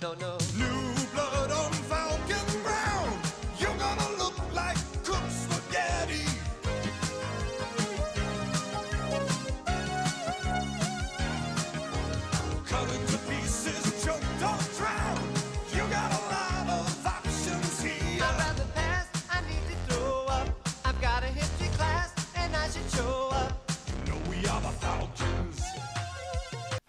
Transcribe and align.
No, 0.00 0.14
no. 0.14 0.57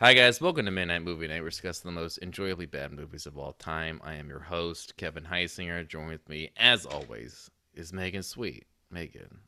Hi 0.01 0.13
guys, 0.13 0.39
welcome 0.39 0.63
to 0.63 0.71
Midnight 0.71 1.01
Movie 1.01 1.27
Night. 1.27 1.41
We're 1.41 1.49
discussing 1.49 1.93
the 1.93 1.99
most 1.99 2.19
enjoyably 2.19 2.65
bad 2.65 2.93
movies 2.93 3.25
of 3.25 3.37
all 3.37 3.51
time. 3.51 3.99
I 4.01 4.13
am 4.13 4.29
your 4.29 4.39
host, 4.39 4.95
Kevin 4.95 5.25
Heisinger. 5.25 5.85
Join 5.85 6.07
with 6.07 6.29
me, 6.29 6.51
as 6.55 6.85
always, 6.85 7.51
is 7.73 7.91
Megan 7.91 8.23
Sweet. 8.23 8.65
Megan, 8.89 9.39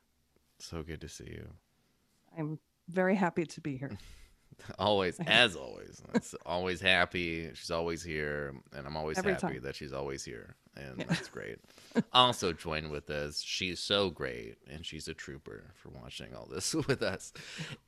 so 0.60 0.84
good 0.84 1.00
to 1.00 1.08
see 1.08 1.24
you. 1.30 1.48
I'm 2.38 2.60
very 2.90 3.16
happy 3.16 3.46
to 3.46 3.62
be 3.62 3.78
here. 3.78 3.98
Always, 4.78 5.18
as 5.26 5.56
always. 5.56 6.04
It's 6.14 6.36
always 6.46 6.82
happy. 6.82 7.50
She's 7.54 7.72
always 7.72 8.04
here, 8.04 8.54
and 8.76 8.86
I'm 8.86 8.96
always 8.96 9.18
Every 9.18 9.32
happy 9.32 9.54
time. 9.54 9.62
that 9.64 9.76
she's 9.76 9.94
always 9.94 10.24
here, 10.24 10.56
and 10.76 11.06
that's 11.08 11.28
great. 11.28 11.58
also, 12.14 12.54
join 12.54 12.90
with 12.90 13.10
us. 13.10 13.42
She's 13.42 13.80
so 13.80 14.10
great, 14.10 14.58
and 14.70 14.86
she's 14.86 15.08
a 15.08 15.14
trooper 15.14 15.66
for 15.74 15.90
watching 15.90 16.34
all 16.34 16.48
this 16.52 16.74
with 16.88 17.02
us. 17.02 17.34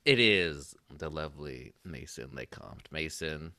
It 0.05 0.19
is 0.19 0.75
the 0.89 1.09
lovely 1.09 1.73
Mason 1.83 2.29
Lecomte. 2.29 2.91
Mason! 2.91 3.53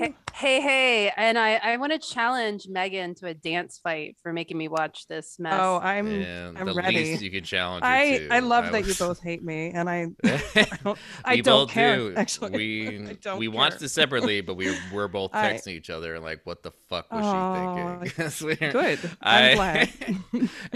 Hey, 0.00 0.14
hey, 0.32 0.60
hey. 0.62 1.12
And 1.14 1.38
I, 1.38 1.56
I 1.56 1.76
want 1.76 1.92
to 1.92 1.98
challenge 1.98 2.66
Megan 2.66 3.14
to 3.16 3.26
a 3.26 3.34
dance 3.34 3.78
fight 3.84 4.16
for 4.22 4.32
making 4.32 4.56
me 4.56 4.66
watch 4.66 5.06
this 5.08 5.38
mess. 5.38 5.52
Oh, 5.54 5.78
I'm 5.78 6.06
and 6.06 6.56
I'm 6.56 6.64
the 6.68 6.72
ready. 6.72 6.96
least 6.96 7.20
you 7.20 7.30
can 7.30 7.44
challenge 7.44 7.84
her 7.84 7.90
I 7.90 8.16
to, 8.16 8.28
I 8.30 8.38
love 8.38 8.72
that 8.72 8.86
you 8.88 8.94
both 8.94 9.22
hate 9.22 9.44
me, 9.44 9.72
and 9.74 9.90
I 9.90 10.06
I 10.24 10.66
don't, 10.82 10.98
I 11.22 11.34
we 11.34 11.42
don't 11.42 11.66
both 11.66 11.70
care. 11.70 11.96
do. 11.96 12.14
Actually, 12.16 12.50
we 12.52 12.98
I 13.10 13.12
don't 13.20 13.38
we 13.38 13.48
watched 13.48 13.82
it 13.82 13.90
separately, 13.90 14.40
but 14.40 14.54
we 14.54 14.74
were 14.90 15.06
both 15.06 15.34
I- 15.34 15.52
texting 15.52 15.72
each 15.74 15.90
other 15.90 16.18
like, 16.18 16.40
"What 16.44 16.62
the 16.62 16.72
fuck 16.88 17.12
was 17.12 17.22
Aw, 17.22 18.00
she 18.02 18.48
thinking?" 18.48 18.70
Good. 18.70 18.98
I'm 19.20 19.56
glad. 19.56 19.90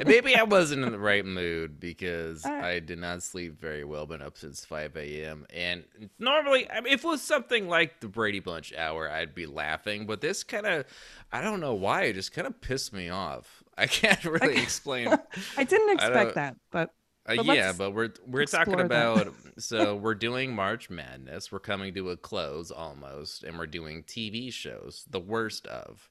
maybe 0.07 0.37
I 0.37 0.43
wasn't 0.43 0.85
in 0.85 0.93
the 0.93 0.99
right 0.99 1.25
mood 1.25 1.81
because 1.81 2.45
I- 2.45 2.73
I 2.75 2.79
did 2.81 2.99
not 2.99 3.23
sleep 3.23 3.59
very 3.59 3.85
well. 3.85 4.05
Been 4.05 4.21
up 4.21 4.37
since 4.37 4.67
five 4.67 4.95
a.m. 4.99 5.47
and 5.49 5.85
normally, 6.19 6.71
I 6.71 6.83
mean, 6.83 6.93
if 6.93 7.05
it 7.05 7.09
was 7.09 7.23
something 7.23 7.71
like 7.71 8.01
the 8.01 8.09
Brady 8.09 8.41
Bunch 8.41 8.75
hour, 8.75 9.14
I'd 9.15 9.35
be 9.35 9.47
laughing. 9.47 10.07
But 10.07 10.21
this 10.21 10.45
kind 10.45 10.67
of, 10.67 10.87
I 11.33 11.41
don't 11.43 11.61
know 11.61 11.75
why, 11.75 12.05
it 12.05 12.15
just 12.15 12.33
kind 12.33 12.47
of 12.47 12.61
pissed 12.61 12.93
me 12.93 13.09
off. 13.09 13.63
I 13.79 13.87
can't 13.87 14.25
really 14.25 14.61
explain. 14.63 15.19
I 15.57 15.65
didn't 15.65 15.91
I 15.99 16.09
expect 16.09 16.35
that, 16.35 16.57
but 16.71 16.91
Uh, 17.27 17.37
But 17.37 17.47
yeah, 17.47 17.73
but 17.73 17.93
we're 17.93 18.13
we're 18.27 18.45
talking 18.45 18.81
about 18.81 19.35
so 19.59 19.97
we're 19.97 20.15
doing 20.15 20.55
March 20.55 20.91
Madness. 20.91 21.51
We're 21.51 21.59
coming 21.61 21.95
to 21.95 22.11
a 22.11 22.17
close 22.17 22.71
almost, 22.71 23.45
and 23.45 23.59
we're 23.59 23.67
doing 23.67 24.03
TV 24.05 24.53
shows, 24.53 25.05
the 25.11 25.21
worst 25.21 25.67
of. 25.67 26.11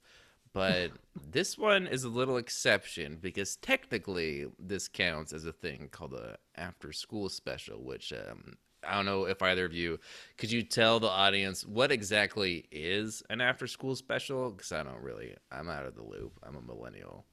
But 0.53 0.93
this 1.15 1.57
one 1.57 1.87
is 1.87 2.03
a 2.03 2.09
little 2.09 2.37
exception 2.37 3.17
because 3.21 3.55
technically 3.57 4.47
this 4.59 4.87
counts 4.87 5.33
as 5.33 5.45
a 5.45 5.53
thing 5.53 5.89
called 5.91 6.13
a 6.13 6.37
after 6.55 6.91
school 6.93 7.29
special, 7.29 7.83
which 7.83 8.13
um, 8.13 8.57
I 8.87 8.95
don't 8.95 9.05
know 9.05 9.25
if 9.25 9.41
either 9.41 9.65
of 9.65 9.73
you 9.73 9.99
could 10.37 10.51
you 10.51 10.63
tell 10.63 10.99
the 10.99 11.07
audience 11.09 11.65
what 11.65 11.91
exactly 11.91 12.65
is 12.71 13.23
an 13.29 13.41
after 13.41 13.67
school 13.67 13.95
special 13.95 14.51
because 14.51 14.71
I 14.71 14.83
don't 14.83 15.01
really 15.01 15.35
I'm 15.51 15.69
out 15.69 15.85
of 15.85 15.95
the 15.95 16.03
loop. 16.03 16.33
I'm 16.43 16.55
a 16.55 16.61
millennial. 16.61 17.25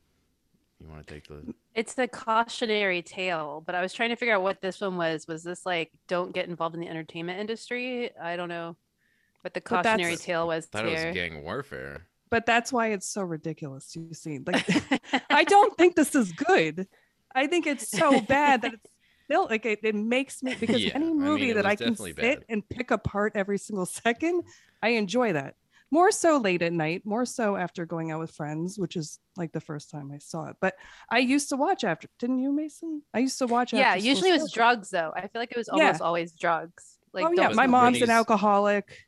You 0.79 0.89
want 0.89 1.07
to 1.07 1.15
take 1.15 1.27
the 1.29 1.55
it's 1.75 1.97
a 1.99 2.09
cautionary 2.09 3.03
tale, 3.03 3.63
but 3.65 3.75
I 3.75 3.83
was 3.83 3.93
trying 3.93 4.09
to 4.11 4.17
figure 4.17 4.35
out 4.35 4.43
what 4.43 4.61
this 4.61 4.81
one 4.81 4.97
was. 4.97 5.27
Was 5.29 5.43
this 5.45 5.65
like 5.67 5.91
don't 6.09 6.33
get 6.33 6.49
involved 6.49 6.75
in 6.75 6.81
the 6.81 6.89
entertainment 6.89 7.39
industry? 7.39 8.11
I 8.19 8.37
don't 8.37 8.49
know 8.49 8.77
what 9.43 9.55
the 9.55 9.61
But 9.71 9.83
cautionary 9.85 10.17
tale 10.17 10.47
was 10.47 10.67
thought 10.67 10.87
it 10.87 10.93
was 10.93 11.15
gang 11.15 11.43
warfare. 11.43 12.07
but 12.31 12.47
that's 12.47 12.73
why 12.73 12.89
it's 12.93 13.07
so 13.09 13.23
ridiculous. 13.23 13.95
You 13.97 14.13
see, 14.15 14.39
like 14.39 14.67
I 15.31 15.45
don't 15.45 15.77
think 15.77 15.97
this 15.97 16.15
is 16.15 16.33
good. 16.33 16.89
I 17.35 17.47
think 17.47 17.67
it's 17.67 17.89
so 17.89 18.21
bad 18.21 18.63
that 18.63 18.75
it's 18.75 18.87
still 19.31 19.47
like 19.49 19.65
it, 19.67 19.81
it 19.83 19.95
makes 19.95 20.43
me 20.43 20.55
because 20.61 20.83
Yeah, 20.85 20.93
any 20.95 21.07
mean, 21.07 21.21
movie 21.21 21.51
it 21.51 21.55
that 21.55 21.67
I 21.67 21.77
can 21.77 21.91
definitely 21.91 22.13
sit 22.15 22.39
bad. 22.41 22.45
and 22.49 22.69
pick 22.69 22.91
apart 22.91 23.33
every 23.35 23.59
single 23.59 23.87
second, 24.05 24.43
I 24.83 24.91
enjoy 24.91 25.33
that. 25.35 25.55
More 25.93 26.13
so 26.13 26.37
late 26.39 26.63
at 26.63 26.73
night, 26.73 27.03
more 27.05 27.25
so 27.25 27.57
after 27.57 27.85
going 27.85 28.13
out 28.13 28.21
with 28.21 28.31
friends, 28.31 28.79
which 28.79 28.95
is 28.97 29.19
like 29.37 29.51
the 29.51 29.61
first 29.61 29.91
time 29.91 30.13
I 30.15 30.19
saw 30.19 30.47
it. 30.47 30.57
But 30.61 30.75
I 31.11 31.19
used 31.19 31.49
to 31.49 31.57
watch 31.57 31.83
after, 31.83 32.07
didn't 32.21 32.39
you, 32.39 32.53
Mason? 32.53 33.03
I 33.13 33.19
used 33.19 33.39
to 33.39 33.49
watch. 33.49 33.73
yeah, 33.73 33.81
after 33.89 33.99
school 34.01 34.09
usually 34.11 34.31
it 34.31 34.41
was 34.41 34.53
drugs 34.53 34.91
though. 34.91 35.13
I 35.17 35.23
feel 35.23 35.31
like 35.43 35.51
it 35.51 35.59
was 35.59 35.69
Yeah. 35.75 35.83
almost 35.87 36.01
always 36.01 36.33
drugs. 36.33 36.99
Like 37.13 37.27
oh 37.27 37.33
yeah, 37.33 37.49
my 37.49 37.67
mom's 37.67 37.95
these- 37.95 38.03
an 38.05 38.11
alcoholic. 38.11 38.99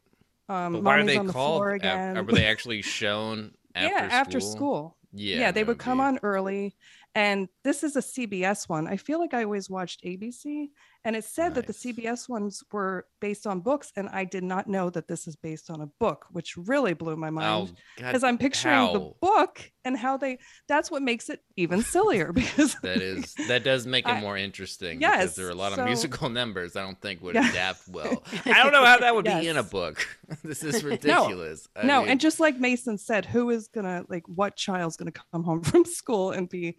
Um, 0.49 0.73
But 0.73 0.83
why 0.83 0.99
are 0.99 1.05
they 1.05 1.17
on 1.17 1.27
the 1.29 1.33
called? 1.33 1.59
floor 1.61 1.71
af- 1.71 1.77
again. 1.77 2.27
were 2.27 2.33
they 2.33 2.47
actually 2.53 2.83
shown 2.83 3.53
after 3.77 3.95
yeah, 3.95 4.09
after 4.11 4.41
school? 4.41 4.53
school. 4.57 4.97
Yeah, 5.13 5.39
Yeah, 5.39 5.51
they 5.53 5.63
would 5.63 5.79
come 5.79 5.99
be- 5.99 6.05
on 6.05 6.19
early. 6.25 6.75
And 7.15 7.49
this 7.63 7.85
is 7.85 7.95
a 7.95 8.01
CBS 8.01 8.69
one. 8.71 8.87
I 8.89 8.97
feel 8.97 9.19
like 9.19 9.35
I 9.35 9.45
always 9.45 9.69
watched 9.69 10.03
ABC, 10.03 10.69
and 11.05 11.15
it 11.15 11.25
said 11.25 11.55
that 11.57 11.67
the 11.67 11.73
CBS 11.75 12.27
ones 12.27 12.63
were 12.73 13.05
based 13.21 13.47
on 13.47 13.61
books, 13.61 13.93
and 13.97 14.09
I 14.09 14.25
did 14.25 14.43
not 14.43 14.67
know 14.67 14.89
that 14.89 15.09
this 15.09 15.29
is 15.29 15.37
based 15.37 15.69
on 15.69 15.83
a 15.83 15.87
book, 16.01 16.25
which 16.31 16.57
really 16.57 16.95
blew 16.95 17.17
my 17.17 17.29
Oh, 17.29 17.31
mind 17.33 17.75
because 17.97 18.25
I'm 18.25 18.39
picturing 18.39 18.95
the 18.95 19.13
book 19.21 19.71
and 19.85 19.95
how 19.95 20.17
they. 20.17 20.39
That's 20.69 20.91
what 20.91 21.03
makes 21.03 21.29
it 21.29 21.41
even 21.57 21.83
sillier 21.83 22.33
because 22.33 22.77
That 22.83 23.03
is 23.03 23.35
that 23.47 23.63
does 23.63 23.87
make 23.87 24.07
it 24.09 24.13
I- 24.15 24.21
more 24.23 24.39
interesting 24.39 25.01
because 25.01 25.15
Yes, 25.19 25.37
there 25.37 25.49
are 25.49 25.51
a 25.51 25.55
lot 25.55 25.75
so- 25.75 25.83
of 25.83 25.87
musical 25.87 26.31
numbers 26.31 26.77
I 26.77 26.83
don't 26.83 26.99
think 27.01 27.21
would 27.21 27.35
Yeah. 27.35 27.51
adapt 27.51 27.89
well. 27.89 28.23
I 28.47 28.63
don't 28.63 28.73
know 28.73 28.85
how 28.87 28.99
that 29.01 29.15
would 29.15 29.27
be 29.27 29.49
in 29.49 29.59
a 29.59 29.63
book. 29.63 30.07
this 30.45 30.65
is 30.65 30.83
ridiculous. 30.83 31.69
I 31.77 31.85
no, 31.85 32.01
mean, 32.01 32.11
and 32.13 32.21
just 32.21 32.41
like 32.41 32.59
Mason 32.59 32.97
said, 32.97 33.27
who 33.27 33.51
is 33.51 33.69
gonna 33.69 34.05
like 34.09 34.27
what 34.29 34.57
child's 34.57 34.97
gonna 34.97 35.13
come 35.13 35.43
home 35.45 35.63
from 35.63 35.85
school 35.85 36.31
and 36.31 36.49
be 36.49 36.79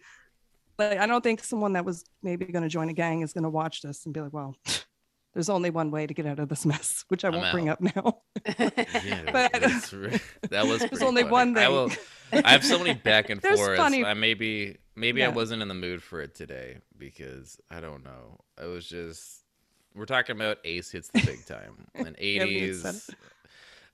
like 0.78 0.98
I 0.98 1.06
don't 1.06 1.22
think 1.22 1.42
someone 1.44 1.72
that 1.74 1.84
was 1.84 2.04
maybe 2.22 2.46
gonna 2.46 2.68
join 2.68 2.88
a 2.88 2.92
gang 2.92 3.22
is 3.22 3.32
gonna 3.32 3.50
watch 3.50 3.82
this 3.82 4.04
and 4.04 4.14
be 4.14 4.20
like, 4.20 4.32
well, 4.32 4.56
there's 5.34 5.48
only 5.48 5.70
one 5.70 5.90
way 5.90 6.06
to 6.06 6.14
get 6.14 6.26
out 6.26 6.38
of 6.38 6.48
this 6.48 6.64
mess, 6.66 7.04
which 7.08 7.24
I 7.24 7.28
I'm 7.28 7.34
won't 7.34 7.52
bring 7.52 7.68
up 7.68 7.80
now. 7.80 8.22
yeah, 8.58 9.30
but- 9.32 9.52
that's 9.52 9.90
that 10.50 10.66
was 10.66 10.80
There's 10.80 11.02
only 11.02 11.22
funny. 11.22 11.32
one 11.32 11.56
I 11.58 11.64
thing. 11.66 11.72
will. 11.72 11.90
I 12.32 12.50
have 12.52 12.64
so 12.64 12.78
many 12.78 12.94
back 12.94 13.30
and 13.30 13.40
There's 13.40 13.60
funny- 13.76 14.04
I 14.04 14.14
maybe 14.14 14.78
maybe 14.96 15.22
I 15.22 15.28
wasn't 15.28 15.62
in 15.62 15.68
the 15.68 15.74
mood 15.74 16.02
for 16.02 16.20
it 16.20 16.34
today 16.34 16.78
because 16.98 17.58
I 17.70 17.80
don't 17.80 18.02
know. 18.04 18.40
I 18.60 18.66
was 18.66 18.86
just 18.88 19.42
we're 19.94 20.06
talking 20.06 20.34
about 20.34 20.58
Ace 20.64 20.90
hits 20.90 21.08
the 21.08 21.22
big 21.24 21.46
time, 21.46 21.86
an 21.94 22.16
we 22.20 22.34
had 22.36 22.40
said 22.40 22.48
eighties, 22.48 23.10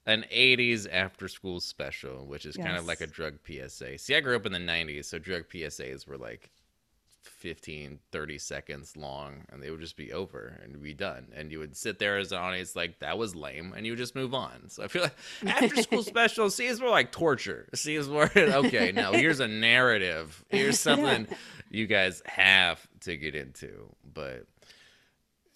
an 0.07 0.25
eighties 0.31 0.87
after 0.87 1.29
school 1.29 1.61
special, 1.61 2.25
which 2.27 2.47
is 2.47 2.57
kind 2.57 2.77
of 2.79 2.87
like 2.87 3.03
a 3.03 3.07
drug 3.07 3.35
PSA. 3.47 3.99
See, 3.99 4.15
I 4.15 4.21
grew 4.21 4.37
up 4.37 4.47
in 4.47 4.53
the 4.53 4.59
nineties, 4.59 5.09
so 5.09 5.19
drug 5.19 5.45
PSAs 5.53 6.07
were 6.07 6.17
like 6.17 6.51
15 7.23 7.99
30 8.13 8.39
seconds 8.39 8.97
long 8.97 9.45
and 9.51 9.63
they 9.63 9.71
would 9.71 9.81
just 9.81 9.97
be 9.97 10.13
over 10.13 10.59
and 10.63 10.83
be 10.83 10.95
done. 10.95 11.29
And 11.35 11.51
you 11.53 11.59
would 11.59 11.77
sit 11.77 11.99
there 11.99 12.17
as 12.19 12.33
an 12.33 12.39
audience 12.39 12.75
like 12.75 13.01
that 13.01 13.19
was 13.19 13.35
lame 13.35 13.75
and 13.77 13.85
you 13.85 13.93
would 13.93 13.99
just 13.99 14.15
move 14.15 14.35
on. 14.35 14.69
So 14.69 14.85
i 14.85 14.89
feel 14.89 15.03
like 15.03 15.17
after 15.47 15.83
school 15.83 16.03
specials 16.03 16.55
see 16.55 16.67
is 16.67 16.81
more 16.81 16.91
like 16.91 17.13
torture. 17.13 17.69
See 17.75 17.95
is 17.95 18.09
more 18.09 18.31
okay 18.37 18.93
now 18.93 19.13
here's 19.13 19.41
a 19.41 19.49
narrative. 19.49 20.45
Here's 20.49 20.79
something 20.89 21.27
you 21.71 21.87
guys 21.87 22.23
have 22.27 22.87
to 23.01 23.17
get 23.17 23.35
into. 23.35 23.95
But 24.13 24.47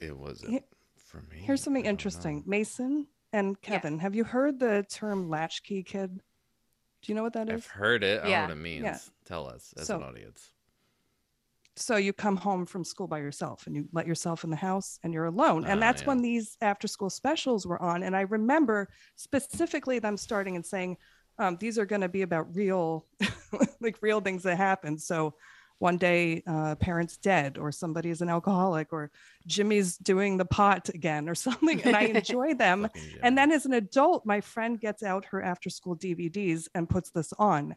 it 0.01 0.17
wasn't 0.17 0.65
for 0.97 1.19
me. 1.19 1.39
Here's 1.43 1.63
something 1.63 1.83
I 1.83 1.87
don't 1.87 1.87
know. 1.87 1.91
interesting. 1.91 2.43
Mason 2.47 3.07
and 3.33 3.61
Kevin, 3.61 3.99
have 4.01 4.15
you 4.15 4.25
heard 4.25 4.59
the 4.59 4.85
term 4.91 5.29
latchkey 5.31 5.83
kid? 5.83 6.21
Do 7.03 7.13
you 7.13 7.15
know 7.17 7.23
what 7.23 7.35
that 7.35 7.49
is? 7.51 7.55
i've 7.57 7.67
heard 7.67 8.03
it. 8.03 8.21
I 8.21 8.23
don't 8.23 8.31
know 8.33 8.41
what 8.43 8.51
it 8.51 8.55
means. 8.57 8.85
Yeah. 8.85 8.99
tell 9.27 9.47
us 9.49 9.75
as 9.77 9.87
So- 9.87 9.97
an 9.97 10.03
audience 10.05 10.51
so 11.77 11.97
you 11.97 12.13
come 12.13 12.37
home 12.37 12.67
from 12.67 12.85
school 12.85 13.07
by 13.09 13.19
yourself 13.19 13.67
and 13.67 13.75
you 13.75 13.89
let 13.93 14.07
yourself 14.07 14.45
in 14.45 14.51
the 14.51 14.57
house 14.57 14.99
and 15.03 15.13
you're 15.13 15.25
alone. 15.27 15.65
And 15.65 15.81
Ah, 15.81 15.87
that's 15.87 16.03
yeah. 16.03 16.09
when 16.09 16.23
these 16.23 16.57
after 16.61 16.87
school 16.87 17.11
specials 17.11 17.67
were 17.67 17.81
on. 17.83 18.03
And 18.05 18.17
i 18.17 18.21
remember 18.23 18.89
specifically 19.17 19.99
them 19.99 20.17
starting 20.17 20.57
and 20.57 20.65
saying 20.65 20.97
um, 21.39 21.57
these 21.59 21.79
are 21.79 21.87
going 21.87 22.03
to 22.03 22.09
be 22.09 22.23
about 22.23 22.55
real 22.55 23.07
like 23.81 23.97
real 24.01 24.21
things 24.21 24.45
that 24.45 24.57
happen. 24.57 24.99
So 24.99 25.35
one 25.79 25.99
day 25.99 26.43
uh, 26.47 26.77
parents 26.77 27.17
dead 27.17 27.59
or 27.59 27.73
somebody 27.73 28.09
is 28.09 28.23
an 28.23 28.29
alcoholic 28.29 28.93
or 28.93 29.11
jimmy's 29.45 29.97
doing 29.97 30.37
the 30.37 30.45
pot 30.45 30.89
again 30.91 31.29
or 31.29 31.35
something 31.47 31.83
and 31.83 31.97
i 31.97 32.03
enjoy 32.21 32.55
them. 32.55 32.89
And 33.23 33.37
then 33.37 33.51
as 33.51 33.67
an 33.67 33.73
adult, 33.73 34.25
my 34.25 34.41
friend 34.41 34.79
gets 34.81 35.03
out 35.03 35.25
her 35.27 35.43
after 35.43 35.69
school 35.71 35.97
DVDs 35.97 36.69
and 36.77 36.89
puts 36.89 37.11
this 37.11 37.33
on. 37.39 37.75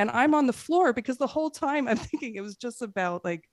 And 0.00 0.10
I'm 0.10 0.34
on 0.34 0.46
the 0.46 0.52
floor 0.54 0.94
because 0.94 1.18
the 1.18 1.26
whole 1.26 1.50
time 1.50 1.86
I'm 1.86 1.96
thinking 2.08 2.34
it 2.36 2.40
was 2.40 2.56
just 2.56 2.80
about 2.80 3.22
like 3.24 3.44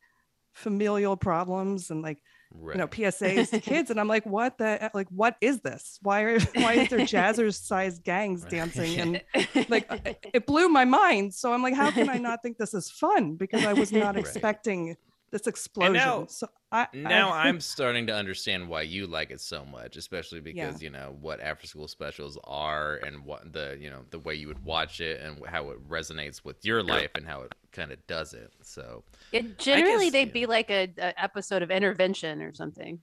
familial 0.53 1.17
problems 1.17 1.89
and 1.91 2.01
like 2.01 2.19
Right. 2.49 2.75
you 2.75 2.79
know 2.79 2.87
PSAs 2.87 3.49
to 3.49 3.59
kids, 3.59 3.89
and 3.91 3.99
I'm 3.99 4.07
like, 4.07 4.25
what 4.25 4.57
the 4.57 4.89
like 4.93 5.09
what 5.09 5.35
is 5.41 5.59
this? 5.59 5.99
Why 6.01 6.21
are 6.21 6.39
why 6.63 6.73
is 6.75 6.89
there 6.89 6.99
jazzercise 7.15 8.01
gangs 8.01 8.43
Right. 8.43 8.51
dancing 8.51 8.99
and 9.01 9.21
like 9.67 9.85
it- 10.33 10.45
blew 10.47 10.69
my 10.69 10.85
mind. 10.85 11.33
So 11.33 11.51
I'm 11.51 11.61
like, 11.61 11.73
how 11.75 11.91
can 11.91 12.09
I 12.09 12.17
not 12.17 12.41
think 12.41 12.57
this 12.57 12.73
is 12.73 12.89
fun? 12.89 13.35
Because 13.35 13.65
I 13.65 13.73
was 13.73 13.91
not 13.91 14.15
Right. 14.15 14.23
expecting 14.23 14.95
this 15.31 15.47
explosion. 15.47 15.93
now- 15.93 16.25
so 16.27 16.47
I 16.71 16.87
now 16.93 17.29
I, 17.31 17.43
I'm 17.47 17.61
starting 17.61 18.07
to 18.07 18.13
understand 18.13 18.67
why 18.67 18.81
you 18.81 19.07
like 19.07 19.31
it 19.31 19.39
so 19.39 19.63
much, 19.63 19.95
especially 19.95 20.41
because 20.41 20.81
you 20.81 20.89
know 20.89 21.15
what 21.21 21.39
after 21.39 21.65
school 21.65 21.87
specials 21.87 22.37
are 22.43 22.95
and 23.05 23.23
what 23.23 23.53
the 23.53 23.77
you 23.79 23.89
know 23.89 24.01
the 24.09 24.19
way 24.19 24.35
you 24.35 24.47
would 24.49 24.63
watch 24.65 24.99
it 24.99 25.21
and 25.21 25.37
how 25.45 25.69
it 25.69 25.87
resonates 25.87 26.43
with 26.43 26.65
your 26.65 26.83
life 26.83 27.11
and 27.15 27.25
how 27.25 27.41
it 27.43 27.53
kind 27.71 27.91
of 27.93 28.05
does 28.07 28.33
it. 28.33 28.51
So 28.63 29.03
It 29.31 29.57
generally 29.57 30.05
guess, 30.07 30.11
they'd 30.13 30.27
yeah. 30.27 30.33
be 30.33 30.45
like 30.45 30.69
a, 30.69 30.91
a 30.97 31.23
episode 31.23 31.61
of 31.61 31.71
intervention 31.71 32.41
or 32.41 32.53
something, 32.53 32.99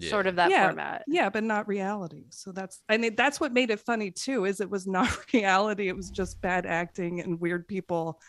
sort 0.00 0.26
of 0.26 0.34
that 0.36 0.50
Yeah. 0.50 0.66
format. 0.66 1.04
yeah, 1.06 1.30
but 1.30 1.44
not 1.44 1.68
reality. 1.68 2.24
So 2.30 2.50
that's 2.50 2.80
I 2.88 2.96
mean 2.96 3.14
that's 3.14 3.38
what 3.38 3.52
made 3.52 3.70
it 3.70 3.78
funny 3.78 4.10
too. 4.10 4.46
Is 4.46 4.60
it 4.60 4.68
was 4.68 4.88
not 4.88 5.16
reality. 5.32 5.86
It 5.86 5.94
was 5.96 6.10
just 6.10 6.40
bad 6.40 6.66
acting 6.66 7.20
and 7.20 7.40
weird 7.40 7.68
people. 7.68 8.20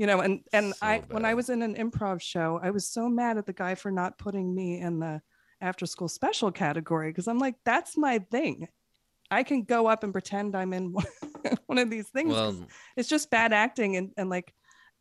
You 0.00 0.06
know, 0.06 0.20
and 0.20 0.40
and 0.54 0.72
So 0.72 0.78
I 0.80 1.02
when 1.10 1.26
I 1.26 1.34
was 1.34 1.50
in 1.50 1.60
an 1.60 1.74
improv 1.74 2.22
show, 2.22 2.58
I 2.62 2.70
was 2.70 2.88
so 2.88 3.06
mad 3.06 3.36
at 3.36 3.44
the 3.44 3.52
guy 3.52 3.74
for 3.74 3.90
not 3.90 4.16
putting 4.16 4.54
me 4.54 4.80
in 4.80 4.98
the 4.98 5.20
after 5.60 5.84
school 5.84 6.08
special 6.08 6.50
category 6.50 7.10
because 7.10 7.28
I'm 7.28 7.38
like, 7.38 7.56
that's 7.66 7.98
my 7.98 8.18
thing. 8.18 8.66
I 9.30 9.42
can 9.42 9.62
go 9.62 9.88
up 9.88 10.02
and 10.02 10.10
pretend 10.10 10.56
I'm 10.56 10.72
in 10.72 10.92
one, 10.94 11.04
one 11.66 11.76
of 11.76 11.90
these 11.90 12.08
things 12.08 12.32
Well, 12.32 12.66
it's 12.96 13.10
just 13.10 13.30
bad 13.30 13.52
acting 13.52 13.96
and, 13.96 14.10
and 14.16 14.30
like 14.30 14.54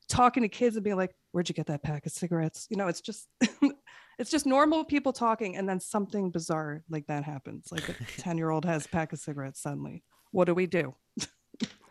talking 0.10 0.44
to 0.44 0.50
kids 0.50 0.76
and 0.76 0.84
being 0.84 0.98
like, 0.98 1.16
where'd 1.32 1.48
you 1.48 1.56
get 1.56 1.68
that 1.68 1.82
pack 1.82 2.06
of 2.06 2.12
cigarettes? 2.12 2.68
You 2.70 2.76
know, 2.76 2.90
it's 2.90 3.00
just 3.00 3.30
it's 4.20 4.30
just 4.30 4.46
normal 4.46 4.84
people 4.84 5.14
talking 5.14 5.56
and 5.56 5.70
then 5.70 5.80
something 5.80 6.30
bizarre 6.30 6.84
like 6.90 7.08
that 7.08 7.24
happens. 7.24 7.70
Like 7.72 7.88
a 7.88 7.94
10 8.18 8.38
year 8.38 8.50
old 8.50 8.66
has 8.66 8.86
a 8.86 8.90
pack 8.90 9.14
of 9.14 9.20
cigarettes 9.20 9.62
suddenly. 9.62 10.04
What 10.32 10.44
do 10.44 10.54
we 10.54 10.68
do? 10.68 10.94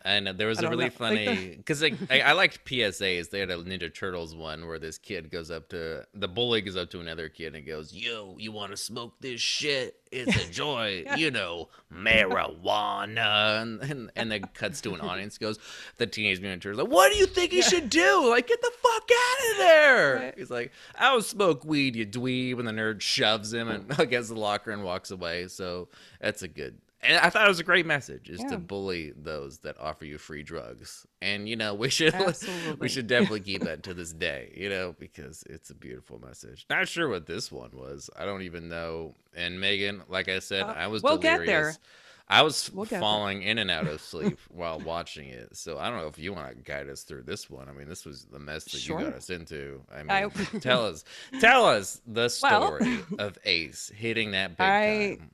And 0.05 0.27
there 0.27 0.47
was 0.47 0.59
I 0.63 0.67
a 0.67 0.69
really 0.69 0.85
know. 0.85 0.91
Funny 0.91 1.55
because 1.57 1.81
like, 1.83 1.95
I, 2.09 2.21
I 2.21 2.31
liked 2.31 2.63
PSAs. 2.65 3.29
They 3.29 3.39
had 3.41 3.49
a 3.51 3.57
Ninja 3.57 3.93
Turtles 3.93 4.35
one 4.35 4.65
where 4.67 4.79
this 4.79 4.97
kid 4.97 5.29
goes 5.29 5.51
up 5.51 5.69
to 5.69 6.05
the 6.13 6.27
bully 6.27 6.61
goes 6.61 6.77
up 6.77 6.89
to 6.91 7.01
another 7.01 7.27
kid 7.29 7.53
and 7.55 7.65
goes, 7.67 7.93
"Yo, 7.93 8.35
you 8.39 8.51
want 8.51 8.71
to 8.71 8.77
smoke 8.77 9.15
this 9.19 9.41
shit? 9.41 9.97
It's 10.11 10.35
a 10.47 10.49
joy, 10.51 11.05
you 11.17 11.31
know, 11.31 11.69
marijuana." 11.93 13.61
And, 13.61 13.81
and 13.81 14.11
and 14.15 14.31
then 14.31 14.41
cuts 14.53 14.81
to 14.81 14.93
an 14.93 15.01
audience. 15.01 15.37
Goes, 15.37 15.59
the 15.97 16.07
Teenage 16.07 16.39
Mutant 16.41 16.63
Turtles 16.63 16.81
like, 16.83 16.91
"What 16.93 17.11
do 17.11 17.17
you 17.17 17.25
think 17.25 17.51
he 17.51 17.57
Yeah. 17.59 17.63
should 17.67 17.89
do? 17.89 18.29
Like, 18.29 18.47
get 18.47 18.61
the 18.61 18.71
fuck 18.81 19.09
out 19.11 19.51
of 19.51 19.57
there!" 19.57 20.15
Right. 20.15 20.33
He's 20.37 20.49
like, 20.51 20.71
"I 20.95 21.11
don't 21.11 21.23
smoke 21.23 21.65
weed, 21.65 21.95
you 21.95 22.05
dweeb," 22.05 22.59
and 22.59 22.67
the 22.67 22.71
nerd 22.71 23.01
shoves 23.01 23.53
him 23.53 23.67
and 23.69 23.99
against 23.99 24.29
the 24.29 24.35
locker 24.39 24.71
and 24.71 24.83
walks 24.83 25.11
away. 25.11 25.47
So 25.47 25.89
that's 26.21 26.41
a 26.41 26.47
good. 26.47 26.77
And 27.01 27.17
I 27.17 27.29
thought 27.29 27.45
it 27.45 27.47
was 27.49 27.61
a 27.61 27.63
great 27.63 27.85
message 27.85 28.29
is 28.29 28.41
Yeah. 28.41 28.49
to 28.49 28.57
bully 28.57 29.13
those 29.15 29.59
that 29.59 29.79
offer 29.79 30.03
you 30.05 30.17
free 30.17 30.43
drugs. 30.43 31.05
And 31.21 31.47
you 31.47 31.55
know, 31.55 31.73
we 31.73 31.89
should 31.89 32.13
we 32.79 32.89
should 32.89 33.07
definitely 33.07 33.39
keep 33.41 33.63
that 33.63 33.83
to 33.83 33.93
this 33.93 34.11
day, 34.11 34.51
you 34.55 34.69
know, 34.69 34.95
because 34.99 35.43
it's 35.49 35.69
a 35.69 35.75
beautiful 35.75 36.19
message. 36.19 36.65
Not 36.69 36.87
sure 36.89 37.07
what 37.07 37.25
this 37.25 37.51
one 37.51 37.71
was. 37.73 38.09
I 38.17 38.25
don't 38.25 38.41
even 38.41 38.67
know. 38.67 39.15
And 39.35 39.61
Megan, 39.61 40.01
like 40.09 40.27
I 40.27 40.39
said, 40.39 40.63
Uh, 40.63 40.73
I 40.75 40.87
was 40.87 41.01
we'll 41.01 41.17
get 41.17 41.39
delirious. 41.39 41.75
there. 41.75 41.83
I 42.31 42.43
was 42.43 42.69
We'll 42.71 42.85
falling 42.85 43.41
in 43.41 43.57
and 43.57 43.71
out 43.71 43.87
of 43.87 44.01
sleep 44.11 44.37
while 44.49 44.79
watching 44.79 45.29
it. 45.29 45.55
So 45.57 45.79
I 45.79 45.89
don't 45.89 45.97
know 45.99 46.07
if 46.07 46.19
you 46.19 46.31
want 46.31 46.49
to 46.49 46.55
guide 46.61 46.87
us 46.87 47.01
through 47.01 47.23
this 47.23 47.49
one. 47.49 47.67
I 47.67 47.71
mean, 47.71 47.87
this 47.89 48.05
was 48.05 48.25
the 48.25 48.37
mess 48.37 48.65
that 48.65 48.87
you 48.87 48.93
got 48.99 49.13
us 49.13 49.31
into. 49.31 49.81
I 49.91 50.03
mean, 50.03 50.11
I- 50.11 50.27
tell 50.59 50.85
us, 50.85 51.05
tell 51.39 51.65
us 51.65 52.01
the 52.05 52.29
Well- 52.43 52.67
story 52.67 52.99
of 53.17 53.37
Ace 53.45 53.89
hitting 53.95 54.31
that 54.31 54.57
big 54.57 54.63
I- 54.67 55.15
time. 55.17 55.31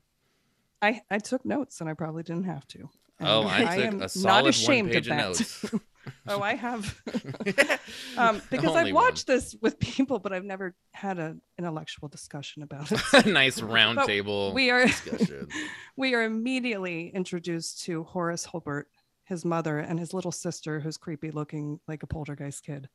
I, 0.86 1.02
I 1.10 1.20
took 1.20 1.46
notes 1.46 1.82
and 1.82 1.90
I 1.90 1.94
probably 1.94 2.24
didn't 2.24 2.46
have 2.46 2.68
to. 2.70 2.90
Oh, 3.22 3.48
And 3.48 3.68
I 3.70 3.76
took 3.76 3.86
am 3.86 4.02
a 4.02 4.10
not 4.18 4.44
one 4.44 4.50
ashamed 4.50 4.96
of 4.96 5.06
that. 5.06 5.18
notes. 5.18 5.66
oh, 6.28 6.42
I 6.42 6.56
have. 6.56 7.02
um, 8.18 8.42
because 8.52 8.76
I've 8.76 8.94
watched 8.94 9.26
this 9.26 9.56
with 9.62 9.80
people, 9.80 10.20
but 10.20 10.34
I've 10.34 10.44
never 10.44 10.76
had 10.94 11.18
an 11.18 11.42
intellectual 11.58 12.10
discussion 12.10 12.62
about 12.62 12.92
it. 12.92 13.00
one. 13.26 13.34
nice 13.34 13.62
round 13.62 13.96
But 13.96 14.08
table 14.08 14.54
we 14.54 14.70
are 14.70 14.86
discussion. 14.86 15.48
we 15.96 16.14
are 16.14 16.24
immediately 16.24 17.10
introduced 17.10 17.84
to 17.86 18.04
Horace 18.04 18.46
Holbert, 18.46 18.86
his 19.24 19.46
mother, 19.46 19.80
and 19.80 20.00
his 20.00 20.14
little 20.14 20.32
sister, 20.32 20.80
who's 20.82 20.98
creepy 20.98 21.32
looking 21.32 21.80
like 21.88 22.04
a 22.04 22.08
poltergeist 22.08 22.64
kid. 22.64 22.90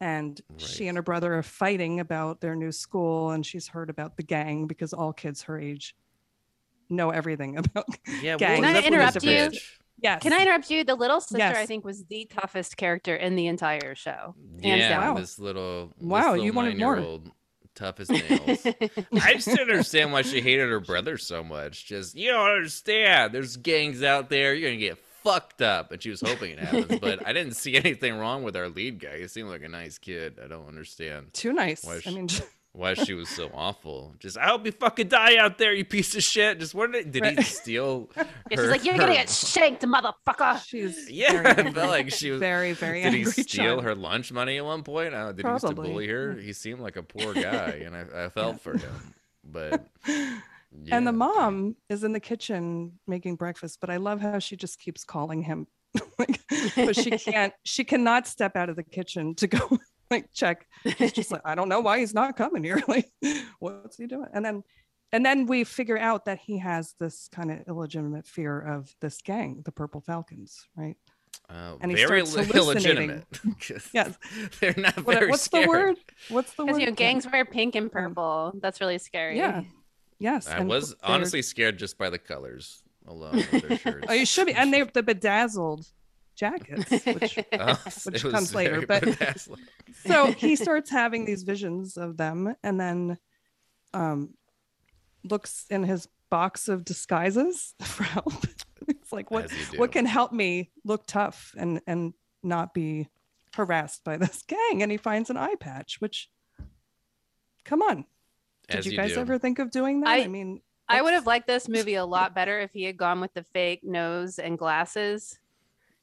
And 0.00 0.40
she 0.56 0.86
and 0.88 0.96
her 0.96 1.02
brother 1.02 1.34
are 1.34 1.42
fighting 1.42 1.98
about 2.00 2.40
their 2.40 2.54
new 2.54 2.70
school, 2.72 3.30
and 3.32 3.44
she's 3.44 3.68
heard 3.68 3.90
about 3.90 4.16
the 4.16 4.22
gang 4.22 4.66
because 4.66 4.92
all 4.92 5.12
kids 5.12 5.42
her 5.42 5.58
age 5.58 5.96
know 6.88 7.10
everything 7.10 7.56
about. 7.58 7.86
Yeah, 8.22 8.34
what 8.34 8.38
Gang. 8.40 8.60
was 8.62 8.70
Can 8.70 8.76
I 8.76 8.86
interrupt 8.86 9.22
you? 9.22 9.30
bitch? 9.30 9.58
Yes. 10.00 10.22
Can 10.22 10.32
I 10.32 10.42
interrupt 10.42 10.70
you? 10.70 10.84
The 10.84 10.94
little 10.94 11.20
sister, 11.20 11.42
I 11.44 11.66
think, 11.66 11.84
was 11.84 12.04
the 12.04 12.26
toughest 12.26 12.76
character 12.76 13.16
in 13.16 13.34
the 13.34 13.48
entire 13.48 13.94
show. 13.96 14.34
Hands 14.62 14.78
Yeah, 14.80 14.88
down. 14.90 15.14
Wow. 15.14 15.20
this 15.20 15.38
little 15.40 15.86
this 15.98 16.06
Wow, 16.06 16.30
little 16.32 16.44
you 16.44 16.52
wanted 16.52 16.78
more. 16.78 16.94
nine-year-old 16.94 17.30
tough 17.74 17.98
as 18.00 18.08
nails. 18.08 18.64
I 19.22 19.34
just 19.34 19.46
didn't 19.48 19.70
understand 19.70 20.12
why 20.12 20.22
she 20.22 20.40
hated 20.40 20.68
her 20.68 20.78
brother 20.80 21.18
so 21.18 21.42
much. 21.42 21.86
Just 21.86 22.14
you 22.14 22.30
don't 22.30 22.48
understand. 22.48 23.32
There's 23.34 23.56
gangs 23.56 24.02
out 24.04 24.30
there. 24.30 24.54
You're 24.54 24.70
gonna 24.70 24.80
get 24.80 24.98
fucked 25.24 25.62
up. 25.62 25.90
And 25.90 26.00
she 26.00 26.10
was 26.10 26.20
hoping 26.20 26.52
it 26.52 26.58
happens, 26.60 27.00
but 27.00 27.26
I 27.26 27.32
didn't 27.32 27.54
see 27.54 27.74
anything 27.76 28.16
wrong 28.18 28.44
with 28.44 28.56
our 28.56 28.68
lead 28.68 29.00
guy. 29.00 29.18
He 29.18 29.26
seemed 29.26 29.48
like 29.48 29.62
a 29.62 29.68
nice 29.68 29.98
kid. 29.98 30.38
I 30.42 30.46
don't 30.46 30.68
understand 30.68 31.34
Too 31.34 31.52
nice. 31.52 31.82
Why 31.84 31.96
I 31.96 32.00
she- 32.00 32.14
mean, 32.14 32.28
why 32.72 32.94
she 32.94 33.14
was 33.14 33.28
so 33.28 33.50
awful. 33.54 34.14
Just 34.20 34.38
I 34.38 34.46
hope 34.48 34.64
you 34.66 34.72
fucking 34.72 35.08
die 35.08 35.36
out 35.36 35.58
there, 35.58 35.72
you 35.74 35.84
piece 35.84 36.14
of 36.14 36.22
shit. 36.22 36.60
Just 36.60 36.74
what 36.74 36.92
did, 36.92 37.10
did 37.10 37.24
he 37.24 37.34
Right. 37.36 37.44
steal? 37.44 38.10
Yeah, 38.50 38.56
she's 38.56 38.70
like, 38.70 38.84
you're 38.84 38.96
gonna 38.96 39.12
get 39.12 39.28
shanked, 39.28 39.82
motherfucker. 39.82 40.64
she's 40.64 41.10
Yeah, 41.10 41.32
very 41.32 41.46
I 41.48 41.70
felt 41.72 41.90
like 41.90 42.10
she 42.10 42.30
was. 42.30 42.40
very, 42.40 42.72
very 42.72 43.02
Did 43.02 43.12
he 43.12 43.24
steal 43.24 43.44
child. 43.44 43.84
her 43.84 43.94
lunch 43.94 44.32
money 44.32 44.56
at 44.56 44.64
one 44.64 44.82
point? 44.82 45.12
Uh, 45.14 45.32
did 45.32 45.44
he 45.44 45.52
used 45.52 45.66
to 45.66 45.74
bully 45.74 46.06
her? 46.08 46.34
He 46.34 46.52
seemed 46.54 46.80
like 46.80 46.96
a 46.96 47.02
poor 47.02 47.34
guy, 47.50 47.82
and 47.84 47.94
I, 47.94 48.24
I 48.24 48.28
felt 48.30 48.60
for 48.60 48.74
him. 48.74 49.14
But 49.44 49.86
And 50.90 51.06
the 51.06 51.12
mom 51.12 51.76
is 51.90 52.04
in 52.04 52.12
the 52.12 52.20
kitchen 52.20 52.98
making 53.06 53.36
breakfast, 53.36 53.78
but 53.80 53.90
I 53.90 53.96
love 53.96 54.20
how 54.20 54.38
she 54.38 54.56
just 54.56 54.78
keeps 54.78 55.04
calling 55.04 55.42
him. 55.42 55.66
like, 56.18 56.40
but 56.76 56.94
she 56.96 57.10
can't, 57.12 57.52
she 57.64 57.84
cannot 57.84 58.26
step 58.26 58.56
out 58.56 58.68
of 58.68 58.76
the 58.76 58.82
kitchen 58.82 59.34
to 59.36 59.46
go 59.46 59.78
like 60.10 60.32
check. 60.32 60.66
She's 60.96 61.12
just 61.12 61.30
like, 61.32 61.42
I 61.44 61.54
don't 61.54 61.68
know 61.68 61.80
why 61.80 61.98
he's 62.00 62.14
not 62.14 62.36
coming 62.36 62.62
here. 62.64 62.80
Like, 62.88 63.10
what's 63.58 63.96
he 63.96 64.06
doing? 64.06 64.28
And 64.32 64.44
then 64.44 64.62
and 65.12 65.24
then 65.24 65.46
we 65.46 65.64
figure 65.64 65.98
out 65.98 66.26
that 66.26 66.38
he 66.38 66.58
has 66.58 66.94
this 67.00 67.28
kind 67.32 67.50
of 67.50 67.60
illegitimate 67.66 68.26
fear 68.26 68.60
of 68.60 68.94
this 69.00 69.22
gang, 69.22 69.62
the 69.64 69.72
Purple 69.72 70.00
Falcons, 70.02 70.66
right? 70.76 70.96
Uh, 71.48 71.76
and 71.80 71.90
he 71.90 71.96
very 72.04 72.26
starts 72.26 72.50
li- 72.52 72.58
hallucinating. 72.60 73.10
illegitimate. 73.10 73.58
'cause 73.58 73.88
Yes. 73.94 74.18
they're 74.60 74.74
not 74.76 74.96
What- 75.06 75.18
very 75.18 75.30
what's 75.30 75.42
scary. 75.42 75.64
the 75.64 75.68
word? 75.68 75.96
What's 76.28 76.52
the 76.54 76.64
word? 76.64 76.66
Because 76.72 76.80
you 76.80 76.86
know, 76.86 76.92
gangs 76.92 77.26
wear 77.30 77.46
pink 77.46 77.74
and 77.74 77.90
purple. 77.90 78.52
That's 78.60 78.80
really 78.82 78.98
scary. 78.98 79.38
Yeah. 79.38 79.62
Yes. 80.18 80.46
I 80.46 80.58
and 80.58 80.68
was 80.68 80.94
honestly 81.02 81.40
scared 81.40 81.78
just 81.78 81.96
by 81.96 82.10
the 82.10 82.18
colors 82.18 82.82
alone 83.06 83.38
of 83.38 83.50
their 83.62 83.78
shirts. 83.78 84.06
Oh, 84.10 84.12
you 84.12 84.26
should 84.26 84.46
be. 84.48 84.52
And 84.52 84.74
they're 84.74 84.84
the 84.84 85.02
bedazzled 85.02 85.86
jackets, 86.38 86.90
which 87.04 87.38
Oh, 87.52 87.78
which 88.04 88.22
comes 88.22 88.54
later, 88.54 88.86
but- 88.86 89.02
bedazzling. 89.04 89.60
so 90.06 90.32
he 90.32 90.56
starts 90.56 90.88
having 90.90 91.24
these 91.24 91.42
visions 91.42 91.96
of 91.96 92.16
them 92.16 92.54
and 92.62 92.78
then 92.80 93.18
um 93.92 94.34
looks 95.24 95.66
in 95.70 95.82
his 95.82 96.08
box 96.30 96.68
of 96.68 96.84
disguises 96.84 97.74
for 97.82 98.04
help 98.04 98.32
it's 98.86 99.12
like 99.12 99.30
what 99.30 99.46
As 99.46 99.52
you 99.52 99.64
do. 99.72 99.78
what 99.78 99.92
can 99.92 100.04
help 100.06 100.30
me 100.32 100.70
look 100.84 101.06
tough 101.06 101.54
and 101.56 101.80
and 101.86 102.12
not 102.42 102.72
be 102.74 103.08
harassed 103.54 104.04
by 104.04 104.16
this 104.18 104.42
gang 104.46 104.82
and 104.82 104.92
he 104.92 104.98
finds 104.98 105.30
an 105.30 105.36
eye 105.36 105.54
patch 105.58 106.00
which 106.00 106.28
come 107.64 107.82
on 107.82 108.04
did 108.68 108.78
As 108.78 108.86
you 108.86 108.96
guys 108.96 109.14
do. 109.14 109.20
ever 109.20 109.38
think 109.38 109.58
of 109.58 109.70
doing 109.70 110.00
that 110.02 110.10
i, 110.10 110.22
I- 110.24 110.28
mean 110.28 110.60
I 110.90 111.02
would 111.02 111.12
have 111.12 111.26
liked 111.26 111.46
this 111.46 111.68
movie 111.68 111.96
a 111.96 112.04
lot 112.06 112.34
better 112.34 112.60
if 112.60 112.72
he 112.72 112.84
had 112.84 112.96
gone 112.96 113.20
with 113.20 113.34
the 113.34 113.42
fake 113.42 113.80
nose 113.84 114.38
and 114.38 114.56
glasses 114.56 115.38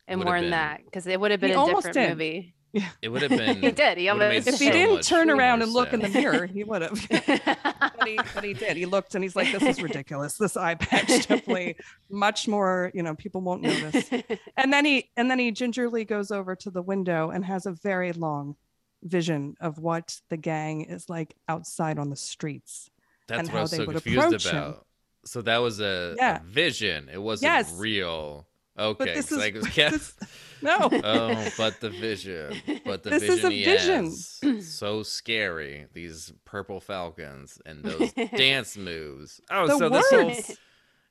and 0.08 0.20
Would've 0.20 0.32
worn 0.34 0.50
that 0.52 0.82
because 0.86 1.08
it 1.08 1.20
would 1.20 1.32
have 1.32 1.40
been 1.40 1.50
He 1.52 1.56
a 1.56 1.60
almost 1.60 1.88
different 1.88 1.96
did. 1.96 2.10
movie. 2.18 2.52
It 3.02 3.08
would 3.10 3.22
have 3.22 3.32
been. 3.32 3.62
He 3.62 3.72
did. 3.72 3.98
He 3.98 4.10
almost 4.10 4.28
made 4.46 4.54
if 4.54 4.60
he 4.60 4.66
so 4.68 4.72
didn't 4.74 5.04
turn 5.04 5.30
around 5.30 5.62
and 5.62 5.72
look 5.72 5.94
in 5.94 6.02
the 6.02 6.10
mirror 6.10 6.46
he 6.54 6.66
would 6.66 6.82
have 6.82 7.08
but 7.10 8.06
he, 8.08 8.20
but 8.36 8.44
he 8.44 8.54
did. 8.54 8.76
He 8.76 8.86
looked 8.86 9.16
and 9.16 9.24
he's 9.24 9.34
like, 9.34 9.50
"This 9.54 9.64
is 9.64 9.82
ridiculous. 9.82 10.36
This 10.38 10.58
eye 10.58 10.76
patch 10.76 11.08
definitely 11.08 11.78
much 12.10 12.50
more. 12.50 12.92
You 12.94 13.02
know, 13.04 13.16
people 13.16 13.40
won't 13.40 13.62
notice." 13.62 14.10
And 14.58 14.74
then 14.74 14.84
he 14.84 15.10
and 15.16 15.32
then 15.32 15.40
he 15.40 15.52
gingerly 15.52 16.04
goes 16.04 16.32
over 16.32 16.54
to 16.58 16.70
the 16.70 16.82
window 16.82 17.30
and 17.30 17.46
has 17.46 17.66
a 17.66 17.72
very 17.72 18.12
long 18.12 18.58
vision 19.04 19.56
of 19.62 19.78
what 19.80 20.20
the 20.30 20.36
gang 20.38 20.82
is 20.82 21.08
like 21.10 21.34
outside 21.48 21.98
on 21.98 22.10
the 22.10 22.16
streets. 22.18 22.90
That's 23.28 23.40
and 23.40 23.48
what 23.48 23.54
I 23.54 23.58
how 23.58 23.62
was 23.62 23.72
they 23.72 23.78
so 23.78 23.86
would 23.86 23.94
confused 23.94 24.18
approach 24.28 24.46
him. 24.48 24.58
about. 24.58 24.86
So 25.24 25.42
that 25.44 25.58
was 25.60 25.80
a, 25.80 26.16
a 26.20 26.42
vision. 26.44 27.10
It 27.12 27.22
wasn't 27.22 27.54
Yes. 27.54 27.74
real. 27.78 28.48
Okay, 28.78 29.14
this 29.14 29.30
so 29.30 29.36
is- 29.36 29.42
like, 29.42 29.74
this- 29.74 30.16
no. 30.62 30.78
oh, 30.92 31.48
but 31.58 31.80
the 31.80 31.90
vision, 31.90 32.62
but 32.84 33.04
the 33.04 33.12
This 33.12 33.24
vision 33.24 33.38
is 33.38 33.44
a 33.44 33.50
vision. 33.50 34.06
has, 34.06 34.76
so 34.76 35.04
scary. 35.04 35.86
These 35.94 36.34
purple 36.44 36.80
falcons 36.80 37.62
and 37.66 37.84
those 37.84 38.12
dance 38.36 38.76
moves. 38.76 39.42
Oh, 39.50 39.68
the 39.68 39.78
so 39.78 39.90
this 39.90 40.10
whole 40.10 40.26
words. 40.26 40.58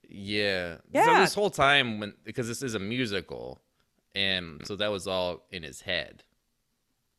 yeah, 0.09 0.77
so 0.95 1.15
this 1.21 1.35
whole 1.35 1.51
time 1.51 2.01
when 2.01 2.15
because 2.25 2.49
this 2.49 2.63
is 2.63 2.75
a 2.75 2.79
musical, 2.79 3.61
and 4.15 4.67
so 4.67 4.77
that 4.77 4.91
was 4.91 5.07
all 5.07 5.47
in 5.51 5.63
his 5.63 5.81
head. 5.81 6.25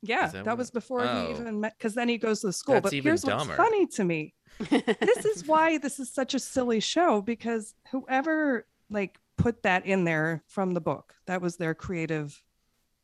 Yeah, 0.01 0.27
that 0.27 0.45
that, 0.45 0.57
was 0.57 0.69
before 0.69 1.01
oh. 1.01 1.25
he 1.25 1.31
even 1.31 1.61
met. 1.61 1.77
Because 1.77 1.95
then 1.95 2.07
he 2.07 2.17
goes 2.17 2.41
to 2.41 2.53
school. 2.53 2.75
That's 2.75 2.83
but 2.83 2.93
even 2.93 3.09
here's 3.09 3.23
dumber. 3.23 3.55
what's 3.55 3.57
funny 3.57 3.87
to 3.87 4.03
me: 4.03 4.33
this 4.59 5.25
is 5.25 5.47
why 5.47 5.77
this 5.79 5.99
is 5.99 6.11
such 6.11 6.33
a 6.33 6.39
silly 6.39 6.79
show 6.79 7.21
because 7.21 7.73
whoever 7.91 8.67
like 8.89 9.17
put 9.37 9.63
that 9.63 9.85
in 9.85 10.03
there 10.05 10.43
from 10.47 10.73
the 10.73 10.81
book, 10.81 11.13
that 11.27 11.41
was 11.41 11.57
their 11.57 11.73
creative 11.73 12.41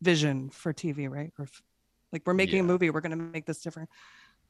vision 0.01 0.49
for 0.49 0.73
TV, 0.73 1.09
right? 1.09 1.31
Or 1.37 1.47
like 2.11 2.23
we're 2.25 2.33
making 2.33 2.55
Yeah. 2.57 2.61
a 2.63 2.67
movie, 2.67 2.89
we're 2.89 3.01
going 3.01 3.17
to 3.17 3.23
make 3.23 3.45
this 3.45 3.61
different. 3.61 3.89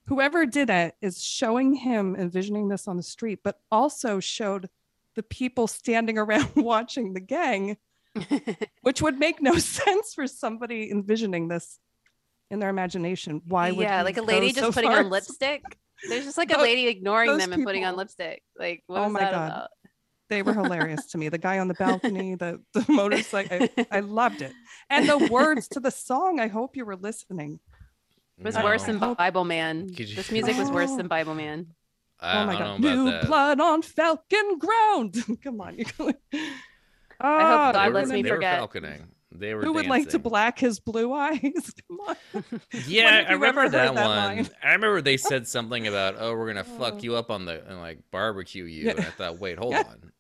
Whoever 0.08 0.46
did 0.46 0.70
that 0.70 0.96
is 1.02 1.24
showing 1.24 1.74
him 1.76 2.16
envisioning 2.16 2.68
this 2.70 2.88
on 2.88 2.98
the 2.98 3.04
street, 3.04 3.40
but 3.44 3.60
also 3.72 4.20
showed 4.20 4.70
the 5.16 5.24
people 5.24 5.68
standing 5.68 6.18
around 6.18 6.50
watching 6.56 7.14
the 7.14 7.20
gang 7.20 7.78
which 8.82 9.02
would 9.02 9.18
make 9.18 9.42
no 9.42 9.58
sense 9.58 10.14
for 10.14 10.28
somebody 10.28 10.92
envisioning 10.92 11.48
this 11.48 11.80
in 12.50 12.60
their 12.60 12.70
imagination. 12.70 13.42
Why 13.46 13.72
would 13.72 13.84
yeah, 13.84 14.02
like 14.04 14.18
a 14.18 14.22
lady 14.22 14.48
just 14.48 14.60
so 14.60 14.72
putting 14.74 14.90
far? 14.90 15.00
on 15.00 15.10
lipstick. 15.10 15.64
There's 16.10 16.26
just 16.26 16.38
like 16.38 16.52
a 16.52 16.56
Those- 16.56 16.64
lady 16.64 16.88
ignoring 16.88 17.38
them 17.38 17.54
and 17.54 17.64
putting 17.64 17.86
on 17.86 17.96
lipstick. 17.96 18.44
Like, 18.58 18.84
what 18.88 19.00
Oh 19.00 19.04
was 19.04 19.14
my 19.14 19.20
that 19.22 19.32
God. 19.32 19.48
about? 19.52 19.70
They 20.32 20.42
were 20.44 20.54
hilarious 20.54 21.06
to 21.08 21.18
me. 21.18 21.28
The 21.30 21.38
guy 21.38 21.60
on 21.60 21.68
the 21.68 21.74
balcony, 21.76 22.36
the 22.36 22.62
the 22.74 22.86
motorcycle. 22.90 23.68
I, 23.78 23.86
I 23.92 24.00
loved 24.22 24.42
it, 24.42 24.54
and 24.90 25.08
the 25.08 25.18
words 25.30 25.68
to 25.70 25.80
the 25.82 25.92
song. 25.92 26.40
I 26.40 26.48
hope 26.48 26.76
you 26.78 26.86
were 26.86 26.96
listening. 26.96 27.60
It 28.40 28.46
was 28.46 28.56
No. 28.56 28.64
worse 28.64 28.86
than 28.86 29.00
Bibleman. 29.00 29.90
You- 30.00 30.16
This 30.16 30.32
music 30.32 30.58
was 30.58 30.72
worse 30.72 30.90
Oh. 30.92 30.98
than 30.98 31.10
Bibleman. 31.10 31.68
I, 32.22 32.42
oh 32.44 32.46
my 32.46 32.56
I 32.56 32.58
god, 32.60 32.64
don't 32.66 32.82
know 32.82 32.88
about 32.94 33.04
new 33.06 33.12
that. 33.12 33.28
blood 33.28 33.60
on 33.60 33.82
Falcon 33.82 34.58
ground. 34.58 35.18
Come 35.44 35.60
on, 35.60 35.78
you. 35.78 35.86
Oh, 36.00 36.14
God 37.20 37.76
They 37.76 37.80
they're 37.80 37.88
were- 37.90 37.94
lets 37.94 38.10
me 38.12 38.22
they 38.24 38.30
forget. 38.30 38.62
were 38.62 38.68
falconing. 38.68 39.02
They 39.34 39.54
were 39.54 39.62
Who 39.64 39.74
would 39.74 39.86
like 39.88 40.10
to 40.10 40.20
black 40.20 40.60
his 40.60 40.80
blue 40.82 41.14
eyes? 41.14 41.40
Come 41.88 42.00
on. 42.08 42.44
Yeah, 42.86 43.26
I 43.30 43.32
remember 43.34 43.70
that, 43.70 43.94
that 43.94 43.96
one. 43.96 44.04
line? 44.06 44.50
I 44.62 44.74
remember 44.74 45.02
they 45.02 45.16
said 45.18 45.48
something 45.48 45.88
about, 45.88 46.16
"Oh, 46.20 46.34
we're 46.36 46.48
gonna 46.48 46.66
Oh. 46.70 46.78
fuck 46.80 47.02
you 47.02 47.16
up 47.16 47.32
on 47.32 47.46
the 47.46 47.64
and 47.66 47.80
like 47.80 48.00
barbecue 48.12 48.66
you," 48.66 48.86
Yeah. 48.86 48.92
and 48.92 49.00
I 49.00 49.04
thought, 49.04 49.40
"Wait, 49.40 49.58
hold 49.58 49.72
Yeah. 49.72 49.84
on, 49.88 50.12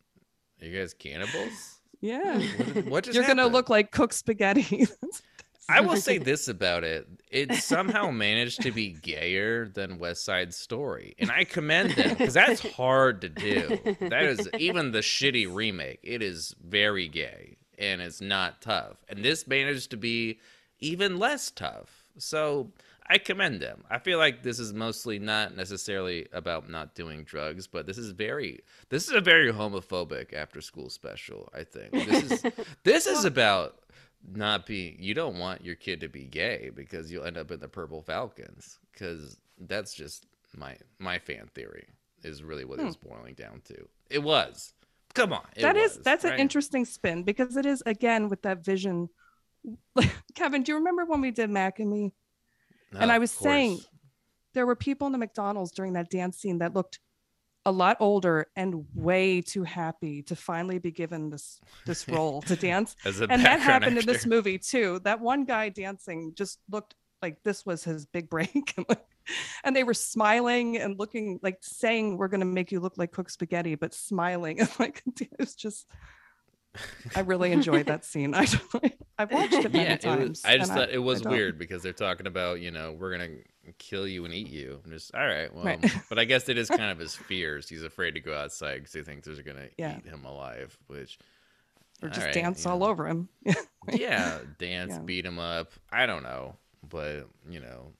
are 0.61 0.67
you 0.67 0.79
guys 0.79 0.93
cannibals? 0.93 1.79
Yeah. 1.99 2.39
What, 2.39 2.85
what 2.85 3.13
You're 3.13 3.27
gonna 3.27 3.47
look 3.47 3.69
like 3.69 3.91
cooked 3.91 4.13
spaghetti. 4.13 4.87
I 5.69 5.79
will 5.81 5.95
say 5.95 6.17
this 6.17 6.47
about 6.47 6.83
it: 6.83 7.07
it 7.29 7.53
somehow 7.55 8.11
managed 8.11 8.61
to 8.63 8.71
be 8.71 8.89
gayer 8.89 9.67
than 9.67 9.99
West 9.99 10.25
Side 10.25 10.53
Story, 10.53 11.15
and 11.17 11.31
I 11.31 11.45
commend 11.45 11.91
them 11.91 12.09
because 12.09 12.33
that's 12.33 12.61
hard 12.73 13.21
to 13.21 13.29
do. 13.29 13.79
That 14.01 14.23
is 14.23 14.49
even 14.57 14.91
the 14.91 14.99
shitty 14.99 15.53
remake. 15.53 15.99
It 16.03 16.21
is 16.21 16.55
very 16.61 17.07
gay 17.07 17.57
and 17.81 18.01
it's 18.01 18.21
not 18.21 18.61
tough, 18.61 19.03
and 19.09 19.25
this 19.25 19.47
managed 19.47 19.89
to 19.91 19.97
be 19.97 20.39
even 20.79 21.17
less 21.17 21.51
tough. 21.51 22.09
So 22.17 22.71
I 23.07 23.17
commend 23.17 23.61
them. 23.61 23.83
I 23.89 23.99
feel 23.99 24.17
like 24.17 24.43
this 24.43 24.59
is 24.59 24.73
mostly 24.73 25.19
not 25.19 25.55
necessarily 25.55 26.27
about 26.31 26.69
not 26.69 26.95
doing 26.95 27.23
drugs, 27.23 27.67
but 27.67 27.85
this 27.85 27.97
is 27.97 28.11
very 28.11 28.59
this 28.89 29.07
is 29.07 29.13
a 29.13 29.21
very 29.21 29.51
homophobic 29.51 30.33
after 30.33 30.61
school 30.61 30.89
special. 30.89 31.49
I 31.53 31.63
think 31.63 31.91
this 31.91 32.31
is 32.31 32.45
this 32.83 33.07
is 33.07 33.25
about 33.25 33.79
not 34.33 34.65
being 34.65 34.95
you 34.99 35.13
don't 35.13 35.39
want 35.39 35.65
your 35.65 35.75
kid 35.75 35.99
to 36.01 36.07
be 36.07 36.25
gay 36.25 36.69
because 36.75 37.11
you'll 37.11 37.25
end 37.25 37.37
up 37.37 37.51
in 37.51 37.59
the 37.59 37.67
purple 37.67 38.01
falcons 38.01 38.79
because 38.91 39.37
that's 39.59 39.93
just 39.93 40.25
my 40.55 40.77
my 40.99 41.17
fan 41.17 41.49
theory 41.55 41.87
is 42.23 42.43
really 42.43 42.65
what 42.65 42.79
it 42.79 42.85
was 42.85 42.95
boiling 42.95 43.33
down 43.33 43.61
to 43.65 43.87
it 44.11 44.21
was 44.21 44.73
come 45.15 45.33
on 45.33 45.41
Hmm. 45.55 45.61
That 45.61 45.77
is 45.77 45.97
was, 45.97 46.03
that's 46.03 46.23
an 46.23 46.39
interesting 46.39 46.85
spin 46.85 47.23
because 47.23 47.57
it 47.57 47.65
is 47.65 47.81
again 47.85 48.29
with 48.29 48.41
that 48.43 48.63
vision. 48.63 49.09
Kevin, 50.35 50.63
do 50.63 50.71
you 50.71 50.77
remember 50.77 51.05
when 51.05 51.21
we 51.21 51.31
did 51.31 51.49
Mac 51.49 51.79
and 51.79 51.89
me? 51.89 52.13
And 52.99 53.11
I 53.11 53.17
was 53.19 53.31
saying- 53.31 53.79
There 54.53 54.65
were 54.65 54.75
people 54.75 55.07
in 55.07 55.13
the 55.13 55.17
McDonald's 55.19 55.71
during 55.71 55.93
that 55.93 56.09
dance 56.09 56.37
scene 56.37 56.57
that 56.59 56.73
looked 56.73 56.99
a 57.65 57.71
lot 57.71 57.95
older 57.99 58.47
and 58.55 58.85
way 58.95 59.39
too 59.41 59.63
happy 59.63 60.23
to 60.23 60.35
finally 60.35 60.79
be 60.79 60.91
given 60.91 61.29
this 61.29 61.61
this 61.85 62.07
role 62.15 62.41
to 62.43 62.55
dance. 62.55 62.95
And 63.31 63.45
that 63.45 63.59
happened 63.59 63.97
in 63.99 64.05
this 64.05 64.25
movie 64.25 64.57
too. 64.57 64.99
That 65.03 65.19
one 65.21 65.45
guy 65.45 65.69
dancing 65.69 66.33
just 66.35 66.59
looked 66.69 66.95
like 67.21 67.43
this 67.43 67.65
was 67.65 67.83
his 67.83 68.05
big 68.07 68.29
break. 68.29 68.75
and, 69.63 69.75
they 69.75 69.83
were 69.83 69.93
smiling 69.93 70.77
and 70.77 70.97
looking 70.97 71.39
like 71.43 71.59
saying, 71.61 72.17
We're 72.17 72.29
gonna 72.29 72.45
make 72.45 72.71
you 72.71 72.79
look 72.79 72.97
like 72.97 73.11
cooked 73.11 73.31
spaghetti, 73.31 73.75
but 73.75 73.93
smiling. 73.93 74.59
And 74.59 74.69
like 74.79 75.03
it 75.19 75.29
was 75.39 75.53
just 75.55 75.87
I 77.15 77.19
really 77.21 77.51
enjoyed 77.51 77.87
that 77.87 78.05
scene. 78.05 78.33
I 78.33 78.47
I've 79.17 79.31
watched 79.31 79.53
it 79.53 79.71
many 79.73 79.85
yeah, 79.85 79.93
it 79.93 80.01
times. 80.01 80.29
was, 80.29 80.45
I 80.45 80.57
just 80.57 80.71
thought 80.73 80.89
it 80.89 80.99
was 80.99 81.23
weird 81.23 81.57
because 81.59 81.83
they're 81.83 81.91
talking 81.93 82.27
about 82.27 82.61
you 82.61 82.71
know 82.71 82.93
we're 82.93 83.11
gonna 83.11 83.35
kill 83.77 84.07
you 84.07 84.23
and 84.25 84.33
eat 84.33 84.47
you. 84.49 84.79
I'm 84.85 84.91
just 84.91 85.13
all 85.13 85.25
right, 85.25 85.53
well, 85.53 85.65
Right. 85.65 85.93
but 86.09 86.17
I 86.17 86.25
guess 86.25 86.47
it 86.49 86.57
is 86.57 86.69
kind 86.69 86.89
of 86.91 86.97
his 86.99 87.15
fears. 87.15 87.67
He's 87.67 87.83
afraid 87.83 88.11
to 88.15 88.19
go 88.21 88.33
outside 88.33 88.77
because 88.77 88.93
he 88.93 89.01
thinks 89.01 89.27
they're 89.27 89.43
gonna 89.43 89.67
Yeah. 89.77 89.97
eat 89.97 90.05
him 90.05 90.23
alive, 90.25 90.77
which 90.87 91.19
or 92.01 92.09
just 92.09 92.21
right, 92.25 92.33
dance 92.33 92.65
all 92.65 92.79
know. 92.79 92.87
over 92.87 93.07
him. 93.07 93.27
yeah, 93.91 94.39
dance, 94.57 94.91
Yeah. 94.93 94.99
beat 94.99 95.25
him 95.25 95.39
up. 95.39 95.73
I 95.91 96.05
don't 96.05 96.23
know, 96.23 96.55
but 96.87 97.27
you 97.49 97.59
know 97.59 97.91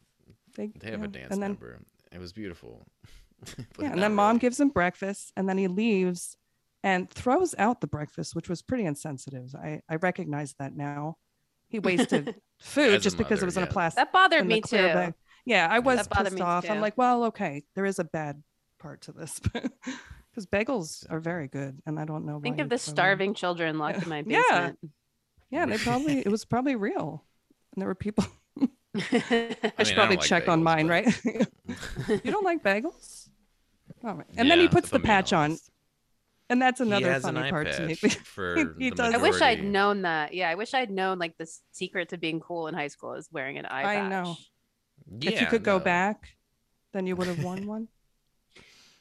They, 0.56 0.68
they 0.80 0.92
have 0.92 1.04
a 1.04 1.08
dance 1.08 1.32
then, 1.32 1.40
number. 1.40 1.80
It 2.12 2.20
was 2.20 2.32
beautiful. 2.34 2.86
Yeah, 3.80 3.92
and 3.92 4.02
then 4.02 4.14
mom 4.14 4.38
gives 4.38 4.60
him 4.60 4.70
breakfast 4.70 5.34
and 5.36 5.50
then 5.50 5.58
he 5.58 5.68
leaves 5.68 6.38
and 6.84 7.10
throws 7.10 7.54
out 7.58 7.82
the 7.82 7.88
breakfast, 7.88 8.36
which 8.36 8.50
was 8.50 8.62
pretty 8.62 8.86
insensitive. 8.86 9.54
I, 9.56 9.82
I 9.90 9.96
recognize 9.98 10.56
that 10.60 10.76
now. 10.76 11.18
He 11.68 11.80
wasted 11.80 12.36
food 12.60 12.94
As 12.94 12.94
a 12.96 13.00
just 13.00 13.18
because 13.18 13.42
it 13.42 13.46
was 13.46 13.56
in 13.56 13.64
a 13.64 13.68
plastic. 13.68 13.98
That 13.98 14.12
bothered 14.12 14.46
me 14.46 14.62
too. 14.62 14.76
bag. 14.78 15.14
Yeah, 15.46 15.68
I 15.70 15.80
was 15.80 16.08
pissed 16.08 16.42
off. 16.42 16.70
I'm 16.70 16.82
like, 16.82 16.98
well, 16.98 17.26
okay, 17.26 17.64
there 17.76 17.86
is 17.86 17.98
a 17.98 18.04
bad 18.04 18.44
part 18.78 19.02
to 19.02 19.12
this, 19.12 19.40
because 19.40 20.46
bagels 20.52 21.06
are 21.10 21.20
very 21.20 21.48
good, 21.48 21.80
and 21.86 22.00
I 22.00 22.06
don't 22.06 22.26
know. 22.26 22.40
Think 22.40 22.58
why 22.58 22.64
of 22.64 22.70
the 22.70 22.78
throw 22.78 22.90
them- 22.92 22.96
starving 22.96 23.34
children 23.34 23.78
locked 23.78 24.04
in 24.04 24.10
my 24.10 24.22
basement. 24.28 24.78
Yeah, 25.50 25.66
they 25.66 25.78
probably 25.78 26.20
it 26.20 26.30
was 26.30 26.46
probably 26.46 26.76
real, 26.76 27.24
and 27.74 27.82
there 27.82 27.88
were 27.88 27.96
people. 27.96 28.26
I, 28.60 28.68
I 28.94 29.00
should 29.00 29.12
mean, 29.12 29.62
I 29.64 29.70
probably 29.78 29.94
don't 29.96 30.10
like 30.10 30.22
check 30.22 30.50
on 30.50 30.64
mine, 30.64 30.88
but- 30.88 30.92
right? 30.92 31.26
you 32.24 32.32
don't 32.32 32.44
like 32.44 32.62
bagels? 32.64 33.30
All 34.04 34.16
right. 34.16 34.28
And 34.36 34.52
then 34.52 34.60
he 34.60 34.68
puts 34.68 34.90
the 34.90 34.96
I'm 34.98 35.02
being 35.02 35.08
patch 35.08 35.32
on, 35.34 35.44
honest. 35.52 35.70
And 36.52 36.62
that's 36.62 36.80
another 36.82 37.12
has 37.12 37.26
an 37.26 37.36
funny 37.36 37.50
part 37.50 37.72
to 37.74 37.86
me. 37.88 37.96
for 37.96 38.56
He 38.78 38.90
the 38.90 38.96
does. 38.96 39.14
I 39.14 39.18
wish 39.18 39.42
I'd 39.42 39.64
known 39.64 40.04
that. 40.04 40.34
Yeah, 40.34 40.50
I 40.50 40.56
wish 40.56 40.74
I'd 40.74 40.92
known 40.92 41.18
like 41.18 41.38
the 41.38 41.48
secret 41.72 42.10
to 42.10 42.18
being 42.18 42.40
cool 42.40 42.68
in 42.68 42.74
high 42.76 42.90
school 42.90 43.14
is 43.14 43.28
wearing 43.32 43.58
an 43.58 43.66
eye 43.66 43.84
patch. 43.84 43.98
I 44.06 44.08
know. 44.10 44.36
if 45.20 45.24
you 45.26 45.32
Yeah, 45.32 45.46
could 45.46 45.64
go 45.64 45.80
back, 45.80 46.30
then 46.94 47.08
you 47.08 47.16
would 47.16 47.28
have 47.28 47.44
won 47.44 47.66
one. 47.66 47.88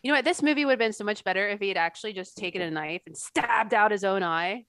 You 0.02 0.10
know 0.10 0.16
what? 0.16 0.24
This 0.24 0.42
movie 0.42 0.64
would 0.64 0.70
have 0.72 0.78
been 0.78 0.94
so 0.94 1.04
much 1.04 1.24
better 1.24 1.46
if 1.50 1.60
he 1.60 1.68
had 1.68 1.76
actually 1.76 2.14
just 2.14 2.34
taken 2.38 2.62
a 2.62 2.70
knife 2.70 3.02
and 3.04 3.14
stabbed 3.14 3.74
out 3.74 3.90
his 3.90 4.02
own 4.02 4.22
eye. 4.22 4.64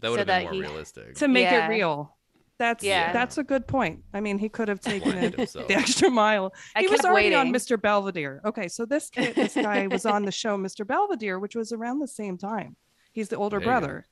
that 0.00 0.10
would 0.10 0.16
so 0.16 0.18
have 0.18 0.26
been 0.26 0.42
more 0.42 0.52
he- 0.54 0.60
realistic. 0.60 1.14
to 1.18 1.28
make 1.28 1.44
Yeah. 1.44 1.66
it 1.66 1.68
real. 1.68 2.16
That's 2.62 2.84
Yeah. 2.84 3.12
that's 3.12 3.38
a 3.38 3.42
good 3.42 3.66
point. 3.66 4.04
I 4.14 4.20
mean, 4.20 4.38
he 4.38 4.48
could 4.48 4.68
have 4.68 4.80
taken 4.92 5.18
it 5.18 5.34
himself. 5.34 5.66
the 5.66 5.74
extra 5.74 6.08
mile. 6.10 6.54
I 6.76 6.82
he 6.82 6.86
was 6.86 7.00
kept 7.00 7.10
already 7.10 7.34
on. 7.34 7.52
Mr. 7.52 7.80
Belvedere. 7.80 8.40
Okay, 8.44 8.68
so 8.68 8.84
this 8.86 9.10
kid, 9.10 9.34
this 9.34 9.54
guy 9.54 9.88
was 9.88 10.06
on 10.06 10.24
the 10.24 10.30
show 10.32 10.56
Mr. 10.56 10.86
Belvedere, 10.86 11.38
which 11.40 11.56
was 11.56 11.72
around 11.72 11.98
the 11.98 12.06
same 12.06 12.38
time. 12.38 12.76
He's 13.12 13.28
the 13.28 13.36
older 13.36 13.58
There 13.58 13.64
you 13.66 13.70
brother. 13.70 14.06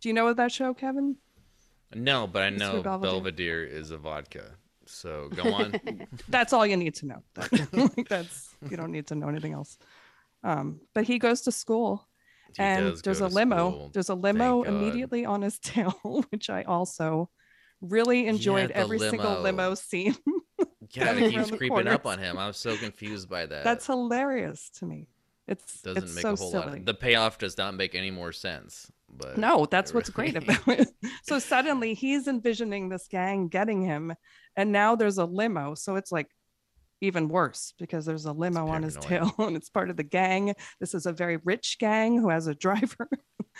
Do 0.00 0.08
you 0.08 0.12
know 0.14 0.28
of 0.28 0.36
that 0.36 0.52
show, 0.52 0.74
Kevin? 0.74 1.16
No, 1.94 2.26
but 2.28 2.42
I 2.44 2.50
Mr. 2.50 2.58
know 2.58 2.82
Belvedere. 2.82 3.10
Belvedere. 3.10 3.64
is 3.64 3.90
a 3.90 3.98
vodka. 3.98 4.44
So 4.86 5.28
go 5.34 5.52
on. 5.52 5.74
That's 6.28 6.52
all 6.52 6.64
you 6.66 6.76
need 6.76 6.94
to 7.00 7.06
know. 7.06 7.22
Like, 7.36 8.08
that's 8.08 8.54
you 8.70 8.76
don't 8.76 8.92
need 8.92 9.06
to 9.08 9.14
know 9.16 9.28
anything 9.28 9.54
else. 9.54 9.76
Um, 10.44 10.80
but 10.94 11.02
he 11.04 11.18
goes 11.18 11.40
to 11.42 11.52
school 11.52 12.06
He 12.56 12.62
and 12.62 12.96
there's 12.98 13.20
a 13.20 13.26
limo. 13.26 13.70
school. 13.70 13.90
There's 13.92 14.08
a 14.08 14.14
limo 14.14 14.62
Thank 14.62 14.66
God. 14.66 14.72
immediately 14.82 15.24
on 15.26 15.42
his 15.42 15.58
tail, 15.58 15.90
which 16.30 16.48
I 16.48 16.62
also 16.62 17.28
really 17.80 18.26
enjoyed 18.26 18.70
the 18.70 18.76
every 18.76 18.98
single 18.98 19.30
limo. 19.30 19.42
limo 19.42 19.74
scene. 19.74 20.16
Coming 20.94 21.24
it 21.24 21.32
keeps 21.32 21.50
creeping 21.50 21.86
up 21.86 22.06
on 22.06 22.18
him. 22.18 22.38
I'm 22.38 22.54
so 22.54 22.76
confused 22.76 23.28
by 23.28 23.46
that. 23.46 23.62
That's 23.64 23.86
hilarious 23.86 24.70
to 24.78 24.86
me. 24.86 25.08
It's 25.46 25.82
doesn't 25.82 26.04
it's 26.04 26.14
make 26.14 26.22
so 26.22 26.32
a 26.32 26.36
whole 26.36 26.50
silly. 26.50 26.66
lot. 26.66 26.78
Of, 26.78 26.84
the 26.86 26.94
payoff 26.94 27.38
does 27.38 27.56
not 27.56 27.74
make 27.74 27.94
any 27.94 28.10
more 28.10 28.32
sense. 28.32 28.90
But 29.10 29.38
No, 29.38 29.66
that's 29.66 29.94
what's 29.94 30.10
great 30.10 30.36
about 30.36 30.66
it. 30.68 30.88
So 31.22 31.38
suddenly 31.38 31.94
he's 31.94 32.26
envisioning 32.26 32.88
this 32.88 33.06
gang 33.08 33.48
getting 33.48 33.82
him, 33.82 34.14
and 34.56 34.72
now 34.72 34.96
there's 34.96 35.18
a 35.18 35.24
limo. 35.26 35.74
So 35.74 35.96
it's 35.96 36.12
like 36.12 36.28
even 37.00 37.28
worse 37.28 37.74
because 37.78 38.04
there's 38.04 38.24
a 38.24 38.32
limo 38.32 38.68
on 38.68 38.82
his 38.82 38.96
tail 38.96 39.32
and 39.38 39.56
it's 39.56 39.70
part 39.70 39.90
of 39.90 39.96
the 39.96 40.02
gang. 40.02 40.54
This 40.80 40.94
is 40.94 41.06
a 41.06 41.12
very 41.12 41.36
rich 41.38 41.76
gang 41.78 42.18
who 42.18 42.28
has 42.30 42.46
a 42.46 42.54
driver. 42.54 43.08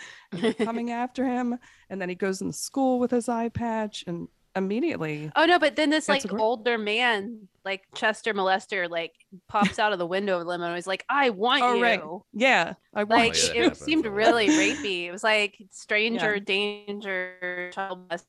and 0.31 0.41
they're 0.41 0.53
coming 0.53 0.91
after 1.03 1.25
him. 1.25 1.57
And 1.89 2.01
then 2.01 2.09
he 2.09 2.15
goes 2.15 2.41
in 2.41 2.51
school 2.51 2.99
with 2.99 3.11
his 3.11 3.27
eye 3.29 3.49
patch, 3.49 4.03
and 4.07 4.27
immediately, 4.55 5.31
Oh 5.35 5.45
no, 5.45 5.59
but 5.59 5.75
then 5.75 5.89
this 5.89 6.09
like 6.09 6.27
great. 6.27 6.41
older 6.41 6.77
man, 6.77 7.47
like 7.63 7.83
Chester 7.95 8.33
Molester, 8.33 8.89
like 8.89 9.13
pops 9.47 9.77
out 9.79 9.93
of 9.93 9.99
the 9.99 10.07
window 10.07 10.33
of 10.39 10.45
the 10.45 10.49
limo 10.49 10.65
and 10.65 10.75
he's 10.75 10.87
like, 10.87 11.05
"I 11.09 11.29
want 11.29 11.61
Oh, 11.63 11.75
you." 11.75 11.83
right. 11.83 12.01
yeah, 12.33 12.73
I 12.93 13.03
Like 13.03 13.09
oh, 13.11 13.15
yeah, 13.15 13.27
watched. 13.27 13.47
that 13.47 13.55
it 13.55 13.63
happens 13.63 13.79
seemed 13.79 14.05
a 14.05 14.11
really 14.11 14.47
rapey. 14.47 15.05
It 15.05 15.11
was 15.11 15.23
like 15.23 15.57
stranger 15.71 16.39
danger, 16.39 17.69
child 17.73 18.09
molester. 18.09 18.25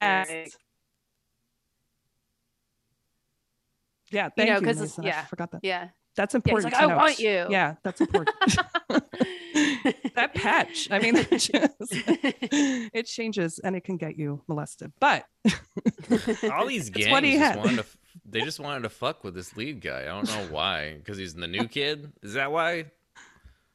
Yes. 0.00 0.56
Yeah, 4.10 4.28
thank 4.36 4.50
know, 4.50 4.56
you. 4.58 4.60
'cause 4.66 4.76
it's- 4.76 4.98
Mason. 4.98 5.04
I 5.04 5.08
yeah. 5.08 5.24
forgot 5.26 5.50
that. 5.52 5.60
Yeah. 5.62 5.88
That's 6.16 6.34
Yeah, 6.34 6.38
important. 6.38 6.72
like, 6.74 6.82
to 6.82 6.92
I 6.92 6.96
want 6.96 7.18
you. 7.18 7.46
Yeah, 7.48 7.76
that's 7.82 8.00
important. 8.02 8.36
that 10.14 10.34
patch. 10.34 10.88
I 10.90 10.98
mean, 10.98 11.16
it, 11.16 11.30
just, 11.30 11.52
it 12.94 13.06
changes 13.06 13.58
and 13.58 13.76
it 13.76 13.84
can 13.84 13.96
get 13.96 14.16
you 14.18 14.42
molested. 14.48 14.92
But 15.00 15.24
All 16.52 16.66
these 16.66 16.88
It's 16.94 17.08
what 17.08 17.22
gangs 17.22 17.26
he 17.26 17.32
just 17.32 17.42
had. 17.44 17.56
wanted 17.56 17.74
to. 17.76 17.80
f- 17.80 17.96
They 18.24 18.40
just 18.42 18.60
wanted 18.60 18.82
to 18.82 18.88
fuck 18.90 19.24
with 19.24 19.34
this 19.34 19.56
lead 19.56 19.80
guy. 19.80 20.02
I 20.02 20.04
don't 20.06 20.26
know 20.26 20.46
why. 20.50 20.94
Because 20.96 21.18
he's 21.18 21.34
the 21.34 21.46
new 21.48 21.66
kid. 21.68 22.12
Is 22.22 22.34
that 22.34 22.50
why? 22.52 22.86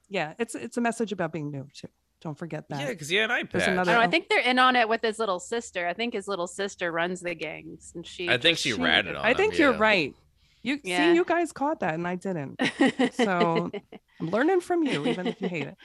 yeah, 0.10 0.34
it's 0.40 0.56
it's 0.56 0.78
a 0.78 0.82
message 0.82 1.12
about 1.12 1.32
being 1.34 1.52
new 1.52 1.68
too. 1.74 1.88
Don't 2.22 2.38
forget 2.38 2.68
that. 2.70 2.80
Yeah, 2.82 2.88
because 2.90 3.10
he 3.10 3.18
had 3.18 3.26
an 3.26 3.32
eye 3.32 3.44
There's 3.52 3.64
patch. 3.66 3.70
Oh, 3.78 3.82
I 3.82 3.84
don't 3.84 3.94
know. 3.94 4.00
I 4.02 4.08
think 4.08 4.28
they're 4.30 4.40
in 4.42 4.58
on 4.58 4.76
it 4.76 4.90
with 4.90 5.02
his 5.04 5.20
little 5.20 5.40
sister. 5.40 5.86
I 5.88 5.94
think 5.94 6.14
his 6.14 6.28
little 6.28 6.48
sister 6.48 6.92
runs 6.92 7.20
the 7.22 7.36
gangs, 7.36 7.92
and 7.94 8.06
she. 8.06 8.28
I 8.30 8.38
think 8.38 8.58
she 8.58 8.72
She- 8.72 8.82
ratted 8.82 9.16
on 9.16 9.24
I 9.26 9.32
him, 9.32 9.38
think 9.38 9.58
you're 9.60 9.74
right. 9.78 10.16
You 10.64 10.80
Yeah. 10.84 11.12
see, 11.12 11.16
you 11.16 11.24
guys 11.26 11.52
caught 11.52 11.80
that, 11.82 11.94
and 11.94 12.08
I 12.08 12.16
didn't. 12.16 12.60
So 13.14 13.72
I'm 14.20 14.30
learning 14.30 14.62
from 14.62 14.84
you, 14.84 15.06
even 15.08 15.28
if 15.28 15.42
you 15.42 15.48
hate 15.48 15.68
it. 15.68 15.78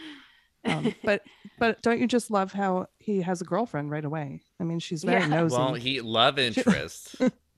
Um, 0.64 0.95
but 1.05 1.23
but 1.59 1.83
don't 1.83 2.00
you 2.00 2.07
just 2.07 2.31
love 2.31 2.52
how 2.52 2.87
he 2.99 3.23
has 3.23 3.41
a 3.41 3.45
girlfriend 3.45 3.91
right 3.91 4.05
away? 4.05 4.41
I 4.61 4.64
mean, 4.64 4.79
she's 4.79 5.05
very 5.05 5.21
Yeah. 5.21 5.26
nosy. 5.29 5.57
Well, 5.57 5.75
he 5.75 6.00
love 6.00 6.38
interest. 6.38 7.17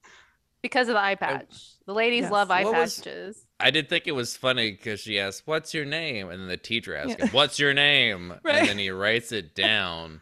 because 0.63 0.89
of 0.89 0.95
the 0.95 1.01
eye 1.01 1.15
patch. 1.15 1.73
The 1.87 1.93
ladies 1.95 2.23
Yes. 2.23 2.33
love 2.33 2.51
eye 2.51 2.65
What 2.65 2.75
was- 2.75 2.97
patches. 2.99 3.47
I 3.61 3.71
did 3.71 3.89
think 3.89 4.07
it 4.07 4.13
was 4.13 4.37
funny 4.37 4.73
because 4.73 5.01
she 5.01 5.19
asked, 5.21 5.43
"What's 5.47 5.73
your 5.75 5.85
name?" 5.85 6.29
and 6.31 6.41
then 6.41 6.49
the 6.49 6.57
teacher 6.57 6.95
asked 6.97 7.19
him, 7.21 7.29
"What's 7.29 7.59
your 7.59 7.73
name?" 7.75 8.35
Right. 8.43 8.57
and 8.57 8.69
then 8.69 8.79
he 8.79 8.91
writes 8.91 9.33
it 9.33 9.55
down, 9.55 10.21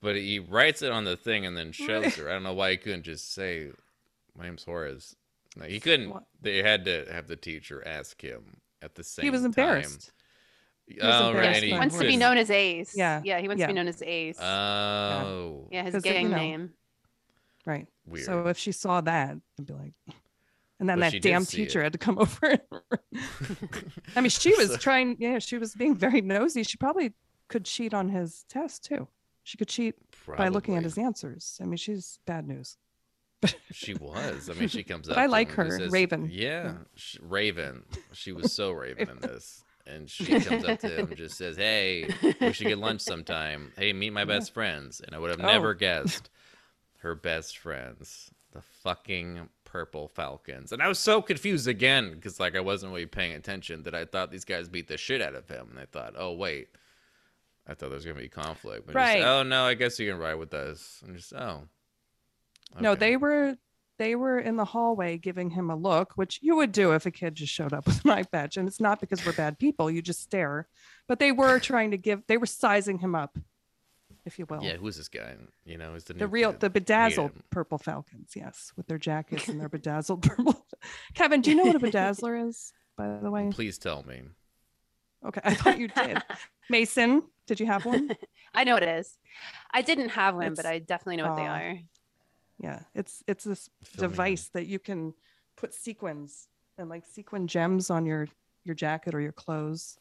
but 0.00 0.16
he 0.16 0.38
writes 0.38 0.82
it 0.82 0.92
on 0.92 1.04
the 1.04 1.16
thing 1.16 1.46
and 1.46 1.56
then 1.56 1.72
shows 1.72 2.04
Right. 2.04 2.14
her. 2.14 2.28
I 2.28 2.32
don't 2.34 2.42
know 2.42 2.52
why 2.52 2.72
he 2.72 2.76
couldn't 2.76 3.04
just 3.04 3.32
say, 3.32 3.70
"My 4.36 4.44
name's 4.44 4.64
Horace." 4.64 5.16
No, 5.56 5.66
he 5.66 5.80
couldn't. 5.80 6.10
What? 6.10 6.24
They 6.40 6.62
had 6.62 6.84
to 6.86 7.06
have 7.12 7.26
the 7.26 7.36
teacher 7.36 7.82
ask 7.86 8.20
him 8.22 8.56
at 8.80 8.94
the 8.94 9.04
same. 9.04 9.24
he 9.24 9.30
was 9.30 9.40
time. 9.42 9.44
Oh, 9.44 9.60
embarrassed. 9.62 10.12
Oh, 10.12 10.94
was 10.94 11.04
right. 11.04 11.28
embarrassed 11.28 11.56
and 11.62 11.64
he 11.64 11.72
wants 11.72 11.98
to 11.98 12.04
be 12.04 12.16
known 12.16 12.36
as 12.38 12.50
Ace. 12.50 12.94
Yeah, 12.96 13.20
Yeah, 13.24 13.38
he 13.40 13.48
wants 13.48 13.60
yeah. 13.60 13.66
to 13.66 13.72
be 13.72 13.76
known 13.76 13.88
as 13.88 14.02
Ace. 14.02 14.40
Oh, 14.40 15.68
yeah, 15.70 15.82
his 15.84 15.94
'cause 15.94 16.04
it- 16.04 16.08
you 16.08 16.14
gang 16.14 16.30
know, 16.30 16.36
name. 16.36 16.72
Right. 17.64 17.86
weird. 18.06 18.24
So 18.26 18.48
if 18.48 18.58
she 18.58 18.72
saw 18.72 19.00
that, 19.02 19.36
I'd 19.58 19.66
be 19.66 19.72
like, 19.72 19.92
and 20.80 20.88
then 20.88 20.98
But 20.98 21.12
that 21.12 21.22
damn 21.22 21.46
teacher 21.46 21.80
it. 21.80 21.84
had 21.84 21.92
to 21.92 21.98
come 21.98 22.18
over. 22.18 22.58
I 24.16 24.20
mean, 24.20 24.30
she 24.30 24.54
was 24.56 24.70
So- 24.70 24.76
trying. 24.78 25.16
Yeah, 25.20 25.38
she 25.38 25.58
was 25.58 25.74
being 25.74 25.94
very 25.94 26.20
nosy. 26.20 26.62
She 26.64 26.76
probably 26.76 27.12
could 27.48 27.64
cheat 27.64 27.94
on 27.94 28.08
his 28.08 28.44
test 28.48 28.84
too. 28.84 29.06
She 29.44 29.56
could 29.58 29.68
cheat 29.68 29.94
by 30.36 30.48
looking 30.48 30.76
at 30.76 30.82
his 30.84 30.96
answers. 30.98 31.58
I 31.60 31.64
mean, 31.66 31.76
she's 31.76 32.18
bad 32.26 32.46
news. 32.48 32.76
She 33.72 33.94
was. 33.94 34.48
I 34.48 34.54
mean, 34.54 34.68
she 34.68 34.82
comes 34.82 35.08
up. 35.10 35.16
I 35.18 35.26
like 35.26 35.50
her, 35.52 35.70
says- 35.78 35.90
Raven. 35.90 36.28
Yeah, 36.32 36.62
Yeah. 36.64 36.74
sh 36.94 37.16
Raven. 37.20 37.84
She 38.12 38.32
was 38.32 38.52
so 38.52 38.70
Raven 38.72 39.08
in 39.08 39.18
this, 39.20 39.64
and 39.86 40.08
she 40.10 40.26
comes 40.40 40.64
up 40.64 40.78
to 40.80 40.88
him 40.88 41.08
and 41.08 41.16
just 41.16 41.36
says, 41.36 41.56
"Hey, 41.56 42.08
we 42.40 42.52
should 42.52 42.66
get 42.68 42.78
lunch 42.78 43.00
sometime. 43.00 43.72
Hey, 43.76 43.92
meet 43.92 44.10
my 44.10 44.24
best 44.24 44.52
friends." 44.54 45.00
And 45.00 45.14
I 45.14 45.18
would 45.18 45.30
have 45.30 45.40
Oh. 45.40 45.46
never 45.46 45.74
guessed 45.74 46.30
her 46.98 47.14
best 47.14 47.58
friends, 47.58 48.30
the 48.52 48.62
fucking 48.62 49.48
purple 49.64 50.06
falcons. 50.06 50.70
And 50.70 50.82
I 50.82 50.86
was 50.86 50.98
so 50.98 51.20
confused 51.22 51.66
again 51.66 52.12
because 52.12 52.38
like 52.38 52.54
I 52.54 52.60
wasn't 52.60 52.92
really 52.92 53.06
paying 53.06 53.32
attention 53.32 53.82
that 53.84 53.94
I 53.94 54.04
thought 54.04 54.30
these 54.30 54.44
guys 54.44 54.68
beat 54.68 54.86
the 54.86 54.96
shit 54.98 55.20
out 55.22 55.34
of 55.34 55.48
him, 55.48 55.68
and 55.70 55.78
I 55.80 55.86
thought, 55.86 56.14
oh 56.16 56.32
wait. 56.32 56.68
I 57.64 57.74
thought 57.74 57.90
there 57.90 57.96
was 57.96 58.04
gonna 58.04 58.18
be 58.20 58.28
conflict, 58.28 58.86
but 58.86 58.92
just, 58.92 58.96
Right. 58.96 59.22
oh 59.22 59.44
no, 59.44 59.64
I 59.64 59.74
guess 59.74 59.96
you 60.00 60.10
can 60.10 60.18
ride 60.20 60.34
with 60.34 60.52
us. 60.52 61.00
And 61.06 61.16
just 61.16 61.32
oh, 61.32 61.62
No, 62.80 62.94
they 62.94 63.16
were 63.16 63.56
they 63.98 64.14
were 64.16 64.38
in 64.38 64.56
the 64.56 64.64
hallway 64.64 65.18
giving 65.18 65.50
him 65.50 65.70
a 65.70 65.76
look, 65.76 66.12
which 66.16 66.38
you 66.42 66.56
would 66.56 66.72
do 66.72 66.92
if 66.92 67.06
a 67.06 67.10
kid 67.10 67.34
just 67.34 67.52
showed 67.52 67.72
up 67.72 67.86
with 67.86 68.04
an 68.04 68.10
eye 68.10 68.22
patch. 68.24 68.56
And 68.56 68.66
it's 68.68 68.80
not 68.80 69.00
because 69.00 69.24
we're 69.24 69.32
bad 69.32 69.58
people; 69.58 69.90
you 69.90 70.02
just 70.02 70.22
stare. 70.22 70.68
But 71.08 71.18
they 71.18 71.32
were 71.32 71.58
trying 71.60 71.90
to 71.92 71.96
give. 71.96 72.22
They 72.26 72.36
were 72.38 72.46
sizing 72.46 72.98
him 72.98 73.14
up, 73.14 73.36
if 74.24 74.38
you 74.38 74.46
will. 74.46 74.62
Yeah, 74.62 74.76
who's 74.76 74.96
this 74.96 75.08
guy? 75.08 75.36
You 75.64 75.78
know, 75.78 75.94
is 75.94 76.04
the 76.04 76.14
the 76.14 76.20
new 76.20 76.26
real 76.26 76.52
kid. 76.52 76.60
the 76.60 76.70
bedazzled 76.70 77.32
him. 77.32 77.42
purple 77.50 77.78
falcons 77.78 78.32
yes 78.34 78.72
with 78.76 78.86
their 78.86 78.98
jackets 78.98 79.48
and 79.48 79.60
their 79.60 79.68
bedazzled 79.68 80.22
purple 80.28 80.66
kevin 81.14 81.40
do 81.40 81.50
you 81.50 81.56
know 81.56 81.64
what 81.64 81.76
a 81.76 81.80
bedazzler 81.80 82.48
is 82.48 82.72
by 82.96 83.18
the 83.22 83.30
way 83.30 83.48
Please 83.52 83.78
tell 83.78 84.02
me. 84.04 84.22
okay 85.24 85.40
i 85.44 85.54
thought 85.54 85.78
you 85.78 85.88
did 85.88 86.22
mason 86.68 87.22
did 87.46 87.60
you 87.60 87.66
have 87.66 87.84
one 87.84 88.10
I 88.54 88.64
know 88.64 88.74
what 88.74 88.82
it 88.82 88.88
is. 89.00 89.16
I 89.72 89.80
didn't 89.82 90.10
have 90.10 90.34
one, 90.34 90.52
but 90.54 90.66
I 90.66 90.78
definitely 90.78 91.16
know 91.16 91.28
what 91.28 91.36
they 91.36 91.46
are. 91.46 91.78
Yeah 92.62 92.80
it's 92.94 93.22
it's 93.26 93.44
this 93.44 93.68
Fill 93.84 94.04
me 94.04 94.06
in. 94.06 94.10
device 94.10 94.48
that 94.54 94.66
you 94.66 94.78
can 94.78 95.14
put 95.56 95.74
sequins 95.74 96.48
and 96.78 96.88
like 96.88 97.04
sequin 97.04 97.46
gems 97.46 97.90
on 97.90 98.06
your 98.06 98.28
your 98.64 98.74
jacket 98.74 99.14
or 99.14 99.20
your 99.20 99.32
clothes 99.32 99.98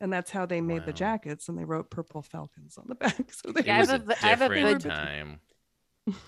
and 0.00 0.12
that's 0.12 0.30
how 0.30 0.44
they 0.46 0.60
made 0.60 0.84
the 0.84 0.92
jackets 0.92 1.48
and 1.48 1.56
they 1.58 1.64
wrote 1.64 1.90
purple 1.90 2.22
falcons 2.22 2.76
on 2.78 2.84
the 2.88 2.94
back 3.04 3.32
so 3.32 3.50
they 3.52 3.60
It 3.60 3.66
Yeah, 3.66 3.76
I 3.76 3.80
was 3.80 3.90
have 3.90 4.00
a 4.00 4.04
a 4.04 4.06
v- 4.06 4.14
I 4.22 4.26
have 4.28 4.42
a 4.42 4.48
different 4.54 4.82
time. 4.82 5.40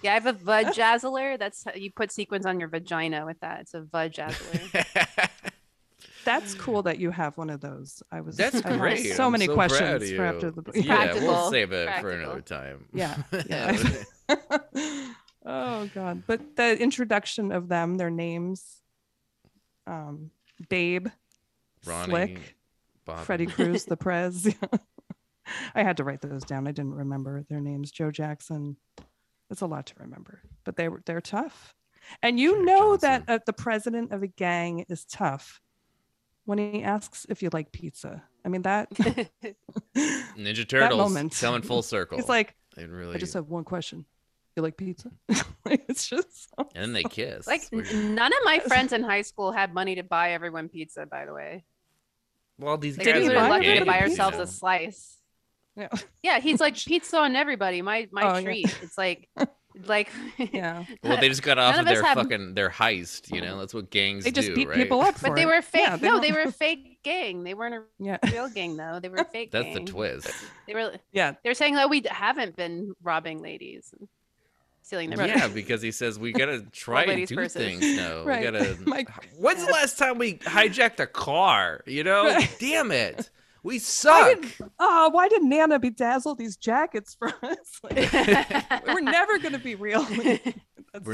Yeah, 0.03 0.12
I 0.12 0.14
have 0.14 0.27
a 0.27 0.33
vajazzler. 0.33 1.37
That's 1.42 1.64
how 1.64 1.75
you 1.75 1.90
put 1.90 2.12
sequins 2.12 2.47
on 2.47 2.61
your 2.61 2.68
vagina 2.68 3.27
with 3.27 3.40
that. 3.40 3.61
It's 3.62 3.75
a 3.75 3.81
vajazzler. 3.83 5.29
that's 6.25 6.55
cool 6.55 6.83
that 6.83 6.99
you 6.99 7.11
have 7.11 7.37
one 7.37 7.51
of 7.51 7.61
those 7.61 8.03
i 8.11 8.18
was 8.23 8.37
That's 8.37 8.64
I 8.64 8.79
great. 8.79 9.05
so 9.05 9.27
I'm 9.27 9.33
many 9.33 9.44
so 9.44 9.55
proud 9.57 9.64
of 9.66 9.70
questions 9.79 10.11
for 10.12 10.25
after 10.25 10.51
the 10.51 10.62
It's 10.73 10.87
yeah, 10.87 11.12
we'll 11.14 11.51
save 11.51 11.73
it 11.73 12.01
for 12.01 12.11
another 12.11 12.40
time. 12.40 12.87
Yeah, 12.94 13.16
yeah. 13.47 13.77
Oh 15.44 15.90
god. 15.94 16.22
But 16.26 16.57
the 16.57 16.78
introduction 16.80 17.52
of 17.52 17.68
them 17.68 17.96
their 17.96 18.11
names 18.11 18.80
um 19.87 20.30
babe 20.68 21.09
Ronnie, 21.87 22.11
slick 22.11 22.57
Bobby. 23.04 23.24
freddie 23.24 23.46
cruz 23.46 23.85
the 23.87 23.96
prez. 23.96 24.52
I 25.74 25.83
had 25.83 25.98
to 25.98 26.04
write 26.04 26.22
those 26.22 26.42
down. 26.44 26.66
I 26.66 26.72
didn't 26.72 26.94
remember 26.94 27.44
their 27.50 27.61
names. 27.61 27.90
Joe 27.90 28.11
jackson. 28.11 28.76
It's 29.50 29.61
a 29.61 29.66
lot 29.66 29.87
to 29.87 29.94
remember. 29.98 30.40
But 30.64 30.76
they 30.76 30.88
were 30.88 31.02
they're 31.04 31.20
tough. 31.20 31.74
And 32.22 32.38
you 32.40 32.64
know 32.64 32.96
that 32.98 33.24
uh, 33.28 33.38
the 33.44 33.52
president 33.52 34.12
of 34.12 34.22
a 34.22 34.26
gang 34.26 34.85
is 34.88 35.04
tough 35.04 35.61
when 36.46 36.59
he 36.59 36.83
asks 36.83 37.26
if 37.28 37.42
you 37.42 37.50
like 37.52 37.72
pizza. 37.72 38.22
I 38.44 38.48
mean 38.48 38.62
that 38.62 38.90
Ninja 39.96 40.66
Turtles 40.68 40.90
that 40.90 40.96
moment. 40.96 41.38
coming 41.40 41.62
full 41.62 41.83
circle. 41.83 42.18
it's 42.18 42.28
like 42.28 42.54
really. 42.76 43.14
i 43.14 43.18
just 43.18 43.35
have 43.35 43.48
one 43.48 43.64
question 43.64 44.04
you 44.56 44.62
like 44.62 44.76
pizza 44.76 45.10
it's 45.66 46.06
just 46.06 46.48
so 46.50 46.68
and 46.74 46.82
then 46.84 46.92
they 46.92 47.02
kiss. 47.02 47.46
like 47.46 47.62
It's 47.72 47.92
none 47.92 48.32
of 48.32 48.38
my 48.44 48.60
friends 48.60 48.92
in 48.92 49.02
high 49.02 49.22
school 49.22 49.50
had 49.52 49.74
money 49.74 49.96
to 49.96 50.02
buy 50.02 50.32
everyone 50.32 50.68
pizza. 50.68 51.06
By 51.06 51.24
the 51.26 51.32
way, 51.34 51.64
well, 52.58 52.76
these 52.78 52.96
like, 52.96 53.04
Did 53.06 53.16
we 53.16 53.22
he 53.22 53.28
guys 53.28 53.36
were 53.36 53.42
are 53.42 53.48
lucky 53.50 53.78
to 53.78 53.84
buy 53.84 54.00
ourselves 54.00 54.38
a 54.38 54.46
slice. 54.46 55.16
yeah 55.76 55.88
Yeah, 56.22 56.38
he's 56.40 56.60
like 56.60 56.76
pizza 56.76 57.18
on 57.18 57.34
everybody. 57.36 57.82
My 57.82 58.08
my 58.12 58.22
Oh, 58.22 58.36
yeah. 58.36 58.40
treat. 58.42 58.78
It's 58.82 58.96
like 58.96 59.28
like 59.86 60.08
yeah 60.38 60.84
Well, 61.02 61.16
they 61.20 61.28
just 61.28 61.42
got 61.42 61.58
off 61.58 61.74
of 61.74 61.80
of 61.80 61.86
their 61.86 62.04
have- 62.04 62.16
fucking 62.18 62.54
their 62.54 62.70
heist. 62.70 63.32
You 63.34 63.40
know, 63.40 63.58
that's 63.58 63.74
what 63.74 63.90
gangs 63.90 64.22
they 64.22 64.30
just 64.30 64.48
do, 64.48 64.54
beat 64.54 64.68
right? 64.68 64.76
people 64.78 65.00
up 65.00 65.16
for 65.16 65.28
but 65.28 65.34
they 65.34 65.42
it. 65.42 65.46
were 65.46 65.62
fake. 65.62 65.82
Yeah, 65.82 65.96
no, 66.00 66.20
they 66.20 66.28
don't- 66.28 66.36
were 66.44 66.48
a 66.48 66.52
fake 66.52 67.00
gang. 67.02 67.42
They 67.42 67.54
weren't 67.54 67.74
a 67.74 67.82
yeah 67.98 68.18
real 68.30 68.48
gang 68.48 68.76
though. 68.76 69.00
They 69.02 69.08
were 69.08 69.16
a 69.16 69.24
fake 69.24 69.50
That's 69.50 69.64
gang. 69.64 69.84
the 69.84 69.90
twist. 69.90 70.30
They 70.68 70.74
were 70.74 70.92
yeah 71.12 71.32
they 71.42 71.50
were 71.50 71.54
saying 71.54 71.74
that 71.74 71.90
we 71.90 72.02
haven't 72.08 72.54
been 72.54 72.94
robbing 73.02 73.42
ladies 73.42 73.92
and 73.98 74.08
stealing 74.85 75.12
Yeah, 75.12 75.49
because 75.49 75.83
he 75.83 75.90
says 75.90 76.18
we 76.18 76.33
gotta 76.40 76.61
try 76.73 77.05
and 77.05 77.27
do 77.27 77.35
purses. 77.35 77.57
things 77.57 77.97
now. 77.97 78.23
Right. 78.25 78.40
We 78.40 78.44
gotta. 78.59 78.77
My- 78.87 79.05
When's 79.38 79.64
the 79.64 79.73
last 79.73 79.99
time 79.99 80.18
we 80.18 80.35
hijacked 80.35 81.01
a 81.01 81.07
car? 81.07 81.81
You 81.87 82.05
know, 82.05 82.27
Right. 82.27 82.57
damn 82.61 82.90
it, 82.92 83.31
we 83.62 83.79
suck. 83.79 84.40
did, 84.40 84.53
oh, 84.79 85.09
why 85.11 85.29
did 85.29 85.42
Nana 85.42 85.81
bedazzle 85.81 86.37
these 86.37 86.57
jackets 86.57 87.14
for 87.14 87.29
us? 87.42 87.81
Like, 87.83 88.87
we're 88.87 89.01
never 89.01 89.38
to 89.38 89.59
be 89.59 89.75
real. 89.75 90.07
We're 90.11 90.38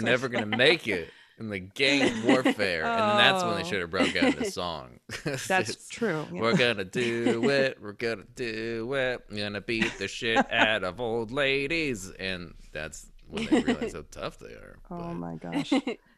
so 0.01 0.05
never 0.05 0.29
funny. 0.29 0.43
gonna 0.45 0.57
make 0.57 0.87
it 0.89 1.11
in 1.39 1.49
the 1.49 1.59
gang 1.61 2.27
warfare, 2.27 2.85
and 2.85 3.01
then 3.01 3.17
that's 3.17 3.43
when 3.45 3.55
they 3.55 3.63
Oh. 3.63 3.65
should 3.65 3.81
have 3.81 3.91
broke 3.91 4.15
out 4.17 4.37
the 4.37 4.51
song. 4.51 5.01
That's 5.49 5.89
true. 5.89 6.27
yeah. 6.33 6.41
We're 6.41 6.57
gonna 6.57 6.85
do 6.85 7.49
it. 7.49 7.79
We're 7.81 7.93
gonna 7.93 8.25
do 8.35 8.95
it. 8.95 9.23
We're 9.31 9.39
gonna 9.39 9.61
beat 9.63 9.97
the 9.99 10.07
shit 10.09 10.37
out 10.53 10.85
of 10.85 11.01
old 11.01 11.31
ladies, 11.33 12.11
and 12.11 12.53
that's 12.73 13.07
when 13.31 13.47
they 13.47 13.61
realize 13.63 13.93
how 13.95 14.05
tough 14.11 14.39
they 14.39 14.53
are. 14.53 14.77
Oh 14.91 15.15
my 15.15 15.35
gosh. 15.43 15.73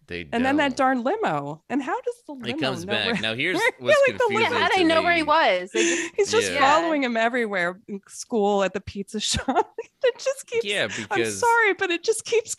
They 0.09 0.27
And 0.33 0.45
then 0.45 0.57
that 0.57 0.77
darn 0.77 1.05
limo. 1.05 1.63
And 1.71 1.83
how 1.83 2.01
does 2.01 2.15
the 2.27 2.33
limo 2.33 2.47
It 2.57 2.61
comes 2.61 2.85
back. 2.85 3.07
where- 3.07 3.21
Now 3.21 3.35
here's 3.35 3.57
what's 3.79 4.01
like 4.09 4.19
the 4.19 4.25
confusing. 4.29 4.53
how 4.53 4.69
did 4.69 4.81
I 4.81 4.83
know 4.83 5.03
where 5.03 5.15
he 5.17 5.23
was? 5.23 5.71
Just, 5.73 6.13
He's 6.17 6.31
just 6.31 6.53
Yeah. 6.53 6.59
following 6.61 7.05
him 7.05 7.17
everywhere 7.17 7.81
in 7.89 8.01
school 8.09 8.63
at 8.65 8.73
the 8.75 8.81
pizza 8.81 9.21
shop. 9.21 9.73
it 10.03 10.19
just 10.19 10.47
keeps 10.47 10.65
Yeah, 10.65 10.89
because 10.89 11.07
I'm 11.11 11.25
sorry, 11.31 11.75
but 11.75 11.91
it 11.91 12.03
just 12.03 12.25
keeps 12.25 12.57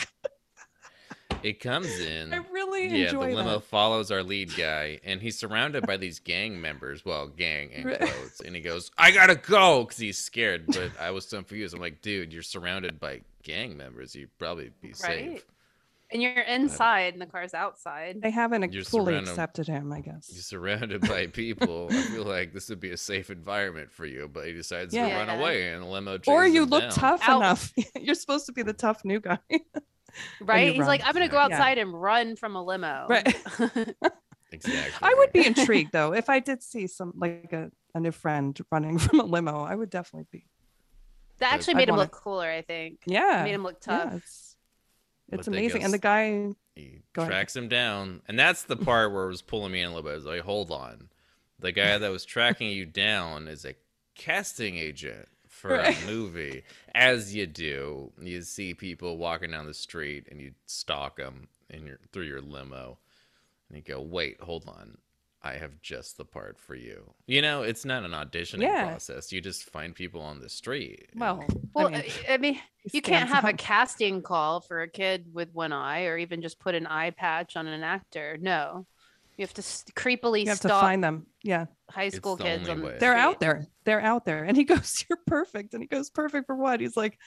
it 1.43 1.59
comes 1.59 1.99
in. 1.99 2.33
I 2.33 2.37
really 2.51 2.87
Yeah, 2.87 3.11
the 3.11 3.19
limo 3.19 3.43
that. 3.55 3.63
follows 3.65 4.11
our 4.11 4.23
lead 4.23 4.53
guy, 4.57 4.99
and 5.03 5.21
he's 5.21 5.37
surrounded 5.37 5.85
by 5.85 5.97
these 5.97 6.19
gang 6.19 6.59
members. 6.61 7.03
Well, 7.05 7.27
gang 7.27 7.71
in 7.71 7.87
Right. 7.87 7.99
quotes, 7.99 8.39
and 8.41 8.55
he 8.55 8.61
goes, 8.61 8.91
"I 8.97 9.11
gotta 9.11 9.35
go" 9.35 9.83
because 9.83 9.97
he's 9.99 10.17
scared. 10.17 10.65
But 10.67 10.91
I 10.99 11.11
was 11.11 11.25
so 11.27 11.37
confused. 11.37 11.73
I'm 11.73 11.81
like, 11.81 12.01
dude, 12.01 12.33
you're 12.33 12.41
surrounded 12.43 12.99
by 12.99 13.21
gang 13.43 13.75
members. 13.77 14.15
You'd 14.15 14.35
probably 14.37 14.71
be 14.81 14.93
safe. 14.93 15.27
Right. 15.31 15.43
and 16.11 16.21
you're 16.21 16.41
inside 16.43 17.13
and 17.13 17.21
the 17.21 17.25
car's 17.25 17.55
outside. 17.55 18.21
They 18.21 18.29
haven't 18.29 18.71
You're 18.71 18.83
fully 18.83 19.15
accepted 19.15 19.65
him, 19.67 19.91
I 19.91 20.01
guess. 20.01 20.29
You're 20.31 20.43
surrounded 20.43 21.01
by 21.01 21.25
people. 21.25 21.87
I 21.89 22.01
feel 22.03 22.23
like 22.23 22.53
this 22.53 22.69
would 22.69 22.79
be 22.79 22.91
a 22.91 22.97
safe 22.97 23.31
environment 23.31 23.91
for 23.91 24.05
you, 24.05 24.29
but 24.31 24.45
he 24.45 24.53
decides 24.53 24.93
Yeah. 24.93 25.09
to 25.09 25.15
run 25.15 25.27
Yeah. 25.27 25.39
away, 25.39 25.73
and 25.73 25.81
the 25.81 25.87
limo. 25.87 26.19
Or 26.27 26.45
you 26.45 26.63
him 26.63 26.69
look 26.69 26.83
down. 26.83 26.91
tough 26.91 27.21
Out. 27.27 27.37
enough. 27.37 27.73
You're 27.99 28.13
supposed 28.13 28.45
to 28.45 28.51
be 28.51 28.61
the 28.61 28.73
tough 28.73 29.03
new 29.03 29.19
guy. 29.21 29.39
right? 30.41 30.67
you 30.67 30.73
He's 30.73 30.87
like. 30.87 31.01
I'm 31.05 31.13
gonna 31.13 31.27
go 31.27 31.37
Yeah. 31.37 31.45
outside 31.45 31.77
and 31.77 31.93
run 31.99 32.35
from 32.35 32.55
a 32.55 32.63
limo. 32.63 33.07
Right. 33.09 33.35
Exactly. 34.51 34.91
I 35.01 35.15
would 35.17 35.31
be 35.33 35.47
intrigued 35.47 35.91
though 35.93 36.13
if 36.13 36.29
I 36.29 36.39
did 36.39 36.61
see 36.61 36.85
some 36.85 37.11
like 37.17 37.51
a, 37.53 37.71
a 37.95 37.99
new 37.99 38.11
friend 38.11 38.55
running 38.71 38.99
from 38.99 39.19
a 39.19 39.23
limo. 39.25 39.63
I 39.63 39.73
would 39.73 39.89
definitely 39.89 40.27
be. 40.31 40.45
that 41.39 41.49
But- 41.49 41.55
actually 41.55 41.73
I'd 41.73 41.77
made 41.77 41.89
him 41.89 41.95
wanna- 41.95 42.03
look 42.03 42.11
cooler, 42.11 42.47
I 42.47 42.61
think. 42.61 42.99
Yeah. 43.07 43.41
Made 43.43 43.55
him 43.55 43.63
look 43.63 43.81
tough. 43.81 44.11
Yeah, 44.11 44.17
it's 44.17 44.55
it's 45.31 45.47
amazing. 45.47 45.81
go 45.81 45.85
And 45.85 45.93
the 45.93 45.97
guy 45.97 46.49
He 46.75 47.01
Go 47.13 47.23
ahead. 47.23 47.31
tracks 47.31 47.55
him 47.55 47.67
down, 47.67 48.21
and 48.27 48.37
that's 48.37 48.61
the 48.63 48.77
part 48.77 49.11
where 49.11 49.23
it 49.23 49.29
was 49.29 49.41
pulling 49.41 49.71
me 49.71 49.81
in 49.81 49.87
a 49.87 49.89
little 49.89 50.03
bit. 50.03 50.11
I 50.11 50.15
was 50.17 50.25
like, 50.25 50.41
hold 50.41 50.69
on, 50.69 51.09
the 51.57 51.71
guy 51.71 51.97
that 51.97 52.11
was 52.11 52.23
tracking 52.23 52.69
you 52.69 52.85
down 52.85 53.47
is 53.47 53.65
a 53.65 53.73
casting 54.13 54.77
agent 54.77 55.27
for 55.63 55.69
Right. 55.77 56.03
a 56.03 56.05
movie. 56.05 56.63
As 56.93 57.33
you 57.33 57.47
do, 57.47 58.11
you 58.21 58.41
see 58.41 58.73
people 58.73 59.17
walking 59.17 59.51
down 59.51 59.65
the 59.65 59.73
street, 59.73 60.27
and 60.29 60.41
you 60.41 60.51
stalk 60.65 61.15
them 61.15 61.47
in 61.69 61.87
your 61.87 61.99
through 62.11 62.25
your 62.25 62.41
limo, 62.41 62.97
and 63.69 63.77
you 63.77 63.81
go, 63.81 64.01
wait, 64.01 64.41
hold 64.41 64.67
on. 64.67 64.97
I 65.41 65.53
have 65.55 65.81
just 65.81 66.17
the 66.17 66.23
part 66.25 66.57
for 66.57 66.73
you. 66.75 67.13
You 67.27 67.41
know, 67.41 67.63
it's 67.63 67.83
not 67.85 68.03
an 68.03 68.11
auditioning 68.11 68.61
Yeah. 68.63 68.87
process. 68.91 69.31
You 69.33 69.39
just 69.41 69.63
find 69.69 69.93
people 69.95 70.21
on 70.21 70.39
the 70.39 70.47
street. 70.49 71.07
and- 71.11 71.19
well, 71.21 71.45
Well, 71.73 71.87
I 71.87 71.91
mean, 71.91 72.11
I 72.29 72.37
mean, 72.37 72.59
you 72.93 73.01
can't 73.01 73.27
stands 73.27 73.31
have 73.33 73.45
a 73.45 73.53
casting 73.53 74.21
call 74.21 74.59
for 74.61 74.81
a 74.81 74.87
kid 74.89 75.33
with 75.33 75.49
one 75.53 75.71
eye, 75.73 76.05
or 76.05 76.17
even 76.17 76.41
just 76.41 76.59
put 76.59 76.75
an 76.75 76.87
eye 76.87 77.09
patch 77.11 77.55
on 77.57 77.67
an 77.67 77.83
actor. 77.83 78.37
No, 78.39 78.85
you 79.37 79.43
have 79.43 79.53
to 79.55 79.61
s- 79.61 79.83
creepily 79.95 80.43
you 80.43 80.49
have 80.49 80.59
to 80.61 80.69
find 80.69 81.03
them. 81.03 81.25
Yeah. 81.41 81.65
High 81.93 82.09
school 82.09 82.35
the 82.35 82.43
kids 82.43 82.67
on 82.69 82.79
the 82.79 82.85
way. 82.87 82.97
They're 82.99 83.15
out 83.15 83.39
there. 83.39 83.67
They're 83.85 84.01
out 84.01 84.25
there. 84.25 84.43
And 84.43 84.57
he 84.57 84.63
goes, 84.73 85.05
You're 85.09 85.19
perfect. 85.25 85.73
And 85.73 85.83
he 85.83 85.87
goes, 85.87 86.09
Perfect 86.09 86.47
for 86.47 86.55
what? 86.55 86.79
He's 86.79 86.97
like, 86.97 87.17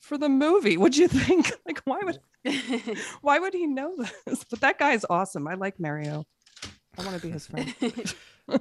For 0.00 0.16
the 0.18 0.28
movie. 0.28 0.76
What'd 0.76 0.96
you 0.96 1.08
think? 1.26 1.52
Like, 1.66 1.80
why 1.84 2.00
would 2.04 2.18
why 3.22 3.38
would 3.40 3.52
he 3.52 3.66
know 3.66 3.96
this? 4.24 4.44
But 4.44 4.60
that 4.60 4.78
guy's 4.78 5.04
awesome. 5.10 5.48
I 5.48 5.54
like 5.54 5.80
Mario. 5.80 6.24
I 6.98 7.04
want 7.04 7.16
to 7.16 7.26
be 7.26 7.30
his 7.32 7.46
friend. 7.48 7.74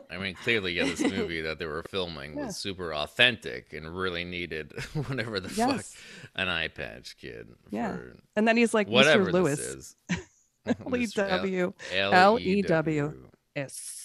I 0.10 0.18
mean, 0.18 0.34
clearly, 0.44 0.74
yeah, 0.74 0.86
this 0.86 1.00
movie 1.02 1.42
that 1.42 1.60
they 1.60 1.68
were 1.68 1.84
filming 1.84 2.36
Yeah. 2.36 2.48
was 2.48 2.58
super 2.58 2.92
authentic 2.94 3.72
and 3.74 3.96
really 3.96 4.26
needed 4.26 4.74
whatever 5.08 5.40
the 5.40 5.54
Yes. 5.54 5.94
fuck 5.94 6.32
an 6.36 6.50
eye 6.50 6.68
patch 6.70 7.16
kid 7.18 7.48
Yeah. 7.70 7.92
for 7.96 8.18
And 8.36 8.48
then 8.48 8.58
he's 8.58 8.74
like 8.74 8.88
whatever 8.88 9.26
Mr. 9.26 9.34
Lewis. 9.34 9.60
this 9.60 9.68
is. 9.68 9.96
L 10.66 10.96
E 10.98 11.06
W 11.06 11.74
L- 11.94 12.14
L-E-W. 12.14 13.14
S. 13.56 14.05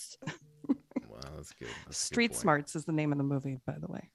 Wow, 1.24 1.30
that's 1.36 1.52
good. 1.52 1.68
That's 1.68 1.80
a 1.84 1.86
good 1.88 1.94
Street. 1.94 2.34
Smarts 2.36 2.76
is 2.76 2.84
the 2.84 2.92
name 2.92 3.12
of 3.12 3.18
the 3.18 3.24
movie, 3.24 3.58
by 3.66 3.74
the 3.80 3.86
way. 3.88 4.10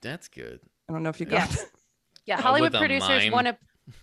That's 0.00 0.28
good. 0.28 0.60
I 0.88 0.92
don't 0.92 1.02
know 1.02 1.08
if 1.10 1.20
you 1.20 1.26
got 1.26 1.48
Yes. 1.50 1.56
that. 1.62 1.70
Yeah, 2.26 2.38
Uh, 2.38 2.42
Hollywood 2.42 2.72
with 2.72 2.80
producers 2.80 3.30
want 3.30 3.46
to 3.46 3.56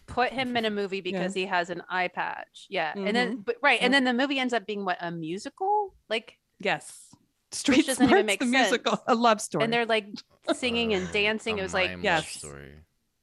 put 0.07 0.31
him 0.31 0.55
in 0.55 0.65
a 0.65 0.69
movie 0.69 1.01
because 1.09 1.33
he 1.33 1.45
has 1.45 1.69
an 1.69 1.83
eye 1.89 2.07
patch. 2.07 2.67
Yeah, 2.69 2.93
and 2.95 3.15
then 3.15 3.31
Mm-hmm. 3.33 3.41
but 3.41 3.57
right, 3.61 3.79
and 3.81 3.93
then 3.93 4.03
the 4.05 4.13
movie 4.13 4.39
ends 4.39 4.53
up 4.53 4.65
being 4.65 4.85
what 4.85 4.97
a 5.01 5.11
musical, 5.11 5.93
like, 6.09 6.37
Yes. 6.59 7.09
Street 7.51 7.85
doesn't 7.85 8.03
even 8.05 8.09
Smarts, 8.09 8.25
make 8.25 8.39
the 8.39 8.45
musical, 8.47 9.03
a 9.07 9.13
love 9.13 9.39
story. 9.39 9.63
and 9.63 9.71
they're 9.73 9.85
like 9.85 10.07
singing 10.53 10.93
and 10.93 11.11
dancing. 11.11 11.59
It 11.59 11.61
was 11.61 11.73
like 11.73 11.97
Yes. 12.01 12.27
story. 12.29 12.71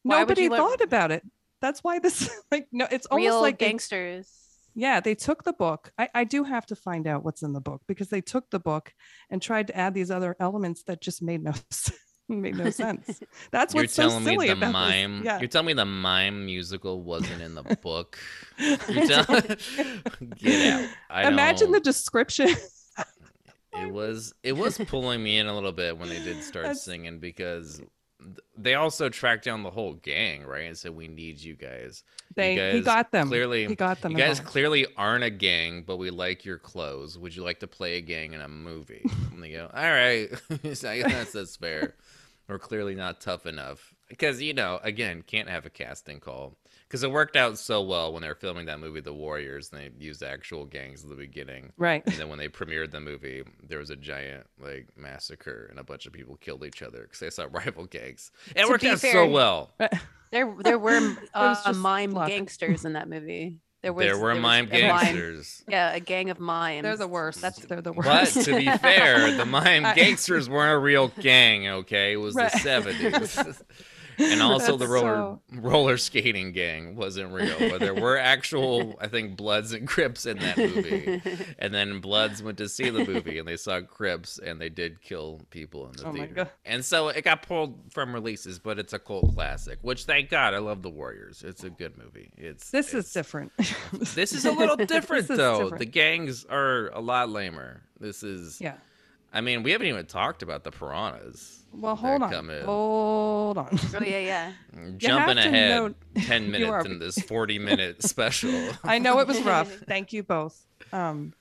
why 0.02 0.18
would 0.18 0.28
Nobody 0.28 0.42
you 0.42 0.50
let- 0.50 0.58
thought 0.58 0.80
about 0.82 1.10
it. 1.10 1.22
That's 1.60 1.82
why 1.84 1.98
this 1.98 2.30
like 2.50 2.68
no, 2.72 2.86
it's 2.90 3.06
almost 3.06 3.24
real 3.26 3.40
like 3.40 3.58
they- 3.58 3.66
gangsters. 3.66 4.39
Yeah, 4.74 5.00
they 5.00 5.14
took 5.14 5.44
the 5.44 5.52
book. 5.52 5.92
I, 5.98 6.08
I 6.14 6.24
do 6.24 6.44
have 6.44 6.66
to 6.66 6.76
find 6.76 7.06
out 7.06 7.24
what's 7.24 7.42
in 7.42 7.52
the 7.52 7.60
book 7.60 7.82
because 7.86 8.08
they 8.08 8.20
took 8.20 8.50
the 8.50 8.58
book 8.60 8.92
and 9.30 9.40
tried 9.42 9.66
to 9.68 9.76
add 9.76 9.94
these 9.94 10.10
other 10.10 10.36
elements 10.40 10.82
that 10.84 11.00
just 11.00 11.22
made 11.22 11.42
no 11.42 11.52
made 12.28 12.56
no 12.56 12.70
sense. 12.70 13.20
That's 13.50 13.74
You're 13.74 13.84
what's 13.84 13.94
so 13.94 14.08
silly 14.08 14.36
me 14.38 14.46
the 14.46 14.52
about 14.52 14.72
mime. 14.72 15.16
this. 15.18 15.24
Yeah. 15.26 15.38
You're 15.40 15.48
telling 15.48 15.66
me 15.66 15.72
the 15.72 15.84
mime 15.84 16.46
musical 16.46 17.02
wasn't 17.02 17.42
in 17.42 17.54
the 17.54 17.62
book. 17.82 18.18
You're 18.58 19.06
tell- 19.08 19.40
Get 20.36 20.72
out. 20.74 20.88
I 21.10 21.28
Imagine 21.28 21.72
the 21.72 21.78
don't- 21.78 21.84
description. 21.84 22.48
it 23.72 23.92
was 23.92 24.32
it 24.42 24.52
was 24.52 24.78
pulling 24.78 25.22
me 25.22 25.38
in 25.38 25.46
a 25.46 25.54
little 25.54 25.72
bit 25.72 25.96
when 25.98 26.08
they 26.08 26.22
did 26.22 26.42
start 26.42 26.64
That's- 26.64 26.84
singing 26.84 27.18
because 27.18 27.80
they 28.56 28.74
also 28.74 29.08
tracked 29.08 29.44
down 29.44 29.62
the 29.62 29.70
whole 29.70 29.94
gang 29.94 30.44
right 30.44 30.66
and 30.66 30.76
said 30.76 30.94
we 30.94 31.08
need 31.08 31.38
you 31.38 31.54
guys 31.54 32.02
they 32.34 32.54
you 32.72 32.78
he 32.78 32.80
got 32.80 33.10
them. 33.12 33.28
clearly 33.28 33.66
he 33.66 33.74
got 33.74 34.00
them. 34.00 34.12
you 34.12 34.18
guys 34.18 34.38
involved. 34.38 34.50
clearly 34.52 34.86
aren't 34.96 35.24
a 35.24 35.30
gang 35.30 35.82
but 35.86 35.96
we 35.96 36.10
like 36.10 36.44
your 36.44 36.58
clothes 36.58 37.18
would 37.18 37.34
you 37.34 37.42
like 37.42 37.60
to 37.60 37.66
play 37.66 37.96
a 37.96 38.00
gang 38.00 38.32
in 38.32 38.40
a 38.40 38.48
movie 38.48 39.02
and 39.32 39.42
they 39.42 39.52
go 39.52 39.70
all 39.72 39.82
right 39.90 40.30
that's, 40.62 41.32
that's 41.32 41.56
fair 41.56 41.94
we're 42.48 42.58
clearly 42.58 42.94
not 42.94 43.20
tough 43.20 43.46
enough 43.46 43.94
because 44.10 44.42
you 44.42 44.52
know 44.52 44.78
again 44.82 45.22
can't 45.26 45.48
have 45.48 45.64
a 45.64 45.70
casting 45.70 46.20
call 46.20 46.56
because 46.86 47.02
it 47.02 47.10
worked 47.10 47.36
out 47.36 47.56
so 47.58 47.80
well 47.80 48.12
when 48.12 48.20
they 48.22 48.28
were 48.28 48.34
filming 48.34 48.66
that 48.66 48.78
movie 48.80 49.00
the 49.00 49.12
warriors 49.14 49.70
and 49.72 49.80
they 49.80 49.90
used 50.04 50.22
actual 50.22 50.66
gangs 50.66 51.02
at 51.04 51.08
the 51.08 51.14
beginning 51.16 51.72
right. 51.78 52.02
and 52.06 52.16
then 52.16 52.28
when 52.28 52.38
they 52.38 52.48
premiered 52.48 52.90
the 52.90 53.00
movie, 53.00 53.42
there 53.68 53.78
was 53.78 53.90
a 53.90 53.96
giant 53.96 54.44
like 54.60 54.88
massacre 54.96 55.66
and 55.70 55.78
a 55.78 55.84
bunch 55.84 56.04
of 56.06 56.12
people 56.12 56.36
killed 56.36 56.64
each 56.64 56.82
other 56.82 57.02
because 57.02 57.20
they 57.20 57.30
saw 57.30 57.46
rival 57.52 57.86
gangs. 57.86 58.30
It 58.56 58.64
To 58.64 58.68
worked 58.68 58.84
out 58.84 58.98
fair, 58.98 59.12
so 59.12 59.28
well. 59.28 59.70
There, 60.32 60.52
there 60.60 60.78
were 60.78 61.16
uh, 61.34 61.72
mime 61.76 62.10
luck. 62.12 62.28
gangsters 62.28 62.84
in 62.84 62.92
that 62.94 63.08
movie. 63.08 63.56
There 63.82 63.94
was 63.94 64.04
there 64.04 64.18
were 64.18 64.34
was 64.34 64.40
mime 64.40 64.68
a 64.70 64.88
mime- 64.88 65.00
gangsters. 65.06 65.64
yeah, 65.66 65.92
a 65.94 66.00
gang 66.00 66.28
of 66.28 66.38
mimes. 66.38 66.82
They're 66.82 66.96
the 66.98 67.08
worst. 67.08 67.40
That's 67.40 67.58
They're 67.64 67.80
the 67.80 67.94
worst. 67.94 68.34
But 68.34 68.44
to 68.44 68.56
be 68.56 68.66
fair, 68.76 69.34
the 69.36 69.46
mime 69.46 69.86
I- 69.86 69.94
gangsters 69.94 70.50
weren't 70.50 70.74
a 70.74 70.78
real 70.78 71.08
gang, 71.08 71.66
okay? 71.68 72.12
It 72.12 72.16
was 72.16 72.34
Right. 72.34 72.52
the 72.52 72.58
70s. 72.58 73.62
And 74.20 74.42
also 74.42 74.76
the 74.76 74.86
roller 74.86 75.14
so- 75.14 75.40
roller 75.54 75.96
skating 75.96 76.52
gang 76.52 76.96
wasn't 76.96 77.32
real, 77.32 77.56
but 77.58 77.80
there 77.80 77.94
were 77.94 78.18
actual, 78.18 78.96
I 79.00 79.08
think, 79.08 79.36
Bloods 79.36 79.72
and 79.72 79.88
Crips 79.88 80.26
in 80.26 80.38
that 80.38 80.56
movie. 80.58 81.22
and 81.58 81.72
then 81.74 82.00
Bloods 82.00 82.42
went 82.42 82.58
to 82.58 82.68
see 82.68 82.90
the 82.90 83.04
movie 83.04 83.38
and 83.38 83.48
they 83.48 83.56
saw 83.56 83.80
Crips 83.80 84.38
and 84.38 84.60
they 84.60 84.68
did 84.68 85.00
kill 85.02 85.40
people 85.50 85.86
in 85.88 85.92
the 85.96 86.04
Oh 86.06 86.12
my 86.12 86.18
theater. 86.18 86.34
God. 86.34 86.50
And 86.64 86.84
so 86.84 87.08
it 87.08 87.22
got 87.24 87.42
pulled 87.42 87.78
from 87.92 88.12
releases, 88.14 88.58
but 88.58 88.78
it's 88.78 88.92
a 88.92 88.98
cult 88.98 89.34
classic, 89.34 89.78
which 89.82 90.04
thank 90.04 90.30
God 90.30 90.54
I 90.54 90.58
love 90.58 90.82
The 90.82 90.90
Warriors. 90.90 91.42
It's 91.46 91.64
a 91.64 91.70
good 91.70 91.96
movie. 91.98 92.30
It's 92.36 92.70
this 92.70 92.88
it's- 92.88 93.06
is 93.06 93.12
different. 93.12 93.52
This 93.92 94.32
is 94.32 94.44
a 94.44 94.52
little 94.52 94.76
different 94.86 95.28
though. 95.28 95.62
different. 95.62 95.78
The 95.78 95.86
gangs 95.86 96.44
are 96.44 96.88
a 96.88 97.00
lot 97.00 97.30
lamer. 97.30 97.82
This 97.98 98.22
is 98.22 98.60
yeah. 98.60 98.74
I 99.32 99.40
mean, 99.40 99.62
we 99.62 99.70
haven't 99.72 99.86
even 99.86 100.06
talked 100.06 100.42
about 100.42 100.64
the 100.64 100.70
piranhas. 100.72 101.62
Well, 101.72 101.94
hold 101.94 102.22
on. 102.22 102.30
come 102.32 102.50
in. 102.50 102.64
Hold 102.64 103.58
on. 103.58 103.68
Oh 103.94 104.02
yeah, 104.04 104.18
yeah. 104.18 104.52
Jumping 104.96 105.38
ahead 105.38 105.70
note- 105.70 105.96
10 106.24 106.50
minutes 106.50 106.70
are- 106.70 106.84
in 106.84 106.98
this 106.98 107.18
40 107.22 107.58
minute 107.60 108.02
special. 108.02 108.50
I 108.82 108.98
know 108.98 109.20
it 109.20 109.28
was 109.28 109.40
rough. 109.42 109.70
Thank 109.86 110.12
you 110.12 110.22
both. 110.24 110.66
Um, 110.92 111.32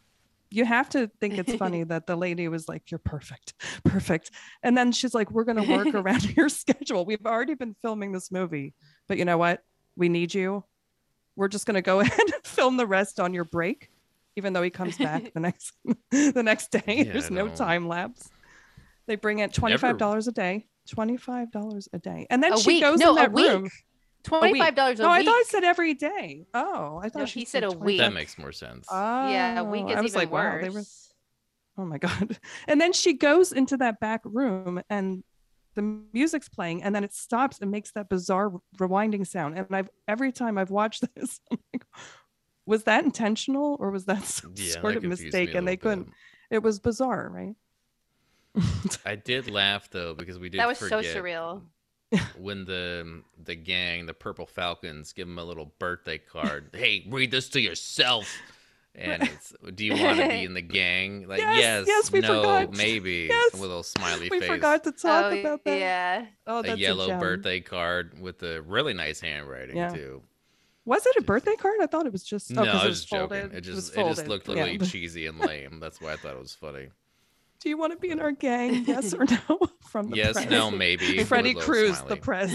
you 0.52 0.66
have 0.66 0.90
to 0.90 1.10
think 1.20 1.38
it's 1.38 1.54
funny 1.56 1.84
that 1.84 2.08
the 2.08 2.16
lady 2.16 2.48
was 2.48 2.68
like, 2.68 2.90
"You're 2.90 2.98
perfect, 3.00 3.54
perfect," 3.84 4.32
and 4.64 4.76
then 4.76 4.92
she's 4.92 5.14
like, 5.14 5.30
"We're 5.30 5.44
gonna 5.44 5.64
work 5.64 5.94
around 5.94 6.36
your 6.36 6.50
schedule. 6.50 7.06
We've 7.06 7.24
already 7.26 7.54
been 7.54 7.76
filming 7.84 8.12
this 8.14 8.32
movie, 8.32 8.74
but 9.08 9.18
you 9.20 9.26
know 9.26 9.38
what? 9.38 9.64
We 9.96 10.10
need 10.10 10.34
you. 10.34 10.64
We're 11.36 11.50
just 11.50 11.68
gonna 11.68 11.84
go 11.84 12.00
ahead 12.00 12.20
and 12.20 12.44
film 12.44 12.78
the 12.78 12.88
rest 12.88 13.20
on 13.20 13.32
your 13.34 13.44
break, 13.46 13.92
even 14.36 14.54
though 14.54 14.62
he 14.62 14.70
comes 14.70 14.98
back 14.98 15.34
the 15.34 15.40
next 15.48 15.74
the 16.12 16.44
next 16.44 16.72
day. 16.72 16.82
Yeah, 16.88 17.04
There's 17.14 17.32
no 17.32 17.48
time 17.50 17.88
lapse. 17.88 18.30
They 19.08 19.16
bring 19.16 19.40
in 19.40 19.50
twenty 19.50 19.78
five 19.78 19.98
dollars 19.98 20.28
a 20.28 20.32
day. 20.32 20.68
Twenty 20.90 21.18
five 21.18 21.52
dollars 21.52 21.88
a 21.94 22.00
day, 22.00 22.26
and 22.30 22.42
then 22.44 22.54
A 22.54 22.58
she 22.58 22.68
week. 22.68 22.82
goes 22.84 23.00
No, 23.00 23.12
in 23.12 23.16
that 23.18 23.32
week. 23.32 23.48
room. 23.50 23.70
Twenty-five 24.24 24.76
dollars 24.76 25.00
a 25.00 25.04
No, 25.04 25.10
I 25.10 25.24
thought 25.24 25.32
I 25.36 25.44
said 25.48 25.64
every 25.64 25.94
day. 25.94 26.46
Oh, 26.54 27.00
I 27.02 27.08
thought 27.10 27.20
No, 27.20 27.26
she 27.26 27.40
he 27.40 27.46
said 27.46 27.64
a 27.64 27.72
week. 27.72 28.00
that 28.00 28.12
makes 28.12 28.38
more 28.38 28.52
sense. 28.52 28.86
yeah, 28.92 29.60
a 29.60 29.64
week 29.64 29.86
Oh, 29.88 29.92
is 29.92 29.96
I 29.98 30.02
was 30.02 30.12
even 30.12 30.20
like, 30.20 30.32
wow, 30.32 30.54
worse. 30.56 30.64
they 30.64 30.70
were. 30.70 30.84
Oh 31.78 31.86
my 31.86 31.98
god! 32.00 32.38
And 32.68 32.82
then 32.82 32.92
she 32.92 33.14
goes 33.14 33.52
into 33.54 33.78
that 33.78 34.00
back 34.02 34.22
room, 34.26 34.82
and 34.90 35.24
the 35.76 35.84
music's 36.12 36.50
playing, 36.50 36.84
and 36.84 36.94
then 36.94 37.06
it 37.06 37.14
stops 37.14 37.60
and 37.62 37.72
makes 37.72 37.92
that 37.94 38.10
bizarre 38.10 38.52
rewinding 38.78 39.26
sound. 39.26 39.58
And 39.58 39.68
I've 39.74 39.90
every 40.08 40.34
time 40.34 40.58
I've 40.58 40.72
watched 40.72 41.06
this, 41.16 41.40
I'm 41.50 41.58
like, 41.69 41.69
Was 42.70 42.84
that 42.84 43.04
intentional 43.04 43.78
or 43.80 43.90
was 43.90 44.06
that 44.06 44.24
some 44.26 44.54
Yeah, 44.56 44.74
sort 44.74 44.94
that 44.94 44.98
of 44.98 45.04
mistake? 45.04 45.56
And 45.56 45.68
they 45.68 45.76
little 45.76 45.90
couldn't. 45.90 46.14
It 46.52 46.64
was 46.64 46.80
bizarre, 46.80 47.30
right? 47.34 47.56
I 49.06 49.16
did 49.16 49.50
laugh 49.50 49.90
though 49.90 50.14
because 50.14 50.40
we 50.40 50.50
did 50.50 50.60
that 50.60 50.68
was 50.68 50.78
so 50.78 51.02
surreal. 51.02 51.64
when 52.40 52.66
the 52.66 53.24
the 53.44 53.56
gang, 53.56 54.06
the 54.06 54.14
Purple 54.14 54.46
Falcons, 54.46 55.14
give 55.14 55.28
him 55.28 55.38
a 55.40 55.44
little 55.44 55.74
birthday 55.80 56.18
card. 56.18 56.70
hey, 56.74 57.06
read 57.10 57.32
this 57.32 57.50
to 57.50 57.60
yourself. 57.62 58.32
And 58.96 59.24
it's, 59.24 59.54
do 59.76 59.86
you 59.86 59.94
want 59.94 60.20
to 60.20 60.28
be 60.28 60.44
in 60.44 60.54
the 60.56 60.64
gang? 60.64 61.28
Like, 61.28 61.40
Yes, 61.40 61.60
yes, 61.60 61.86
yes, 61.88 62.12
we 62.12 62.20
no, 62.22 62.42
forgot. 62.42 62.76
maybe. 62.76 63.28
Yes. 63.30 63.54
With 63.54 63.62
a 63.62 63.68
little 63.68 63.84
smiley 63.84 64.30
face. 64.30 64.42
we 64.42 64.48
forgot 64.48 64.84
to 64.86 64.92
talk 64.92 65.32
oh, 65.32 65.40
about 65.40 65.64
that. 65.64 65.80
yeah. 65.80 66.26
Oh, 66.48 66.64
a 66.64 66.76
yellow 66.76 67.08
gem. 67.08 67.20
birthday 67.20 67.62
card 67.62 68.20
with 68.20 68.42
a 68.44 68.62
really 68.64 68.94
nice 68.94 69.22
handwriting 69.22 69.78
Yeah. 69.78 69.90
too. 69.94 70.24
Was 70.90 71.06
it 71.06 71.16
a 71.18 71.22
birthday 71.22 71.56
card? 71.56 71.76
I 71.82 71.86
thought 71.86 72.06
it 72.08 72.12
was 72.12 72.24
just. 72.24 72.52
Oh, 72.58 72.64
no, 72.64 72.72
'cause 72.72 72.82
I 72.82 72.86
it 72.86 72.90
was 72.90 73.06
folded. 73.06 73.30
joking. 73.36 73.52
It 73.52 73.66
was 73.68 73.76
just 73.76 73.78
it, 73.78 73.96
just 73.96 73.96
folded. 73.96 74.28
looked 74.28 74.48
Yeah. 74.50 74.64
really 74.64 74.78
cheesy 74.92 75.28
and 75.28 75.38
lame. 75.40 75.80
That's 75.80 76.02
why 76.02 76.14
I 76.14 76.16
thought 76.16 76.34
it 76.36 76.40
was 76.40 76.54
funny. 76.56 76.88
Do 77.62 77.70
you 77.70 77.78
want 77.78 77.92
to 77.94 78.00
be 78.00 78.10
in 78.10 78.20
our 78.22 78.32
gang? 78.32 78.86
Yes 78.88 79.14
or 79.14 79.26
no? 79.26 79.60
From 79.92 80.10
the 80.10 80.18
yes, 80.18 80.34
press. 80.34 80.50
no, 80.50 80.72
maybe. 80.72 81.18
with 81.18 81.28
Freddie 81.28 81.54
little 81.54 81.62
Cruz, 81.62 81.92
the 82.08 82.16
smiley. 82.18 82.20
press. 82.22 82.52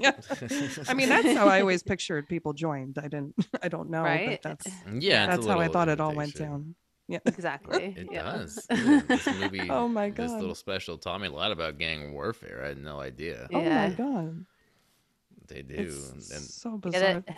Yeah. 0.00 0.82
I 0.88 0.94
mean, 0.94 1.08
that's 1.08 1.32
how 1.36 1.46
I 1.48 1.60
always 1.60 1.82
pictured 1.82 2.28
people 2.28 2.52
joined. 2.52 2.98
I 2.98 3.02
didn't. 3.08 3.34
I 3.62 3.68
don't 3.68 3.88
know, 3.88 4.02
Right? 4.02 4.40
but 4.42 4.42
that's 4.42 4.66
Yeah, 4.98 5.26
that's 5.26 5.46
how 5.46 5.58
I 5.60 5.68
thought 5.68 5.88
it 5.88 5.98
all 6.00 6.14
went 6.14 6.34
down. 6.34 6.74
Yeah. 7.08 7.20
Exactly. 7.24 7.94
It 7.96 8.08
yeah. 8.12 8.22
does. 8.22 8.66
Yeah, 8.70 9.00
this 9.08 9.26
movie, 9.28 9.66
Oh 9.70 9.88
my 9.88 10.10
god. 10.10 10.24
this 10.28 10.32
little 10.32 10.54
special 10.54 10.98
taught 10.98 11.20
me 11.22 11.28
a 11.28 11.32
lot 11.32 11.52
about 11.52 11.78
gang 11.78 12.12
warfare. 12.12 12.62
I 12.64 12.68
had 12.68 12.78
no 12.78 13.00
idea. 13.00 13.48
Oh 13.52 13.62
my 13.62 13.88
god. 13.90 14.44
They 15.46 15.62
do. 15.62 15.74
It's 16.16 16.30
and 16.30 16.42
so 16.42 16.70
Yeah, 16.72 16.76
bizarre. 16.76 17.24
that, 17.26 17.36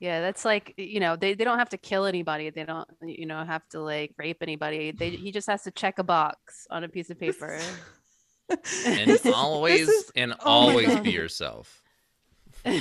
yeah, 0.00 0.20
that's 0.20 0.44
like 0.44 0.74
you 0.76 1.00
know 1.00 1.16
they, 1.16 1.34
they 1.34 1.44
don't 1.44 1.58
have 1.58 1.70
to 1.70 1.78
kill 1.78 2.04
anybody. 2.04 2.50
They 2.50 2.64
don't 2.64 2.88
you 3.02 3.26
know 3.26 3.44
have 3.44 3.66
to 3.70 3.80
like 3.80 4.12
rape 4.18 4.38
anybody. 4.42 4.92
They 4.92 5.10
he 5.10 5.32
just 5.32 5.46
has 5.48 5.62
to 5.62 5.70
check 5.70 5.98
a 5.98 6.04
box 6.04 6.66
on 6.70 6.84
a 6.84 6.88
piece 6.88 7.10
of 7.10 7.18
paper. 7.18 7.58
and 8.86 9.10
This 9.10 9.24
always 9.26 9.88
is- 9.88 10.12
and 10.16 10.32
oh 10.34 10.36
always 10.44 10.98
be 11.00 11.10
yourself. 11.10 11.80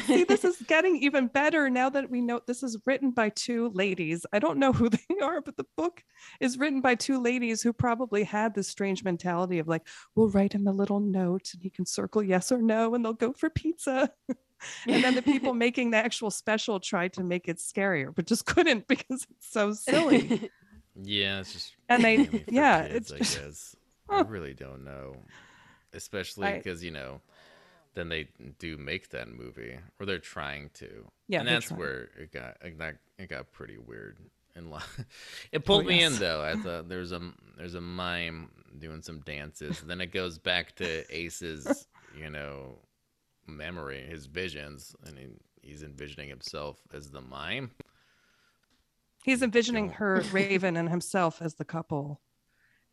See, 0.05 0.23
this 0.23 0.45
is 0.45 0.55
getting 0.67 0.95
even 0.97 1.27
better 1.27 1.69
now 1.69 1.89
that 1.89 2.09
we 2.09 2.21
know 2.21 2.39
this 2.47 2.63
is 2.63 2.77
written 2.85 3.11
by 3.11 3.29
two 3.29 3.69
ladies. 3.73 4.25
I 4.31 4.39
don't 4.39 4.57
know 4.57 4.71
who 4.71 4.87
they 5.09 5.19
are, 5.21 5.41
but 5.41 5.57
the 5.57 5.65
book 5.75 6.01
is 6.39 6.57
written 6.57 6.79
by 6.79 6.95
two 6.95 7.21
ladies 7.21 7.61
who 7.61 7.73
probably 7.73 8.23
had 8.23 8.55
this 8.55 8.69
strange 8.69 9.03
mentality 9.03 9.59
of 9.59 9.67
like, 9.67 9.85
we'll 10.15 10.29
write 10.29 10.53
him 10.53 10.67
a 10.67 10.71
little 10.71 11.01
note 11.01 11.49
and 11.53 11.61
he 11.61 11.69
can 11.69 11.85
circle 11.85 12.23
yes 12.23 12.49
or 12.49 12.61
no, 12.61 12.95
and 12.95 13.03
they'll 13.03 13.11
go 13.13 13.33
for 13.33 13.49
pizza. 13.49 14.09
and 14.87 15.03
then 15.03 15.15
the 15.15 15.21
people 15.21 15.53
making 15.53 15.91
the 15.91 15.97
actual 15.97 16.31
special 16.31 16.79
tried 16.79 17.13
to 17.13 17.23
make 17.23 17.47
it 17.47 17.57
scarier, 17.57 18.13
but 18.13 18.25
just 18.25 18.45
couldn't 18.53 18.87
because 18.87 19.25
it's 19.29 19.51
so 19.51 19.73
silly. 19.73 20.49
Yeah, 21.01 21.39
it's 21.39 21.53
just 21.53 21.75
And 21.89 22.03
they- 22.03 22.45
yeah, 22.49 22.87
kids, 22.87 23.11
it's 23.11 23.13
I 23.13 23.17
just- 23.17 23.39
guess. 23.39 23.75
I 24.09 24.21
really 24.21 24.53
don't 24.53 24.83
know, 24.83 25.15
especially 25.93 26.51
because 26.53 26.83
you 26.83 26.91
know, 26.91 27.21
then 27.95 28.09
they 28.09 28.27
do 28.59 28.77
make 28.77 29.09
that 29.09 29.27
movie, 29.29 29.77
or 29.99 30.05
they're 30.05 30.19
trying 30.19 30.69
to. 30.75 31.05
Yeah, 31.27 31.39
and 31.39 31.47
that's 31.47 31.67
trying. 31.67 31.79
where 31.79 32.09
it 32.19 32.31
got 32.33 32.57
it 32.61 32.77
got, 32.77 32.93
it 33.17 33.29
got 33.29 33.51
pretty 33.53 33.77
weird. 33.77 34.17
And 34.55 34.69
lo- 34.69 34.79
it 35.51 35.65
pulled 35.65 35.85
oh, 35.85 35.87
me 35.87 36.03
in 36.03 36.15
though. 36.17 36.43
I 36.43 36.55
thought 36.55 36.89
there's 36.89 37.11
a 37.11 37.21
there's 37.57 37.75
a 37.75 37.81
mime 37.81 38.49
doing 38.77 39.01
some 39.01 39.19
dances. 39.21 39.81
then 39.81 40.01
it 40.01 40.11
goes 40.11 40.37
back 40.37 40.75
to 40.75 41.15
Ace's, 41.15 41.87
you 42.15 42.29
know, 42.29 42.77
memory, 43.47 44.01
his 44.07 44.25
visions, 44.25 44.95
and 45.05 45.17
he, 45.17 45.27
he's 45.61 45.83
envisioning 45.83 46.29
himself 46.29 46.79
as 46.93 47.09
the 47.11 47.21
mime. 47.21 47.71
He's 49.23 49.41
envisioning 49.41 49.89
her, 49.91 50.21
Raven, 50.31 50.77
and 50.77 50.89
himself 50.89 51.41
as 51.41 51.55
the 51.55 51.65
couple. 51.65 52.21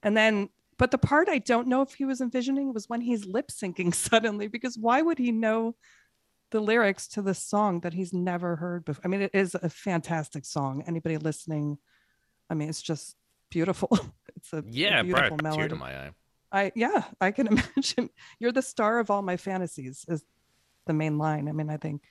And 0.02 0.16
then, 0.16 0.48
but 0.78 0.90
the 0.90 0.98
part 0.98 1.28
I 1.28 1.38
don't 1.38 1.68
know 1.68 1.82
if 1.82 1.94
he 1.94 2.04
was 2.04 2.20
envisioning 2.20 2.72
was 2.72 2.88
when 2.88 3.00
he's 3.00 3.26
lip 3.26 3.48
syncing 3.48 3.94
suddenly, 4.08 4.48
because 4.48 4.78
why 4.78 5.02
would 5.02 5.18
he 5.18 5.32
know 5.32 5.74
the 6.52 6.60
lyrics 6.60 7.06
to 7.08 7.22
this 7.22 7.38
song 7.42 7.80
that 7.80 7.94
he's 7.94 8.12
never 8.12 8.56
heard 8.56 8.84
before? 8.84 9.02
I 9.04 9.08
mean, 9.08 9.22
it 9.22 9.32
is 9.34 9.54
a 9.54 9.68
fantastic 9.68 10.44
song. 10.44 10.82
Anybody 10.86 11.16
listening, 11.18 11.78
I 12.48 12.54
mean, 12.54 12.68
it's 12.68 12.82
just 12.82 13.16
beautiful. 13.50 13.88
It's 14.36 14.52
a, 14.54 14.64
Yeah, 14.66 15.02
beautiful 15.02 15.36
tear 15.36 15.68
to 15.68 15.74
melody. 15.74 15.74
my 15.74 16.06
eye. 16.06 16.10
I 16.52 16.72
yeah, 16.74 17.04
I 17.20 17.30
can 17.30 17.46
imagine. 17.48 18.08
You're 18.38 18.52
the 18.52 18.62
star 18.62 18.98
of 18.98 19.10
all 19.10 19.20
my 19.20 19.36
fantasies 19.36 20.06
is 20.08 20.24
the 20.86 20.92
main 20.94 21.18
line. 21.18 21.48
I 21.48 21.52
mean, 21.52 21.70
I 21.70 21.76
think 21.76 22.02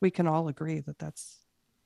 we 0.00 0.10
can 0.10 0.26
all 0.26 0.48
agree 0.48 0.80
that 0.80 0.98
that's 0.98 1.38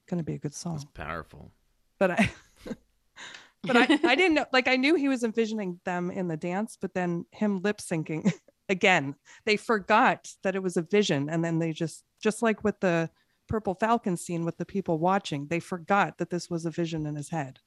going 0.09 0.19
to 0.19 0.25
be 0.25 0.35
a 0.35 0.39
good 0.39 0.55
song 0.55 0.77
It's 0.77 0.85
powerful. 0.85 1.53
but 1.99 2.13
I 2.13 2.31
but 3.63 3.77
I, 3.77 3.99
I 4.05 4.15
didn't 4.15 4.35
know 4.35 4.47
like 4.53 4.69
I 4.69 4.77
knew 4.77 4.95
he 4.95 5.09
was 5.09 5.25
envisioning 5.25 5.81
them 5.85 6.11
in 6.11 6.29
the 6.29 6.37
dance, 6.37 6.77
but 6.81 6.95
then 6.95 7.27
him 7.33 7.61
lip 7.63 7.79
syncing 7.79 8.33
again. 8.69 9.15
They 9.45 9.57
forgot 9.57 10.33
that 10.43 10.55
it 10.55 10.63
was 10.63 10.77
a 10.77 10.83
vision 10.83 11.29
and 11.29 11.45
then 11.45 11.59
they 11.59 11.73
just 11.73 12.05
just 12.21 12.43
like 12.43 12.65
with 12.65 12.81
the 12.81 13.11
purple 13.49 13.75
falcon 13.75 14.17
scene 14.17 14.45
with 14.45 14.59
the 14.59 14.67
people 14.67 14.99
watching, 14.99 15.47
they 15.49 15.61
forgot 15.61 16.19
that 16.19 16.31
this 16.31 16.51
was 16.51 16.67
a 16.67 16.71
vision 16.71 17.07
in 17.07 17.17
his 17.17 17.31
head 17.31 17.61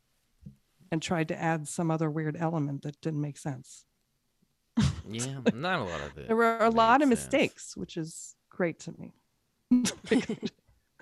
and 0.91 1.01
tried 1.01 1.27
to 1.29 1.41
add 1.41 1.67
some 1.67 1.89
other 1.89 2.09
weird 2.09 2.37
element 2.39 2.83
that 2.83 2.99
didn't 3.01 3.21
make 3.21 3.37
sense. 3.37 3.85
Yeah, 5.09 5.39
not 5.53 5.79
a 5.79 5.83
lot 5.83 6.01
of 6.01 6.17
it. 6.17 6.27
There 6.27 6.35
were 6.35 6.57
a 6.59 6.69
lot 6.69 7.01
of 7.01 7.07
sense. 7.07 7.21
mistakes, 7.21 7.75
which 7.75 7.97
is 7.97 8.35
great 8.51 8.79
to 8.81 8.93
me. 8.99 9.13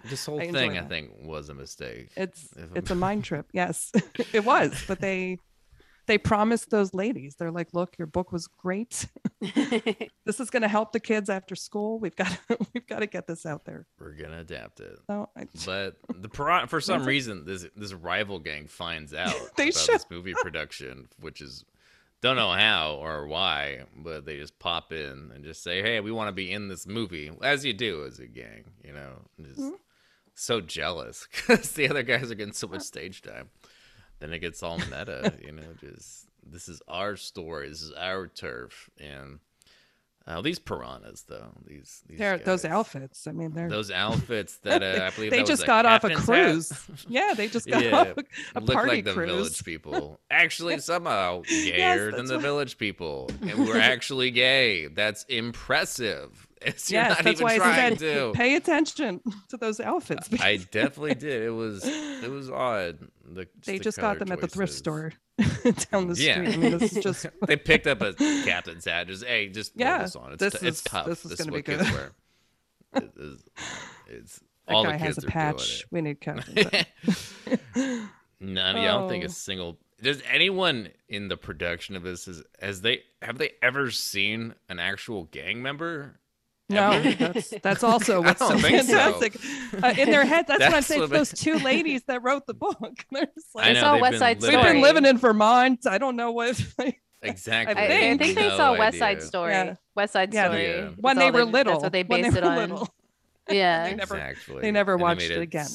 This 0.05 0.25
whole 0.25 0.39
I 0.39 0.49
thing, 0.51 0.77
I 0.77 0.83
think, 0.83 1.11
was 1.23 1.49
a 1.49 1.53
mistake. 1.53 2.09
It's 2.15 2.53
it's 2.73 2.89
a 2.89 2.95
mind 2.95 3.25
trip. 3.25 3.47
Yes, 3.53 3.91
it 4.33 4.45
was. 4.45 4.81
But 4.87 5.01
they 5.01 5.39
they 6.07 6.17
promised 6.17 6.69
those 6.69 6.93
ladies. 6.93 7.35
They're 7.35 7.51
like, 7.51 7.73
look, 7.73 7.97
your 7.97 8.07
book 8.07 8.31
was 8.31 8.47
great. 8.47 9.07
this 9.41 10.39
is 10.39 10.49
going 10.49 10.61
to 10.61 10.67
help 10.69 10.91
the 10.93 10.99
kids 10.99 11.29
after 11.29 11.53
school. 11.55 11.99
We've 11.99 12.15
got 12.15 12.31
we've 12.73 12.87
got 12.87 12.99
to 12.99 13.07
get 13.07 13.27
this 13.27 13.45
out 13.45 13.65
there. 13.65 13.87
We're 13.99 14.13
gonna 14.13 14.39
adapt 14.39 14.79
it. 14.79 14.99
So 15.07 15.29
I, 15.35 15.47
But 15.65 15.97
the 16.21 16.29
piran- 16.29 16.67
for 16.67 16.79
some 16.79 17.03
reason, 17.03 17.43
this 17.43 17.65
this 17.75 17.93
rival 17.93 18.39
gang 18.39 18.67
finds 18.67 19.13
out 19.13 19.35
They 19.57 19.63
about 19.63 19.73
should. 19.75 19.95
this 19.95 20.05
movie 20.09 20.33
production, 20.33 21.09
which 21.19 21.41
is 21.41 21.65
don't 22.21 22.35
know 22.35 22.51
how 22.51 22.95
or 22.95 23.27
why, 23.27 23.83
but 23.95 24.25
they 24.25 24.37
just 24.37 24.59
pop 24.59 24.91
in 24.91 25.31
and 25.33 25.43
just 25.43 25.63
say, 25.63 25.81
"Hey, 25.81 25.99
we 25.99 26.11
want 26.11 26.27
to 26.27 26.33
be 26.33 26.51
in 26.51 26.67
this 26.67 26.85
movie," 26.87 27.31
as 27.41 27.63
you 27.65 27.73
do 27.73 28.05
as 28.05 28.19
a 28.19 28.27
gang, 28.27 28.65
you 28.83 28.93
know. 28.93 29.21
Just 29.41 29.59
Mm-hmm. 29.59 29.75
so 30.35 30.61
jealous 30.61 31.27
because 31.33 31.71
the 31.71 31.89
other 31.89 32.03
guys 32.03 32.29
are 32.31 32.35
getting 32.35 32.53
so 32.53 32.67
much 32.67 32.81
stage 32.81 33.21
time. 33.21 33.49
Then 34.19 34.33
it 34.33 34.39
gets 34.39 34.61
all 34.63 34.77
meta, 34.91 35.33
you 35.43 35.51
know. 35.53 35.73
Just 35.79 36.27
this 36.45 36.67
is 36.67 36.81
our 36.87 37.15
story, 37.15 37.69
this 37.69 37.81
is 37.81 37.93
our 37.93 38.27
turf, 38.27 38.89
and 38.99 39.39
uh, 40.29 40.41
these 40.41 40.59
piranhas, 40.59 41.23
though 41.27 41.49
these, 41.65 42.03
these 42.07 42.19
they're 42.19 42.37
those 42.37 42.63
outfits. 42.63 43.25
I 43.27 43.31
mean, 43.31 43.51
they're 43.53 43.67
those 43.67 43.89
outfits 43.89 44.57
that 44.63 44.83
uh, 44.83 45.05
I 45.05 45.09
believe 45.15 45.31
they 45.31 45.41
just 45.43 45.65
got 45.65 45.85
off 45.87 46.03
a 46.03 46.13
cruise. 46.15 46.71
yeah, 47.07 47.33
they 47.35 47.47
just 47.47 47.67
got 47.67 47.83
Yeah, 47.83 47.97
off 48.01 48.07
a, 48.17 48.23
a 48.55 48.61
Look 48.61 48.73
party 48.75 48.91
like 48.97 49.05
the 49.05 49.13
cruise. 49.13 49.29
village 49.31 49.63
people. 49.65 50.19
Actually, 50.31 50.77
somehow 50.79 51.41
gayer 51.47 52.11
than 52.11 52.27
the 52.27 52.37
village 52.37 52.77
people, 52.77 53.29
and 53.41 53.57
we're 53.67 53.79
actually 53.79 54.29
gay. 54.31 54.85
That's 54.87 55.23
impressive. 55.23 56.47
It's, 56.61 56.91
you're 56.91 57.01
Yes, 57.01 57.09
not 57.11 57.23
that's 57.23 57.39
even 57.41 57.43
why 57.45 57.53
I 57.53 57.57
trying 57.57 57.97
said 57.97 57.99
to. 57.99 58.31
pay 58.35 58.55
attention 58.55 59.21
to 59.49 59.55
those 59.57 59.79
outfits. 59.79 60.27
I 60.41 60.57
definitely 60.57 61.15
did. 61.15 61.43
It 61.43 61.49
was 61.51 61.85
it 61.85 62.29
was 62.29 62.49
odd. 62.51 62.99
The, 63.23 63.47
they 63.65 63.77
the 63.77 63.83
just 63.85 63.97
got 63.99 64.19
them 64.19 64.31
at 64.31 64.41
the 64.41 64.47
thrift 64.47 64.73
store 64.73 65.13
down 65.91 66.07
the 66.07 66.15
street. 66.15 66.25
Yeah, 66.25 66.35
I 66.41 66.57
mean, 66.57 66.77
this 66.77 66.97
is 66.97 67.03
just 67.03 67.25
they 67.47 67.55
picked 67.55 67.87
up 67.87 68.01
a 68.01 68.13
captain's 68.13 68.83
hat. 68.85 69.07
Just 69.07 69.23
hey, 69.23 69.47
just 69.47 69.71
Yeah, 69.75 69.99
this 70.03 70.15
on. 70.17 70.33
It's, 70.33 70.39
this 70.41 70.59
t- 70.59 70.67
it's 70.67 70.77
is- 70.79 70.83
tough. 70.83 71.05
this 71.05 71.23
is 71.25 71.35
gonna 71.35 71.51
be 71.51 71.57
what 71.59 71.65
kids 71.65 71.83
good. 71.89 71.93
wear. 71.93 72.11
It 72.95 73.11
is, 73.17 73.43
it's 74.07 74.39
that 74.67 74.75
all 74.75 74.83
guy 74.83 74.93
the 74.93 74.97
has 74.97 75.17
a 75.17 75.21
patch. 75.21 75.85
We 75.91 76.01
need 76.01 76.19
captains. 76.19 76.67
hat. 76.73 76.87
None. 78.41 78.75
I 78.77 78.85
don't 78.85 79.09
think 79.09 79.23
Oh. 79.23 79.27
a 79.27 79.29
single. 79.29 79.77
Does 80.01 80.21
anyone 80.31 80.89
in 81.09 81.27
the 81.27 81.35
production 81.37 81.95
of 81.95 82.03
this 82.03 82.27
is 82.27 82.41
has 82.61 82.81
they 82.81 83.03
have 83.21 83.37
they 83.37 83.51
ever 83.61 83.91
seen 83.91 84.55
an 84.69 84.79
actual 84.79 85.25
gang 85.25 85.61
member? 85.61 86.19
No, 86.69 87.01
that's 87.13 87.49
that's 87.63 87.83
also 87.83 88.21
I 88.21 88.27
what's 88.27 88.39
so 88.39 88.49
don't 88.49 88.59
so. 88.59 88.67
fantastic. 88.67 89.35
Uh, 89.83 89.93
in 89.97 90.11
their 90.11 90.25
head, 90.25 90.45
that's, 90.47 90.61
what 90.61 90.73
I'm 90.73 90.81
saying. 90.83 91.01
what 91.01 91.09
Those 91.09 91.31
two 91.33 91.55
ladies 91.55 92.03
that 92.03 92.21
wrote 92.23 92.45
the 92.45 92.53
book. 92.53 92.77
They're 93.11 93.25
just 93.25 93.47
I 93.55 93.59
like, 93.59 93.73
know, 93.73 93.79
saw 93.81 93.93
they've 93.93 94.01
West 94.01 94.11
been 94.11 94.19
Side 94.19 94.41
we've 94.41 94.51
Story. 94.51 94.63
been 94.73 94.81
living 94.81 95.05
in 95.05 95.17
Vermont. 95.17 95.87
I 95.87 95.97
don't 95.97 96.15
know 96.15 96.31
what. 96.31 96.61
Exactly. 97.21 97.75
I, 97.75 97.83
I 97.83 97.87
think. 97.87 98.21
think 98.21 98.35
they 98.37 98.47
No 98.49 98.55
saw 98.55 98.77
West 98.77 98.97
Side 98.97 99.17
idea. 99.17 99.25
Story. 99.27 99.51
Yeah. 99.51 99.75
West 99.95 100.13
Side 100.13 100.33
Yeah, 100.33 100.45
Story. 100.45 100.67
Yeah. 100.67 100.81
That's 100.81 100.97
when 100.99 101.17
they 101.17 101.31
were 101.31 101.43
little. 101.43 101.73
That's 101.73 101.83
what 101.83 101.91
they 101.91 102.03
based 102.03 102.31
they 102.31 102.37
it 102.37 102.43
on. 102.43 102.57
little. 102.57 102.87
Yeah. 103.49 103.89
They 103.89 103.95
never- 103.95 104.15
exactly. 104.15 104.61
they 104.61 104.71
never 104.71 104.95
watched 104.95 105.21
made 105.21 105.31
it 105.31 105.41
again. 105.41 105.67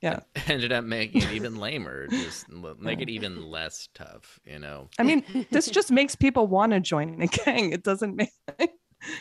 Yeah. 0.00 0.20
Ended 0.46 0.72
up 0.72 0.84
making 0.84 1.22
it 1.22 1.32
even 1.32 1.58
lamer. 1.58 2.06
Just 2.08 2.46
make 2.80 3.00
it 3.02 3.10
even 3.10 3.44
less 3.50 3.88
tough. 3.94 4.40
You 4.44 4.58
know. 4.58 4.88
I 4.98 5.02
mean, 5.02 5.46
this 5.50 5.68
just 5.68 5.90
makes 5.92 6.16
people 6.16 6.46
want 6.46 6.72
to 6.72 6.80
join 6.80 7.20
a 7.20 7.26
gang. 7.26 7.72
It 7.72 7.82
doesn't 7.84 8.16
make 8.16 8.32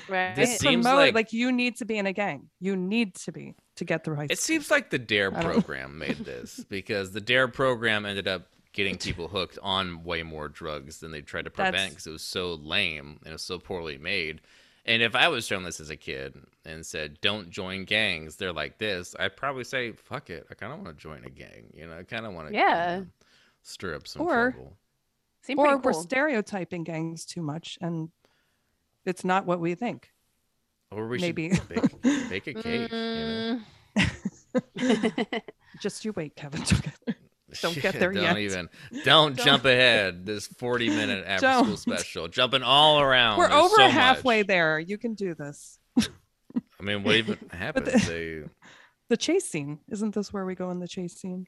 Right. 0.10 0.36
This 0.36 0.58
seems 0.58 0.86
promote 0.86 1.00
like- 1.00 1.16
like, 1.16 1.34
you 1.34 1.52
need 1.52 1.78
to 1.78 1.86
be 1.86 1.98
in 1.98 2.06
a 2.06 2.14
gang. 2.14 2.50
You 2.60 2.76
need 2.76 3.16
to 3.16 3.32
be 3.32 3.56
to 3.78 3.86
get 3.86 4.04
the 4.04 4.16
high 4.16 4.24
It 4.26 4.38
school. 4.38 4.56
seems 4.56 4.70
like 4.72 4.90
the 4.90 5.00
Dare 5.00 5.32
program 5.32 5.98
made 5.98 6.18
this 6.18 6.64
because 6.70 7.12
the 7.12 7.22
Dare 7.22 7.48
program 7.48 8.06
ended 8.06 8.28
up 8.28 8.48
getting 8.74 8.98
people 8.98 9.28
hooked 9.28 9.58
on 9.64 10.04
way 10.04 10.22
more 10.24 10.48
drugs 10.50 11.00
than 11.00 11.12
they 11.12 11.22
tried 11.22 11.46
to 11.46 11.50
prevent 11.50 11.92
because 11.92 12.08
it 12.08 12.12
was 12.12 12.22
so 12.22 12.54
lame 12.56 13.18
and 13.24 13.30
it 13.30 13.34
was 13.34 13.44
so 13.44 13.58
poorly 13.58 13.98
made. 13.98 14.42
And 14.86 15.02
if 15.02 15.16
I 15.16 15.28
was 15.28 15.46
shown 15.46 15.64
this 15.64 15.80
as 15.80 15.90
a 15.90 15.96
kid 15.98 16.36
and 16.66 16.86
said, 16.86 17.20
"Don't 17.22 17.50
join 17.50 17.86
gangs," 17.86 18.38
they're 18.38 18.54
like 18.54 18.78
this, 18.80 19.16
I'd 19.20 19.36
probably 19.38 19.64
say, 19.64 19.92
"Fuck 19.92 20.30
it, 20.30 20.48
I 20.50 20.56
kind 20.56 20.74
of 20.74 20.80
want 20.80 20.98
to 20.98 21.02
join 21.02 21.26
a 21.26 21.30
gang." 21.30 21.72
You 21.76 21.86
know, 21.88 21.98
I 22.00 22.04
kind 22.04 22.26
of 22.26 22.34
want 22.34 22.48
to, 22.50 22.54
Yeah. 22.54 23.02
stir 23.62 23.96
up 23.96 24.08
some 24.08 24.24
Or- 24.24 24.52
trouble. 24.52 24.78
Or 25.58 25.66
pretty 25.80 25.82
we're 25.86 25.94
stereotyping 25.94 26.84
gangs 26.84 27.26
too 27.26 27.42
much, 27.42 27.78
and 27.82 28.10
it's 29.06 29.24
not 29.24 29.46
what 29.46 29.60
we 29.60 29.76
think. 29.76 30.10
Or 30.92 31.08
we 31.08 31.20
Maybe. 31.20 31.54
should 31.54 31.68
bake, 31.70 32.02
bake 32.30 32.48
a 32.48 32.54
cake. 32.56 32.92
You 32.92 32.98
know? 32.98 33.60
Mm. 33.98 35.42
Just 35.82 36.04
you 36.06 36.14
wait, 36.14 36.36
Kevin. 36.36 36.64
Don't 37.62 37.76
get 37.82 37.96
there 37.96 38.12
don't 38.14 38.22
yet. 38.24 38.38
even. 38.38 38.70
Don't, 39.04 39.36
jump 39.36 39.66
ahead. 39.66 40.24
This 40.24 40.46
forty-minute 40.46 41.26
after-school 41.26 41.64
Don't. 41.66 41.78
special, 41.78 42.28
jumping 42.28 42.62
all 42.62 43.00
around. 43.00 43.40
We're 43.40 43.50
There's 43.50 43.60
over 43.64 43.76
so 43.76 43.88
halfway 43.88 44.42
much. 44.42 44.48
there. 44.48 44.78
You 44.80 45.00
can 45.00 45.16
do 45.16 45.34
this. 45.34 45.80
I 45.98 46.84
mean, 46.84 47.02
what 47.04 47.16
even 47.16 47.40
happens? 47.52 48.08
They, 48.08 48.44
The 49.10 49.18
chase 49.18 49.46
scene 49.46 49.80
isn't 49.90 50.14
this 50.14 50.32
where 50.32 50.46
we 50.46 50.54
go 50.54 50.70
in 50.70 50.80
the 50.80 50.88
chase 50.88 51.16
scene? 51.16 51.48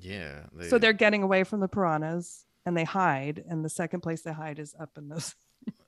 yeah. 0.00 0.46
They, 0.52 0.68
So 0.68 0.78
they're 0.78 0.92
getting 0.92 1.22
away 1.22 1.44
from 1.44 1.60
the 1.60 1.68
piranhas 1.68 2.44
and 2.66 2.76
they 2.76 2.82
hide, 2.84 3.44
and 3.48 3.64
the 3.64 3.70
second 3.70 4.00
place 4.00 4.22
they 4.22 4.32
hide 4.32 4.58
is 4.58 4.74
up 4.80 4.90
in 4.98 5.08
those 5.08 5.34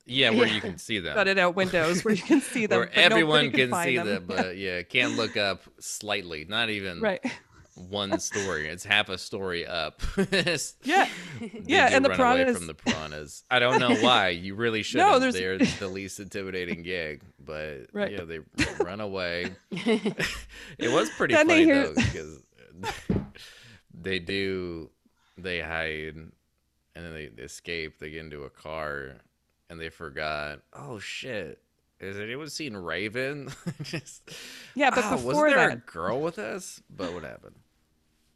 yeah, 0.09 0.31
where 0.31 0.47
Yeah. 0.47 0.55
you 0.55 0.61
can 0.61 0.79
see 0.79 0.99
them, 0.99 1.15
gutted 1.15 1.39
out 1.39 1.55
windows 1.55 2.05
where 2.05 2.15
you 2.15 2.23
can 2.23 2.41
see 2.41 2.67
them. 2.71 2.79
where 2.81 2.99
everyone 2.99 3.51
can, 3.51 3.71
find 3.71 3.89
see 3.89 3.97
them, 3.99 4.27
Yeah, 4.29 4.37
but 4.43 4.57
yeah, 4.57 4.83
can't 4.83 5.17
look 5.17 5.37
up 5.37 5.63
slightly. 5.79 6.45
Not 6.45 6.71
even 6.71 7.01
right. 7.01 7.21
one 7.75 8.19
story. 8.19 8.67
It's 8.69 8.85
half 8.85 9.09
a 9.09 9.19
story 9.19 9.67
up. 9.67 10.03
Yeah. 10.83 11.07
Yeah, 11.65 11.91
do 11.91 11.97
and 11.97 12.05
the 12.05 12.09
run 12.11 12.21
away 12.21 12.45
piranhas- 12.45 12.57
from 12.57 12.67
the 12.67 12.75
piranhas. 12.75 13.45
I 13.51 13.59
don't 13.61 13.79
know 13.79 13.95
why. 13.97 14.31
You 14.31 14.55
really 14.57 14.83
should. 14.83 14.99
No, 15.07 15.19
there's- 15.21 15.35
They're 15.35 15.59
the 15.59 15.87
least 15.89 16.19
intimidating 16.19 16.83
gig, 16.83 17.23
but 17.39 17.87
Right. 17.93 18.13
yeah, 18.13 18.25
they 18.25 18.41
run 18.83 19.01
away. 19.01 19.53
it 19.71 20.91
was 20.93 21.09
pretty 21.11 21.35
Then 21.35 21.47
funny 21.49 21.65
hear- 21.65 21.89
though 21.89 21.95
because 21.95 22.43
they 23.95 24.19
do 24.19 24.91
they 25.37 25.61
hide 25.61 26.15
and 26.17 26.33
then 26.95 27.13
they 27.15 27.43
escape. 27.43 27.99
They 28.01 28.11
get 28.11 28.25
into 28.25 28.43
a 28.45 28.51
car 28.51 29.17
and 29.71 29.81
they 29.81 29.89
forgot. 29.91 30.61
Oh 30.73 30.99
shit! 30.99 31.61
Has 32.01 32.19
anyone 32.19 32.49
seen 32.49 32.77
Raven? 32.77 33.51
Just, 33.83 34.31
Yeah, 34.75 34.91
but 34.91 35.05
"Ah, 35.05 35.11
before 35.17 35.35
wasn't 35.35 35.57
there 35.57 35.69
that, 35.69 35.79
a 35.79 35.81
girl 35.93 36.21
with 36.21 36.39
us? 36.39 36.83
But 36.91 37.13
what 37.13 37.23
happened? 37.25 37.57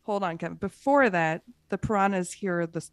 hold 0.05 0.25
on, 0.25 0.37
Kevin. 0.37 0.57
Before 0.57 1.09
that, 1.09 1.43
the 1.69 1.79
piranhas 1.79 2.33
hear 2.33 2.67
the 2.67 2.85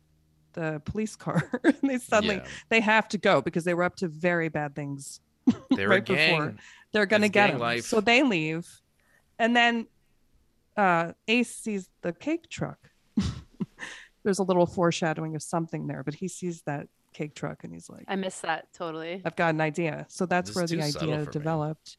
the 0.54 0.82
police 0.86 1.16
car, 1.16 1.50
and 1.64 1.78
they 1.84 1.98
suddenly 1.98 2.36
Yeah. 2.36 2.46
they 2.70 2.80
have 2.82 3.08
to 3.10 3.18
go 3.18 3.42
because 3.42 3.64
they 3.64 3.74
were 3.74 3.84
up 3.84 3.96
to 3.98 4.08
very 4.08 4.50
bad 4.50 4.76
things 4.76 5.20
They're 5.72 5.90
right 5.90 6.06
before. 6.06 6.56
they're 6.92 7.06
gonna 7.08 7.26
It's 7.28 7.34
get 7.34 7.50
him. 7.52 7.60
life. 7.60 7.86
So 7.86 8.00
they 8.02 8.24
leave, 8.24 8.68
and 9.38 9.56
then 9.56 9.88
uh, 10.78 11.14
Ace 11.28 11.56
sees 11.56 11.90
the 12.02 12.14
cake 12.14 12.50
truck. 12.50 12.78
There's 14.24 14.40
a 14.40 14.44
little 14.44 14.66
foreshadowing 14.66 15.36
of 15.36 15.42
something 15.42 15.88
there, 15.88 16.04
but 16.04 16.14
he 16.14 16.28
sees 16.28 16.62
that 16.64 16.88
cake 17.14 17.34
truck 17.36 17.64
and 17.64 17.74
he's 17.74 17.90
like, 17.90 18.06
I 18.08 18.16
missed 18.16 18.42
that 18.44 18.72
totally. 18.74 19.22
"I've 19.26 19.36
got 19.36 19.54
an 19.54 19.62
idea." 19.62 20.06
So 20.10 20.26
that's 20.26 20.50
This 20.50 20.56
where 20.56 20.66
is 20.66 20.72
the 20.72 20.82
idea 20.82 21.20
for 21.20 21.26
me. 21.26 21.32
developed. 21.32 21.98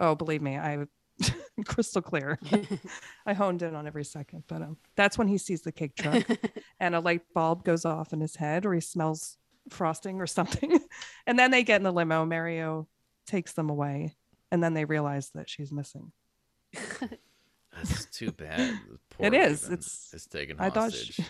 Oh, 0.00 0.14
believe 0.14 0.42
me, 0.42 0.56
I 0.56 0.86
crystal 1.66 2.02
clear. 2.02 2.38
I 3.26 3.32
honed 3.34 3.62
in 3.62 3.74
on 3.74 3.86
every 3.86 4.04
second, 4.04 4.44
but 4.46 4.62
um, 4.62 4.76
that's 4.96 5.18
when 5.18 5.26
he 5.28 5.38
sees 5.38 5.62
the 5.62 5.72
cake 5.72 5.96
truck 5.96 6.24
and 6.80 6.94
a 6.94 7.00
light 7.00 7.22
bulb 7.34 7.64
goes 7.64 7.84
off 7.84 8.12
in 8.12 8.20
his 8.20 8.36
head, 8.36 8.64
or 8.64 8.74
he 8.74 8.80
smells 8.80 9.36
frosting 9.70 10.20
or 10.20 10.26
something, 10.26 10.78
and 11.26 11.38
then 11.38 11.50
they 11.50 11.62
get 11.64 11.76
in 11.76 11.82
the 11.82 11.92
limo. 11.92 12.24
Mario 12.24 12.86
takes 13.26 13.52
them 13.54 13.68
away, 13.70 14.14
and 14.52 14.62
then 14.62 14.74
they 14.74 14.84
realize 14.84 15.30
that 15.34 15.50
she's 15.50 15.72
missing. 15.72 16.12
That's 17.74 18.06
too 18.06 18.32
bad. 18.32 18.78
Poor 19.10 19.26
It 19.26 19.34
is. 19.34 19.62
Raven 19.64 19.74
It's- 19.78 20.10
is 20.12 20.26
taken 20.26 20.56
I 20.58 20.70
thought 20.70 20.92
hostage. 20.92 21.14
she- 21.14 21.24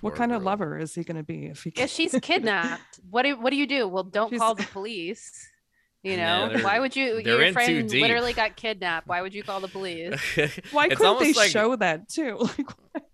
What 0.00 0.10
Poor 0.12 0.18
kind 0.18 0.32
of 0.32 0.42
lover 0.42 0.78
is 0.78 0.94
he 0.94 1.04
going 1.04 1.16
to 1.16 1.22
be 1.22 1.46
if 1.46 1.62
he? 1.64 1.72
if 1.76 1.90
she's 1.90 2.14
kidnapped, 2.22 3.00
what 3.10 3.22
do 3.22 3.38
what 3.38 3.50
do 3.50 3.56
you 3.56 3.66
do? 3.66 3.86
Well, 3.86 4.04
don't 4.04 4.30
She's- 4.30 4.40
call 4.40 4.54
the 4.54 4.62
police. 4.72 5.48
You 6.02 6.16
know, 6.16 6.48
they're- 6.48 6.64
why 6.64 6.80
would 6.80 6.96
you? 6.96 7.22
they're 7.22 7.34
Your 7.34 7.42
in 7.42 7.48
too 7.48 7.52
friend 7.52 7.88
deep. 7.90 8.00
literally 8.00 8.32
got 8.32 8.56
kidnapped. 8.56 9.06
Why 9.06 9.20
would 9.20 9.34
you 9.34 9.42
call 9.42 9.60
the 9.60 9.68
police? 9.78 10.18
Why 10.72 10.86
It's 10.86 10.96
couldn't 10.96 11.18
they 11.20 11.32
like- 11.34 11.50
show 11.50 11.76
that 11.76 12.08
too? 12.08 12.38
Like, 12.38 13.04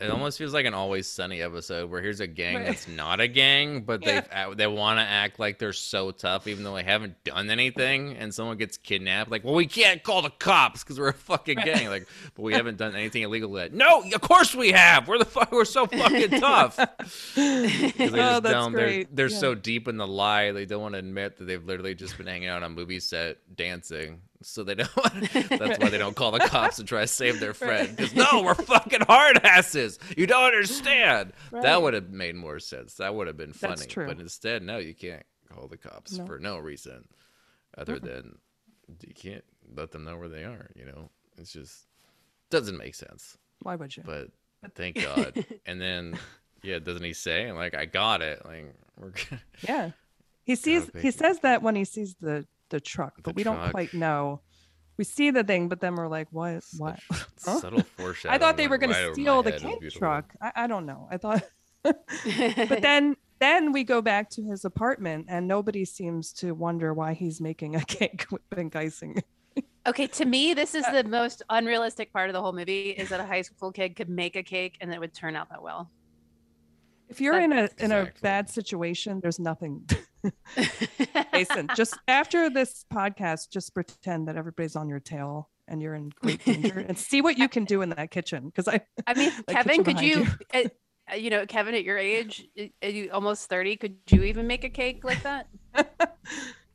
It 0.00 0.10
almost 0.10 0.38
feels 0.38 0.54
like 0.54 0.64
an 0.64 0.74
Always 0.74 1.08
Sunny 1.08 1.42
episode 1.42 1.90
where 1.90 2.00
here's 2.00 2.20
a 2.20 2.26
gang 2.28 2.56
Right. 2.56 2.66
that's 2.66 2.86
not 2.86 3.20
a 3.20 3.26
gang, 3.26 3.80
but 3.82 4.04
Yeah. 4.06 4.46
they 4.46 4.54
they 4.54 4.66
want 4.68 4.98
to 4.98 5.02
act 5.02 5.38
like 5.40 5.58
they're 5.58 5.72
so 5.72 6.12
tough, 6.12 6.46
even 6.46 6.62
though 6.62 6.74
they 6.76 6.84
haven't 6.84 7.22
done 7.24 7.50
anything. 7.50 8.16
And 8.16 8.32
someone 8.32 8.58
gets 8.58 8.76
kidnapped, 8.76 9.30
like, 9.30 9.42
well, 9.42 9.54
we 9.54 9.66
can't 9.66 10.00
call 10.02 10.22
the 10.22 10.30
cops 10.30 10.84
because 10.84 11.00
we're 11.00 11.08
a 11.08 11.12
fucking 11.14 11.58
gang. 11.64 11.88
Like, 11.88 12.06
but 12.36 12.42
we 12.42 12.54
haven't 12.54 12.76
done 12.78 12.94
anything 12.94 13.22
illegal 13.22 13.58
yet. 13.58 13.72
No, 13.72 14.02
of 14.02 14.20
course 14.20 14.54
we 14.54 14.70
have. 14.72 15.08
We're 15.08 15.18
the 15.18 15.24
fuck. 15.24 15.50
We're 15.50 15.64
so 15.64 15.86
fucking 15.86 16.40
tough. 16.40 16.76
they 17.34 17.92
oh, 17.98 18.40
that's 18.40 18.42
don't- 18.42 18.72
They're, 18.72 18.86
great. 18.86 19.16
they're 19.16 19.26
Yeah. 19.28 19.38
so 19.38 19.54
deep 19.54 19.88
in 19.88 19.96
the 19.96 20.06
lie, 20.06 20.52
they 20.52 20.64
don't 20.66 20.82
want 20.82 20.94
to 20.94 20.98
admit 21.00 21.38
that 21.38 21.44
they've 21.44 21.64
literally 21.64 21.94
just 21.94 22.16
been 22.16 22.26
hanging 22.26 22.48
out 22.48 22.62
on 22.62 22.70
a 22.70 22.74
movie 22.74 23.00
set 23.00 23.38
dancing. 23.54 24.20
So 24.42 24.62
they 24.62 24.76
don't. 24.76 24.90
that's 25.48 25.78
why 25.80 25.88
they 25.88 25.98
don't 25.98 26.14
call 26.14 26.30
the 26.30 26.38
cops 26.38 26.78
and 26.78 26.86
try 26.86 27.00
to 27.00 27.06
save 27.08 27.40
their 27.40 27.54
friend. 27.54 27.96
Because 27.96 28.14
no, 28.14 28.42
we're 28.42 28.54
fucking 28.54 29.00
hard 29.02 29.40
asses. 29.44 29.98
You 30.16 30.26
don't 30.26 30.44
understand. 30.44 31.32
Right. 31.50 31.62
That 31.64 31.82
would 31.82 31.94
have 31.94 32.10
made 32.10 32.36
more 32.36 32.60
sense. 32.60 32.94
That 32.94 33.14
would 33.14 33.26
have 33.26 33.36
been 33.36 33.52
funny. 33.52 33.74
That's 33.76 33.86
true. 33.86 34.06
But 34.06 34.20
instead, 34.20 34.62
no, 34.62 34.78
you 34.78 34.94
can't 34.94 35.24
call 35.52 35.66
the 35.66 35.76
cops 35.76 36.18
No. 36.18 36.26
for 36.26 36.38
no 36.38 36.58
reason 36.58 37.08
other 37.76 37.98
than 37.98 38.38
you 39.06 39.14
can't 39.14 39.44
let 39.74 39.90
them 39.90 40.04
know 40.04 40.16
where 40.16 40.28
they 40.28 40.44
are. 40.44 40.70
You 40.76 40.84
know, 40.86 41.10
it's 41.36 41.52
just 41.52 41.86
doesn't 42.50 42.78
make 42.78 42.94
sense 42.94 43.36
Why 43.62 43.76
would 43.76 43.96
you? 43.96 44.02
but 44.06 44.28
thank 44.74 45.00
God. 45.02 45.44
and 45.66 45.80
then, 45.80 46.18
yeah, 46.62 46.78
doesn't 46.78 47.04
he 47.04 47.12
say 47.12 47.52
like 47.52 47.74
I 47.74 47.84
got 47.86 48.22
it? 48.22 48.44
Like 48.44 48.74
we're 48.96 49.12
Yeah. 49.68 49.90
He 50.44 50.54
sees 50.54 50.90
he 50.98 51.10
says 51.10 51.40
that 51.40 51.62
when 51.62 51.74
he 51.76 51.84
sees 51.84 52.14
the 52.20 52.46
the 52.70 52.80
truck, 52.80 53.14
but 53.22 53.34
The 53.34 53.38
we 53.38 53.42
don't 53.44 53.70
quite 53.70 53.94
know. 53.94 54.40
We 54.96 55.04
see 55.04 55.30
the 55.30 55.44
thing, 55.44 55.68
but 55.68 55.80
then 55.80 55.94
we're 55.94 56.08
like, 56.08 56.26
what? 56.32 56.64
What? 56.76 56.98
such 57.10 57.26
Huh? 57.44 57.60
subtle 57.60 57.82
foreshadowing. 57.82 58.34
I 58.34 58.38
thought 58.38 58.56
they 58.56 58.66
were 58.66 58.78
going 58.78 58.90
right 58.90 59.06
to 59.06 59.12
steal 59.12 59.42
the 59.42 59.52
head. 59.52 59.62
It 59.62 59.66
was 59.82 59.92
cake 59.92 59.98
truck. 59.98 60.34
I, 60.42 60.52
I 60.56 60.66
don't 60.66 60.86
know. 60.86 61.08
I 61.10 61.16
thought, 61.18 61.44
but 61.84 61.96
then 62.82 63.16
then 63.38 63.70
we 63.70 63.84
go 63.84 64.02
back 64.02 64.28
to 64.30 64.42
his 64.42 64.64
apartment, 64.64 65.26
and 65.28 65.46
nobody 65.46 65.84
seems 65.84 66.32
to 66.34 66.52
wonder 66.52 66.92
why 66.92 67.14
he's 67.14 67.40
making 67.40 67.76
a 67.76 67.84
cake 67.84 68.26
with 68.32 68.48
pink 68.50 68.74
icing. 68.74 69.22
Okay, 69.86 70.08
to 70.08 70.24
me, 70.24 70.52
this 70.52 70.74
is 70.74 70.84
the 70.92 71.04
most 71.04 71.42
unrealistic 71.48 72.12
part 72.12 72.28
of 72.28 72.34
the 72.34 72.42
whole 72.42 72.52
movie: 72.52 72.90
is 72.90 73.08
that 73.10 73.20
a 73.20 73.24
high 73.24 73.42
school 73.42 73.70
kid 73.70 73.94
could 73.94 74.08
make 74.08 74.34
a 74.34 74.42
cake 74.42 74.76
and 74.80 74.92
it 74.92 74.98
would 74.98 75.14
turn 75.14 75.36
out 75.36 75.48
that 75.50 75.62
well. 75.62 75.90
If 77.08 77.20
you're 77.20 77.40
in 77.40 77.52
a 77.52 77.68
in 77.78 77.92
a 77.92 78.12
bad 78.20 78.50
situation, 78.50 79.20
there's 79.20 79.38
nothing. 79.38 79.88
Jason, 81.32 81.68
just 81.76 81.98
after 82.08 82.50
this 82.50 82.84
podcast, 82.92 83.50
just 83.50 83.74
pretend 83.74 84.28
that 84.28 84.36
everybody's 84.36 84.76
on 84.76 84.88
your 84.88 85.00
tail 85.00 85.50
and 85.66 85.82
you're 85.82 85.94
in 85.94 86.10
great 86.20 86.44
danger, 86.44 86.78
and 86.78 86.96
see 87.10 87.20
what 87.20 87.38
you 87.38 87.48
can 87.48 87.64
do 87.64 87.82
in 87.82 87.90
that 87.90 88.10
kitchen. 88.10 88.46
Because 88.46 88.68
I 88.68 88.80
I 89.06 89.14
mean, 89.14 89.30
Kevin, 89.48 89.84
could 89.84 90.00
you, 90.00 90.20
you. 90.20 90.26
uh, 90.54 90.62
uh, 91.12 91.16
you 91.16 91.30
know, 91.30 91.44
Kevin, 91.46 91.74
at 91.74 91.84
your 91.84 91.98
age, 91.98 92.46
uh, 92.58 92.64
are 92.82 92.88
you 92.88 93.10
almost 93.12 93.48
thirty? 93.48 93.76
Could 93.76 93.96
you 94.10 94.22
even 94.24 94.46
make 94.46 94.64
a 94.64 94.70
cake 94.70 95.04
like 95.04 95.22
that? 95.22 95.46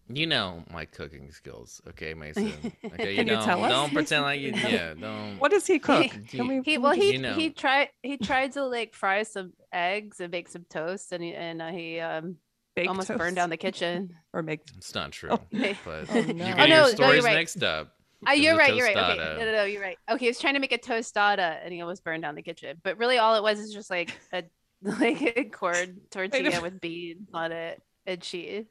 You 0.10 0.28
know 0.28 0.64
my 0.72 0.86
cooking 0.86 1.32
skills, 1.32 1.82
okay, 1.90 2.14
Mason. 2.14 2.52
Okay, 2.86 3.12
you 3.12 3.18
Can 3.18 3.28
you 3.28 3.34
don't 3.36 3.44
tell 3.46 3.64
us? 3.64 3.72
don't 3.72 3.94
pretend 3.94 4.24
like 4.24 4.40
you 4.42 4.52
yeah, 4.54 4.94
don't 4.94 5.40
what 5.40 5.50
does 5.50 5.66
he 5.66 5.80
cook? 5.80 6.12
Do 6.12 6.20
Can 6.28 6.46
you- 6.46 6.48
we? 6.58 6.62
He 6.64 6.78
well, 6.78 6.92
he 6.94 7.14
You 7.14 7.20
know. 7.20 7.34
he 7.34 7.50
tried 7.50 7.90
he 8.04 8.18
tried 8.18 8.52
to 8.54 8.66
like 8.66 8.94
fry 8.94 9.24
some 9.24 9.54
eggs 9.72 10.20
and 10.20 10.30
make 10.30 10.50
some 10.50 10.66
toast, 10.70 11.14
and 11.14 11.24
he 11.24 11.34
and 11.34 11.62
uh, 11.62 11.70
he 11.70 12.00
um 12.00 12.36
bake 12.76 12.88
almost 12.90 13.10
burned 13.10 13.36
down 13.36 13.50
the 13.50 13.58
kitchen. 13.58 14.16
or 14.34 14.42
make. 14.44 14.62
it's 14.78 14.94
not 14.96 15.12
true. 15.12 15.32
Okay. 15.32 15.78
But 15.86 16.06
Oh, 16.10 16.16
you're 16.20 16.34
no. 16.34 16.46
Oh, 16.46 16.66
your 16.66 16.68
no, 16.68 16.92
no, 17.00 17.12
you're 17.12 17.24
right. 17.24 17.36
mixed 17.36 17.64
up. 17.64 17.94
Oh, 18.26 18.32
It 18.32 18.36
was 18.38 18.40
you're 18.46 18.58
right. 18.58 18.76
You're 18.76 18.86
right. 18.88 18.98
Okay. 18.98 19.18
No, 19.40 19.46
no, 19.46 19.52
no. 19.52 19.64
You're 19.66 19.82
right. 19.82 19.98
Okay. 20.10 20.26
He 20.26 20.28
was 20.28 20.40
trying 20.40 20.54
to 20.54 20.60
make 20.60 20.72
a 20.72 20.78
tostada 20.78 21.60
and 21.64 21.74
he 21.74 21.82
almost 21.82 22.04
burned 22.04 22.24
down 22.24 22.36
the 22.36 22.42
kitchen. 22.42 22.78
But 22.84 22.98
really, 22.98 23.18
all 23.18 23.36
it 23.36 23.44
was 23.44 23.60
is 23.60 23.74
just 23.74 23.90
like 23.90 24.18
a 24.32 24.44
like 24.82 25.22
a 25.22 25.44
corn 25.46 26.02
tortilla 26.12 26.62
with 26.62 26.80
beans 26.82 27.30
on 27.34 27.52
it 27.52 27.82
and 28.06 28.22
cheese. 28.22 28.66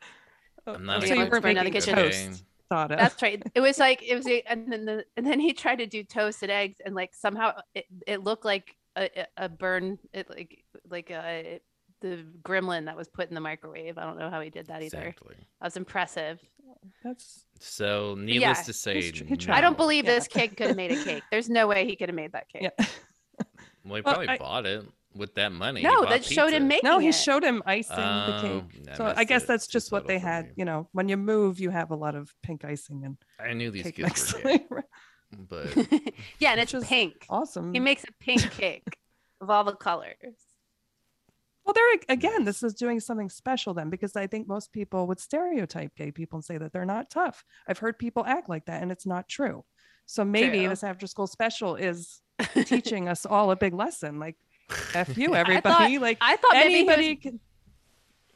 I'm 0.67 0.85
not 0.85 1.03
So 1.03 1.13
a 1.13 1.17
you 1.17 1.21
weren't 1.23 1.33
cook, 1.33 1.55
down 1.55 1.65
the 1.65 1.71
kitchen? 1.71 1.99
okay? 1.99 2.11
toast. 2.11 2.45
That's 2.71 3.21
right. 3.21 3.43
It 3.55 3.61
was 3.61 3.79
like 3.79 4.03
it 4.03 4.15
was, 4.15 4.27
a, 4.27 4.43
and 4.51 4.73
then 4.73 4.87
the, 4.87 5.05
and 5.19 5.27
then 5.27 5.39
he 5.41 5.53
tried 5.53 5.77
to 5.77 5.87
do 5.87 6.03
toast 6.05 6.43
and 6.43 6.51
eggs 6.51 6.79
and 6.85 6.95
like 6.95 7.15
somehow 7.15 7.53
it, 7.75 7.85
it 8.07 8.25
looked 8.25 8.47
like 8.47 8.75
a, 8.97 9.11
a- 9.21 9.45
a 9.45 9.49
burn. 9.51 9.99
It 10.15 10.31
like 10.31 10.65
like 10.89 11.11
a 11.11 11.61
the 12.03 12.27
gremlin 12.43 12.85
that 12.85 12.97
was 12.97 13.09
put 13.09 13.29
in 13.31 13.35
the 13.35 13.41
microwave. 13.41 13.97
I 13.97 14.05
don't 14.05 14.19
know 14.19 14.29
how 14.29 14.41
he 14.43 14.51
did 14.51 14.67
that 14.67 14.83
either. 14.83 14.99
Exactly. 14.99 15.37
That 15.61 15.67
was 15.67 15.77
impressive. 15.79 16.41
That's 17.03 17.45
So, 17.61 18.15
needless 18.19 18.59
yeah, 18.59 18.63
to 18.65 18.73
say, 18.73 19.01
he 19.01 19.25
he 19.25 19.37
tried. 19.37 19.57
I 19.57 19.61
don't 19.63 19.77
believe 19.77 20.05
Yeah. 20.05 20.15
this 20.17 20.29
kid 20.29 20.57
could 20.57 20.67
have 20.69 20.77
made 20.77 20.93
a 20.93 21.03
cake. 21.03 21.23
There's 21.31 21.49
no 21.49 21.67
way 21.67 21.87
he 21.87 21.97
could 21.97 22.09
have 22.11 22.17
made 22.17 22.33
that 22.33 22.49
cake. 22.49 22.63
yeah. 22.79 22.87
Well, 23.85 23.97
he 23.97 24.03
Well, 24.03 24.15
probably 24.15 24.29
I- 24.29 24.39
bought 24.39 24.67
it 24.67 24.85
with 25.15 25.35
that 25.35 25.51
money. 25.53 25.83
No, 25.83 26.03
bought 26.03 26.11
that 26.11 26.25
showed 26.25 26.53
him 26.53 26.69
making 26.69 26.89
No, 26.89 26.99
he 27.01 27.09
it. 27.09 27.15
showed 27.15 27.43
him 27.43 27.63
icing 27.67 27.97
the 27.97 28.37
Oh, 28.39 28.65
cake. 28.87 28.95
So 28.97 29.13
I 29.17 29.25
guess 29.25 29.43
it. 29.43 29.49
that's 29.49 29.67
just 29.67 29.91
what 29.91 30.07
they 30.07 30.19
had. 30.21 30.47
me. 30.47 30.53
You 30.59 30.65
know, 30.65 30.89
when 30.93 31.09
you 31.09 31.17
move, 31.17 31.59
you 31.59 31.71
have 31.71 31.91
a 31.91 31.97
lot 31.97 32.15
of 32.15 32.33
pink 32.45 32.65
icing 32.65 33.05
and 33.05 33.17
I 33.41 33.55
knew 33.55 33.71
these 33.73 33.83
cake 33.83 33.97
kids 33.97 34.35
mix. 34.35 34.35
were 34.35 34.41
gay, 34.51 34.65
but 35.49 35.77
yeah, 36.39 36.53
and 36.53 36.61
it's 36.61 36.73
Which 36.73 36.83
is 36.85 36.89
pink. 36.89 37.27
awesome. 37.29 37.75
He 37.75 37.81
makes 37.81 38.05
a 38.05 38.13
pink 38.21 38.49
cake 38.53 38.97
of 39.41 39.51
all 39.51 39.65
the 39.65 39.75
colors. 39.75 40.15
Well, 41.65 41.75
there 41.75 41.93
ag- 41.95 42.05
again, 42.09 42.45
this 42.45 42.63
is 42.63 42.75
doing 42.75 42.99
something 43.01 43.29
special 43.31 43.73
then, 43.75 43.89
because 43.91 44.17
I 44.17 44.27
think 44.27 44.49
most 44.49 44.73
people 44.73 45.07
would 45.07 45.21
stereotype 45.21 45.95
gay 45.95 46.11
people 46.11 46.39
and 46.39 46.45
say 46.45 46.59
that 46.59 46.73
they're 46.73 46.85
not 46.85 47.09
tough. 47.11 47.45
I've 47.69 47.79
heard 47.79 47.99
people 47.99 48.25
act 48.27 48.49
like 48.49 48.65
that, 48.67 48.83
and 48.83 48.91
it's 48.91 49.07
not 49.07 49.29
true. 49.29 49.65
So 50.07 50.25
maybe 50.25 50.59
True. 50.61 50.69
this 50.71 50.83
after 50.83 51.07
school 51.07 51.29
special 51.29 51.77
is 51.77 52.21
teaching 52.65 53.09
us 53.09 53.25
all 53.25 53.53
a 53.53 53.57
big 53.57 53.73
lesson. 53.75 54.19
Like, 54.19 54.37
f 54.95 55.17
you, 55.17 55.35
I 55.35 55.39
thought- 55.45 55.49
everybody. 55.51 55.99
like 55.99 56.19
I 56.21 56.37
thought 56.37 56.53
maybe 56.55 56.75
anybody 56.75 57.09
was, 57.15 57.23
can. 57.23 57.41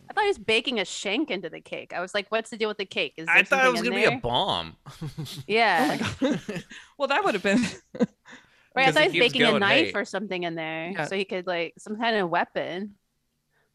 I 0.09 0.13
thought 0.13 0.23
he 0.23 0.29
was 0.29 0.39
baking 0.39 0.79
a 0.79 0.85
shank 0.85 1.33
into 1.33 1.51
the 1.51 1.61
cake. 1.61 1.93
I 1.93 2.01
was 2.01 2.15
like, 2.15 2.27
what's 2.29 2.51
the 2.51 2.57
deal 2.57 2.69
with 2.69 2.79
the 2.79 2.85
cake? 2.87 3.15
Is 3.17 3.27
I 3.29 3.43
thought 3.43 3.65
it 3.67 3.73
was 3.73 3.83
gonna 3.83 3.97
in 3.97 4.09
be 4.11 4.17
a 4.17 4.21
bomb. 4.21 4.77
Oh 4.89 5.25
yeah. 5.49 5.99
Well, 6.97 7.09
that 7.09 7.25
would 7.25 7.35
have 7.35 7.43
been. 7.43 7.61
Right, 8.77 8.89
I 8.89 8.93
thought 8.93 9.03
he 9.03 9.09
was 9.09 9.13
keeps 9.13 9.33
baking 9.33 9.43
a 9.43 9.59
knife 9.59 9.87
"Hey." 9.87 9.93
or 9.95 10.05
something 10.05 10.45
in 10.45 10.55
there, 10.55 10.91
Yeah. 10.91 11.07
so 11.07 11.17
he 11.17 11.25
could 11.25 11.47
like 11.49 11.75
some 11.79 11.99
kind 11.99 12.17
of 12.17 12.29
weapon, 12.31 12.95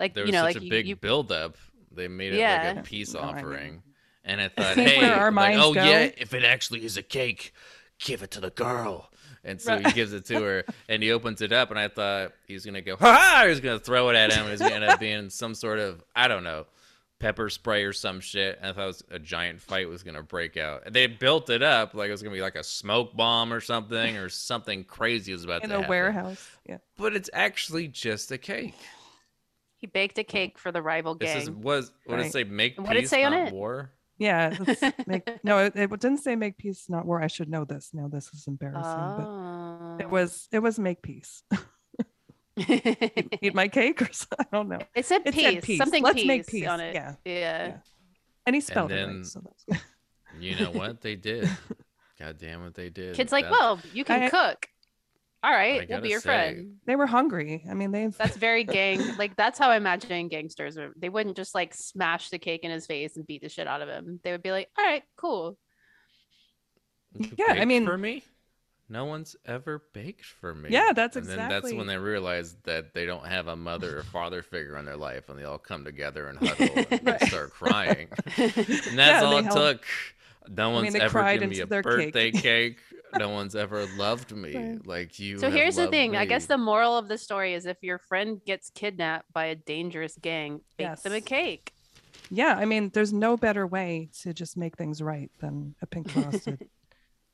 like 0.01 0.13
there 0.13 0.23
you 0.25 0.27
was 0.27 0.33
know, 0.33 0.45
such 0.47 0.55
like 0.55 0.63
a 0.63 0.69
big 0.69 0.87
you, 0.87 0.95
build-up. 0.97 1.55
They 1.93 2.07
made 2.09 2.33
it 2.33 2.39
Yeah. 2.39 2.73
like 2.75 2.85
a 2.85 2.87
peace 2.87 3.13
No, 3.13 3.21
I 3.21 3.25
mean- 3.27 3.35
offering, 3.35 3.83
and 4.25 4.41
I 4.41 4.47
thought, 4.55 4.75
hey, 4.75 5.03
our 5.09 5.31
like, 5.31 5.55
oh 5.57 5.73
go- 5.73 5.83
yeah, 5.83 6.09
if 6.17 6.33
it 6.33 6.43
actually 6.43 6.83
is 6.85 6.97
a 6.97 7.03
cake, 7.03 7.53
give 7.99 8.21
it 8.23 8.31
to 8.31 8.39
the 8.41 8.49
girl. 8.49 9.07
And 9.43 9.59
so 9.59 9.77
he 9.79 9.91
gives 9.93 10.13
it 10.13 10.25
to 10.25 10.41
her, 10.43 10.65
and 10.89 11.01
he 11.01 11.11
opens 11.11 11.41
it 11.41 11.51
up, 11.51 11.71
and 11.71 11.79
I 11.79 11.87
thought 11.87 12.33
he's 12.47 12.63
gonna 12.65 12.81
go, 12.81 12.95
ha 12.95 13.11
ha! 13.41 13.45
He's 13.47 13.59
gonna 13.59 13.79
throw 13.79 14.09
it 14.09 14.15
at 14.15 14.31
him, 14.31 14.43
and 14.43 14.53
it's 14.53 14.61
gonna 14.61 14.75
end 14.75 14.83
up 14.83 14.99
being 14.99 15.29
some 15.31 15.55
sort 15.55 15.79
of, 15.79 16.03
I 16.15 16.27
don't 16.27 16.43
know, 16.43 16.67
pepper 17.19 17.49
spray 17.49 17.83
or 17.83 17.91
some 17.93 18.19
shit. 18.19 18.57
And 18.61 18.67
I 18.67 18.73
thought 18.73 18.83
it 18.83 18.87
was 18.87 19.03
a 19.11 19.17
giant 19.19 19.59
fight 19.59 19.89
was 19.89 20.03
gonna 20.03 20.21
break 20.23 20.57
out. 20.57 20.83
And 20.85 20.93
they 20.95 21.07
built 21.07 21.49
it 21.49 21.63
up 21.63 21.93
like 21.95 22.07
it 22.09 22.11
was 22.11 22.21
gonna 22.21 22.35
be 22.35 22.41
like 22.41 22.55
a 22.55 22.63
smoke 22.63 23.15
bomb 23.17 23.51
or 23.51 23.61
something, 23.61 24.15
or 24.17 24.29
something 24.29 24.83
crazy 24.83 25.31
was 25.33 25.43
about 25.43 25.63
in 25.63 25.69
to 25.69 25.75
happen. 25.75 25.83
In 25.85 25.87
a 25.87 25.89
warehouse. 25.89 26.47
Yeah. 26.67 26.77
But 26.97 27.15
it's 27.15 27.29
actually 27.33 27.87
just 27.87 28.31
a 28.31 28.37
cake. 28.37 28.75
He 29.81 29.87
baked 29.87 30.17
a 30.19 30.23
cake 30.23 30.57
for 30.57 30.71
the 30.71 30.81
rival 30.81 31.15
gang. 31.15 31.35
This 31.35 31.45
gang. 31.47 31.57
is 31.57 31.63
was 31.63 31.91
what 32.05 32.17
did 32.17 32.27
it 32.27 32.31
say? 32.31 32.43
Make 32.45 32.77
And 32.77 32.87
what 32.87 32.93
did 32.93 32.99
it 32.99 33.01
peace, 33.03 33.09
say 33.09 33.23
on 33.23 33.31
not 33.33 33.47
it? 33.49 33.53
war. 33.53 33.91
Yeah. 34.17 34.55
make, 35.07 35.27
no, 35.43 35.57
it, 35.57 35.73
it 35.75 35.89
didn't 35.99 36.19
say 36.19 36.35
make 36.35 36.57
peace, 36.57 36.85
not 36.87 37.05
war. 37.07 37.21
I 37.21 37.27
should 37.27 37.49
know 37.49 37.65
this. 37.65 37.89
Now 37.91 38.07
this 38.07 38.27
is 38.33 38.45
embarrassing, 38.47 38.81
but 38.83 39.25
Oh. 39.25 39.97
it 39.99 40.09
was 40.09 40.47
it 40.51 40.59
was 40.59 40.77
make 40.79 41.01
peace. 41.01 41.43
Eat 42.57 43.55
my 43.55 43.67
cake 43.67 44.01
or 44.01 44.11
something. 44.13 44.37
I 44.51 44.55
don't 44.55 44.69
know. 44.69 44.79
it 44.93 45.05
said 45.05 45.21
It 45.25 45.33
peace, 45.33 45.43
said 45.43 45.63
peace. 45.63 45.77
something 45.77 46.03
Let's 46.03 46.15
peace, 46.15 46.27
make 46.27 46.47
peace. 46.47 46.67
on 46.67 46.79
it. 46.79 46.93
Yeah. 46.93 47.15
Yeah. 47.25 47.33
Yeah. 47.67 47.77
And 48.45 48.55
he 48.55 48.61
spelled 48.61 48.91
it 48.91 48.95
then- 48.95 49.17
right. 49.17 49.25
So 49.25 49.41
that's 49.43 49.63
good. 49.65 49.81
You 50.39 50.55
know 50.59 50.71
what 50.71 51.01
they 51.01 51.15
did? 51.15 51.49
God 52.19 52.37
damn 52.37 52.63
it, 52.65 52.73
they 52.75 52.89
did. 52.89 53.15
Kids 53.15 53.31
like, 53.31 53.45
That- 53.45 53.51
well, 53.51 53.79
you 53.93 54.03
can 54.03 54.23
I- 54.23 54.29
cook. 54.29 54.67
All 55.43 55.51
right, 55.51 55.89
we'll 55.89 56.01
be 56.01 56.09
your 56.09 56.19
say, 56.19 56.29
friend. 56.53 56.75
They 56.85 56.95
were 56.95 57.07
hungry. 57.07 57.65
I 57.69 57.73
mean, 57.73 57.91
they've 57.91 58.15
That's 58.15 58.37
very 58.37 58.63
gang. 58.79 59.01
Like 59.17 59.35
that's 59.35 59.57
how 59.57 59.69
I 59.69 59.77
imagine 59.77 60.27
gangsters 60.27 60.77
are. 60.77 60.93
They 60.95 61.09
wouldn't 61.09 61.35
just 61.35 61.55
like 61.55 61.73
smash 61.73 62.29
the 62.29 62.37
cake 62.37 62.61
in 62.63 62.69
his 62.69 62.85
face 62.85 63.17
and 63.17 63.25
beat 63.25 63.41
the 63.41 63.49
shit 63.49 63.65
out 63.67 63.81
of 63.81 63.89
him. 63.89 64.19
They 64.23 64.31
would 64.31 64.43
be 64.43 64.51
like, 64.51 64.69
"All 64.77 64.85
right, 64.85 65.01
cool." 65.17 65.57
"You 67.15 67.31
Yeah, 67.37 67.53
I 67.53 67.65
mean- 67.65 67.85
for 67.85 67.97
me, 67.97 68.23
no 68.87 69.05
one's 69.05 69.35
ever 69.45 69.83
baked 69.93 70.25
for 70.25 70.53
me. 70.53 70.69
Yeah, 70.69 70.91
that's 70.93 71.15
and 71.15 71.25
then 71.25 71.49
that's 71.49 71.73
when 71.73 71.87
they 71.87 71.97
realize 71.97 72.55
that 72.65 72.93
they 72.93 73.05
don't 73.05 73.25
have 73.25 73.47
a 73.47 73.55
mother 73.55 73.99
or 73.99 74.03
father 74.13 74.43
figure 74.43 74.77
in 74.77 74.85
their 74.85 74.97
life, 74.97 75.29
and 75.29 75.39
they 75.39 75.43
all 75.43 75.57
come 75.57 75.83
together 75.83 76.27
and 76.27 76.37
huddle 76.47 76.85
and 76.91 77.01
they 77.07 77.25
start 77.27 77.51
crying. 77.51 78.09
and 78.37 78.53
that's 78.53 78.95
Yeah, 78.95 79.23
all 79.23 79.37
it 79.37 79.45
held- 79.45 79.57
took. 79.57 79.85
No 80.49 80.67
mean, 80.71 80.75
one's 80.83 80.93
they 80.93 81.01
ever 81.01 81.19
cried 81.19 81.33
given 81.39 81.49
me 81.49 81.59
a 81.61 81.65
their 81.67 81.83
cake. 81.83 81.91
birthday 82.13 82.31
cake. 82.31 82.79
No 83.17 83.29
one's 83.29 83.55
ever 83.55 83.85
loved 83.97 84.35
me 84.35 84.55
Right. 84.55 84.87
like 84.87 85.19
you. 85.19 85.39
so 85.39 85.49
here's 85.49 85.75
the 85.75 85.81
loved 85.83 85.91
thing. 85.91 86.15
I 86.15 86.25
guess 86.25 86.45
the 86.45 86.57
moral 86.57 86.97
of 86.97 87.07
the 87.07 87.17
story 87.17 87.53
is 87.53 87.65
if 87.65 87.77
your 87.81 87.97
friend 87.99 88.41
gets 88.45 88.69
kidnapped 88.69 89.31
by 89.33 89.45
a 89.45 89.55
dangerous 89.55 90.17
gang, 90.21 90.61
bake 90.77 90.95
them 91.01 91.13
a 91.13 91.21
cake. 91.21 91.73
yeah. 92.29 92.55
I 92.57 92.65
mean, 92.65 92.89
there's 92.93 93.13
no 93.13 93.37
better 93.37 93.65
way 93.67 94.09
to 94.21 94.33
just 94.33 94.55
make 94.57 94.77
things 94.77 95.01
right 95.01 95.29
than 95.39 95.75
a 95.81 95.85
pink 95.87 96.09
frosted 96.09 96.67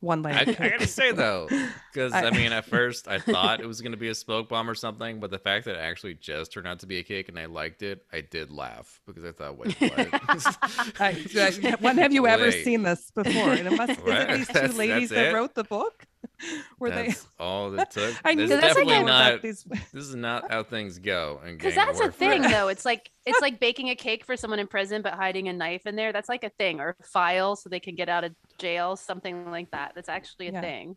one 0.08 0.26
I, 0.26 0.40
I 0.42 0.46
gotta 0.46 0.88
say 0.88 1.12
though, 1.14 1.48
because 1.94 2.14
I, 2.14 2.26
I- 2.26 2.32
mean, 2.32 2.52
at 2.52 2.66
first 2.66 3.08
I 3.08 3.20
thought 3.20 3.60
it 3.60 3.68
was 3.68 3.82
gonna 3.82 3.98
be 3.98 4.08
a 4.10 4.16
smoke 4.16 4.50
bomb 4.50 4.70
or 4.70 4.74
something, 4.76 5.20
but 5.20 5.30
the 5.30 5.38
fact 5.38 5.66
that 5.66 5.76
it 5.76 5.80
actually 5.80 6.16
just 6.16 6.52
turned 6.52 6.66
out 6.68 6.80
to 6.80 6.88
be 6.88 6.98
a 6.98 7.04
cake 7.04 7.30
and 7.30 7.38
I 7.38 7.46
liked 7.46 7.84
it, 7.84 8.06
I 8.12 8.22
did 8.22 8.52
laugh 8.52 9.00
because 9.06 9.24
I 9.24 9.32
thought, 9.34 9.58
wait, 9.58 9.76
what? 9.80 9.92
I, 11.00 11.76
when 11.80 11.98
have 11.98 12.12
you 12.14 12.26
ever 12.28 12.52
seen 12.52 12.84
this 12.84 13.12
before? 13.12 13.52
And 13.52 13.68
it 13.68 13.78
must 13.78 13.92
is 13.92 13.98
What? 14.00 14.22
it 14.30 14.38
these 14.38 14.48
two 14.48 14.54
That's- 14.54 14.76
ladies 14.76 15.10
that's 15.10 15.22
that 15.22 15.30
it? 15.32 15.34
wrote 15.36 15.54
the 15.54 15.64
book? 15.64 16.06
Were 16.80 16.90
they? 16.90 17.08
That's 17.08 17.28
all 17.40 17.78
it 17.80 17.90
took. 17.90 18.16
I 18.26 18.34
knew 18.34 18.48
This 18.48 18.56
is 18.56 18.62
that's 18.62 18.74
definitely 18.76 18.96
a- 18.98 19.04
about 19.04 19.32
not. 19.34 19.42
these. 19.42 19.66
This 19.94 20.04
is 20.06 20.16
not 20.16 20.52
how 20.52 20.64
things 20.64 21.00
go. 21.00 21.40
And 21.44 21.58
because 21.58 21.76
that's 21.76 22.00
a 22.00 22.12
thing, 22.12 22.42
though. 22.44 22.68
It's 22.68 22.86
like 22.86 23.12
it's 23.26 23.42
like 23.42 23.60
baking 23.60 23.90
a 23.90 23.96
cake 23.96 24.26
for 24.26 24.36
someone 24.38 24.60
in 24.60 24.68
prison, 24.68 25.02
but 25.02 25.14
hiding 25.14 25.48
a 25.48 25.54
knife 25.54 25.86
in 25.88 25.96
there. 25.96 26.14
That's 26.14 26.30
like 26.30 26.44
a 26.44 26.50
thing, 26.50 26.80
or 26.80 26.96
a 27.00 27.04
file 27.04 27.56
so 27.56 27.70
they 27.70 27.80
can 27.80 27.96
get 27.96 28.10
out 28.10 28.24
of 28.24 28.34
jail, 28.58 28.96
something 28.96 29.50
like 29.52 29.72
that. 29.72 29.94
That's 29.96 30.10
actually 30.10 30.48
a 30.50 30.54
Yeah. 30.54 30.62
thing. 30.62 30.96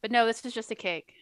But 0.00 0.10
no, 0.10 0.26
this 0.26 0.44
is 0.44 0.52
just 0.52 0.70
a 0.70 0.74
cake. 0.76 1.12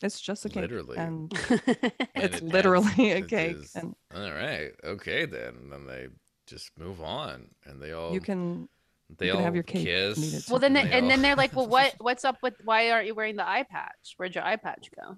It's 0.00 0.20
just 0.20 0.44
a 0.44 0.48
cake, 0.48 0.62
Literally. 0.62 0.96
and 0.96 1.32
And 1.50 1.92
it's 2.14 2.36
it 2.38 2.44
literally 2.44 3.10
a 3.12 3.22
cake, 3.22 3.56
is- 3.56 3.74
and 3.74 3.94
All 4.14 4.30
right, 4.30 4.70
okay 4.84 5.26
then. 5.26 5.54
And 5.56 5.72
then 5.72 5.86
they 5.86 6.06
just 6.46 6.70
move 6.78 7.00
on, 7.02 7.48
and 7.64 7.82
they 7.82 7.90
all 7.92 8.14
you 8.14 8.20
can. 8.20 8.68
They 9.16 9.30
all 9.30 9.40
have 9.40 9.54
your 9.54 9.62
cake 9.64 9.86
if 9.86 10.16
kiss. 10.16 10.18
needed 10.18 10.44
well, 10.50 10.58
then 10.58 10.74
they, 10.74 10.84
they 10.84 10.92
and 10.92 11.04
all- 11.04 11.08
then 11.10 11.22
they're 11.22 11.36
like, 11.36 11.52
well, 11.56 11.66
what 11.66 11.94
what's 11.98 12.24
up 12.24 12.36
with 12.42 12.54
why 12.64 12.90
aren't 12.90 13.06
you 13.06 13.14
wearing 13.14 13.36
the 13.36 13.48
eye 13.48 13.64
patch? 13.68 14.14
Where'd 14.16 14.34
your 14.34 14.44
eye 14.44 14.56
patch 14.56 14.90
go? 15.00 15.16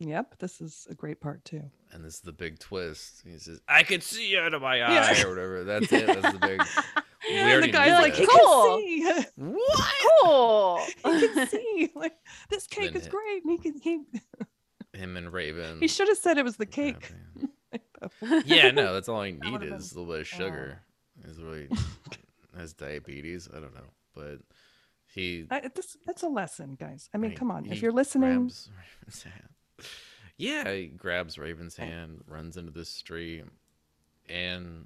Yep, 0.00 0.38
this 0.38 0.60
is 0.60 0.86
a 0.90 0.94
great 0.94 1.20
part 1.20 1.44
too. 1.44 1.62
And 1.92 2.04
this 2.04 2.14
is 2.14 2.20
the 2.20 2.32
big 2.32 2.58
twist. 2.60 3.22
He 3.24 3.36
says, 3.38 3.60
"I 3.68 3.82
can 3.82 4.00
see 4.00 4.36
out 4.38 4.54
of 4.54 4.62
my 4.62 4.80
eye," 4.82 4.92
Yeah. 5.16 5.22
or 5.24 5.28
whatever. 5.30 5.64
That's 5.64 5.92
it. 5.92 6.06
That's 6.06 6.32
the 6.32 6.38
big. 6.38 6.60
We 7.28 7.34
And 7.34 7.64
the 7.64 7.68
guy's 7.68 8.00
like, 8.00 8.14
that. 8.14 8.20
he 8.20 8.26
Cool. 8.28 8.78
can 8.78 9.22
see. 9.22 9.26
"What?" 9.36 9.94
Cool. 10.22 10.80
he 11.04 11.28
can 11.28 11.46
see. 11.48 11.90
Like 11.96 12.14
this 12.48 12.68
cake 12.68 12.92
Then 12.92 13.00
is 13.02 13.06
it- 13.08 13.10
great. 13.10 13.44
And 13.44 13.50
he 13.50 13.58
can. 13.58 13.80
He, 13.80 14.98
Him 14.98 15.16
and 15.16 15.32
Raven. 15.32 15.80
he 15.80 15.88
should 15.88 16.06
have 16.08 16.16
said 16.18 16.38
it 16.38 16.44
was 16.44 16.56
the 16.56 16.64
cake. 16.66 17.12
grabbing. 18.20 18.42
yeah, 18.46 18.70
no, 18.70 18.94
that's 18.94 19.08
all 19.08 19.20
I 19.20 19.32
need 19.32 19.62
is 19.64 19.92
a 19.92 19.98
little 19.98 20.12
bit 20.12 20.20
of 20.20 20.26
sugar. 20.28 20.80
Is 21.24 21.42
really 21.42 21.68
has 22.58 22.72
diabetes. 22.74 23.48
I 23.54 23.60
don't 23.60 23.74
know, 23.74 23.90
but 24.14 24.38
he. 25.06 25.46
I, 25.50 25.68
this, 25.74 25.96
that's 26.06 26.22
a 26.22 26.28
lesson, 26.28 26.76
guys. 26.78 27.08
I 27.14 27.18
mean, 27.18 27.30
he- 27.32 27.36
come 27.36 27.50
on. 27.50 27.66
If 27.66 27.80
you're 27.82 27.92
listening, 27.92 28.38
grabs 28.38 28.70
Raven's 28.76 29.22
hand. 29.24 29.48
Yeah, 30.36 30.70
he 30.72 30.86
grabs 30.86 31.38
Raven's 31.38 31.76
hand, 31.76 32.22
runs 32.28 32.56
into 32.56 32.70
the 32.70 32.84
street, 32.84 33.44
and 34.28 34.84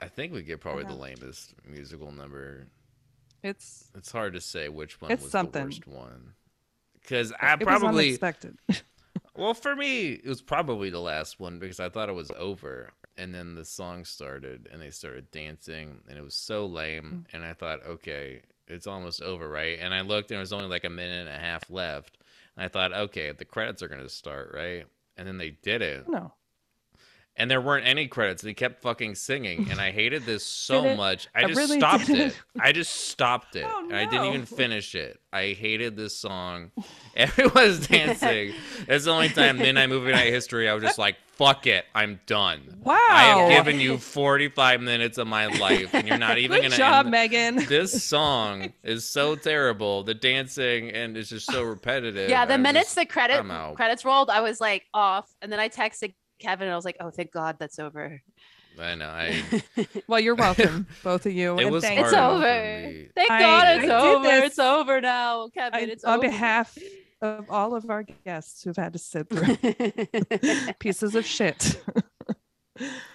I 0.00 0.08
think 0.08 0.32
we 0.32 0.42
get 0.42 0.60
probably 0.60 0.84
the 0.84 0.90
Uh-huh. 0.90 0.98
lamest 1.02 1.54
musical 1.66 2.12
number 2.12 2.66
it's 3.42 3.88
It's 3.94 4.10
hard 4.10 4.34
to 4.34 4.40
say 4.40 4.68
which 4.68 5.00
one 5.00 5.12
It's 5.12 5.22
was 5.22 5.30
something. 5.32 5.60
the 5.62 5.66
worst 5.66 5.86
one. 5.86 6.32
Because 7.00 7.32
I 7.40 7.52
it 7.52 7.60
was 7.60 7.66
probably 7.66 8.06
unexpected. 8.08 8.58
well 9.36 9.54
for 9.54 9.76
me 9.76 10.10
it 10.12 10.26
was 10.26 10.42
probably 10.42 10.90
the 10.90 10.98
last 11.00 11.38
one 11.38 11.58
because 11.60 11.78
I 11.80 11.88
thought 11.88 12.08
it 12.08 12.14
was 12.16 12.32
over 12.36 12.90
and 13.18 13.34
then 13.34 13.54
the 13.54 13.64
song 13.64 14.04
started 14.04 14.68
and 14.72 14.80
they 14.80 14.90
started 14.90 15.30
dancing 15.30 16.00
and 16.08 16.16
it 16.16 16.22
was 16.22 16.34
so 16.34 16.64
lame 16.66 17.26
Mm. 17.28 17.34
and 17.34 17.44
I 17.44 17.52
thought 17.52 17.84
okay 17.84 18.42
it's 18.66 18.86
almost 18.86 19.20
over 19.22 19.48
right 19.48 19.78
and 19.80 19.92
I 19.92 20.00
looked 20.02 20.30
and 20.30 20.36
there 20.36 20.40
was 20.40 20.52
only 20.52 20.66
like 20.68 20.84
a 20.84 20.90
minute 20.90 21.26
and 21.26 21.36
a 21.36 21.38
half 21.38 21.68
left 21.70 22.18
and 22.56 22.64
I 22.64 22.68
thought 22.68 22.92
okay 22.92 23.32
the 23.32 23.44
credits 23.44 23.82
are 23.82 23.88
gonna 23.88 24.08
start 24.08 24.52
right 24.54 24.86
and 25.16 25.26
then 25.26 25.36
they 25.38 25.50
didn't 25.50 26.08
no. 26.08 26.32
And 27.38 27.50
there 27.50 27.60
weren't 27.60 27.86
any 27.86 28.06
credits. 28.08 28.42
They 28.42 28.52
kept 28.52 28.82
fucking 28.82 29.14
singing, 29.14 29.68
and 29.70 29.80
I 29.80 29.90
hated 29.92 30.26
this 30.26 30.44
so 30.68 30.84
it? 30.84 30.96
much. 30.96 31.28
I 31.34 31.44
I 31.44 31.46
just 31.46 31.56
really 31.56 31.78
stopped 31.78 32.06
didn't. 32.06 32.20
it. 32.32 32.40
I 32.60 32.72
just 32.72 32.92
stopped 33.08 33.56
it. 33.56 33.64
Oh, 33.66 33.84
and 33.84 33.96
I 33.96 34.04
didn't 34.04 34.26
even 34.26 34.44
finish 34.44 34.94
it. 34.94 35.18
I 35.32 35.52
hated 35.52 35.96
this 35.96 36.16
song. 36.16 36.70
Everyone's 37.16 37.86
dancing. 37.86 38.54
It's 38.86 39.04
the 39.06 39.10
only 39.10 39.28
time 39.28 39.58
Midnight 39.58 39.88
Movie 39.88 40.12
Night 40.12 40.32
History. 40.32 40.68
I 40.68 40.74
was 40.74 40.82
just 40.82 40.98
like, 40.98 41.16
"Fuck 41.36 41.66
it, 41.66 41.84
I'm 41.94 42.20
done." 42.26 42.78
Wow. 42.82 42.96
I 43.10 43.24
have 43.24 43.50
given 43.66 43.80
you 43.80 43.98
45 43.98 44.80
minutes 44.80 45.18
of 45.18 45.26
my 45.26 45.46
life, 45.46 45.94
and 45.94 46.06
you're 46.08 46.16
not 46.18 46.38
even 46.38 46.56
Good 46.62 46.70
gonna. 46.70 46.76
job, 46.76 47.06
end- 47.06 47.10
Megan. 47.10 47.56
This 47.66 48.02
song 48.04 48.72
is 48.82 49.04
so 49.08 49.34
terrible. 49.36 50.02
The 50.02 50.14
dancing 50.14 50.90
and 50.90 51.16
it's 51.16 51.28
just 51.28 51.50
so 51.50 51.62
repetitive. 51.62 52.30
yeah, 52.30 52.46
the 52.46 52.54
I'm 52.54 52.62
minutes 52.62 52.86
just- 52.86 52.96
the 52.96 53.06
credit 53.06 53.44
credits 53.76 54.04
rolled, 54.04 54.30
I 54.30 54.40
was 54.40 54.60
like 54.60 54.84
off, 54.94 55.28
and 55.42 55.52
then 55.52 55.60
I 55.60 55.68
texted 55.68 56.14
Kevin 56.38 56.66
and 56.66 56.72
I 56.72 56.76
was 56.76 56.84
like, 56.84 56.96
"Oh, 57.00 57.10
thank 57.10 57.32
God 57.32 57.56
that's 57.58 57.78
over." 57.78 58.20
I 58.80 58.94
know. 58.94 59.08
I 59.08 59.42
Well, 60.06 60.20
you're 60.20 60.36
welcome, 60.36 60.86
both 61.02 61.26
of 61.26 61.32
you. 61.32 61.58
It 61.58 61.64
and 61.64 61.72
was 61.72 61.82
thank 61.82 61.98
It's 62.00 62.12
hard 62.12 62.34
you. 62.36 62.40
for 62.40 62.46
over. 62.46 63.10
Thank 63.16 63.30
I- 63.30 63.40
God 63.40 63.68
it's 63.76 63.80
did 63.82 63.90
over. 63.90 64.24
this. 64.24 64.44
It's 64.44 64.58
over 64.58 65.00
now, 65.00 65.48
Kevin. 65.48 65.74
I- 65.80 65.82
it's 65.92 66.04
on 66.04 66.18
over. 66.18 66.28
behalf 66.28 66.78
of 67.20 67.46
all 67.50 67.74
of 67.74 67.90
our 67.90 68.04
guests 68.24 68.62
who've 68.62 68.76
had 68.76 68.92
to 68.92 68.98
sit 69.00 69.28
through 69.28 69.56
pieces 70.78 71.14
of 71.16 71.26
shit. 71.26 71.80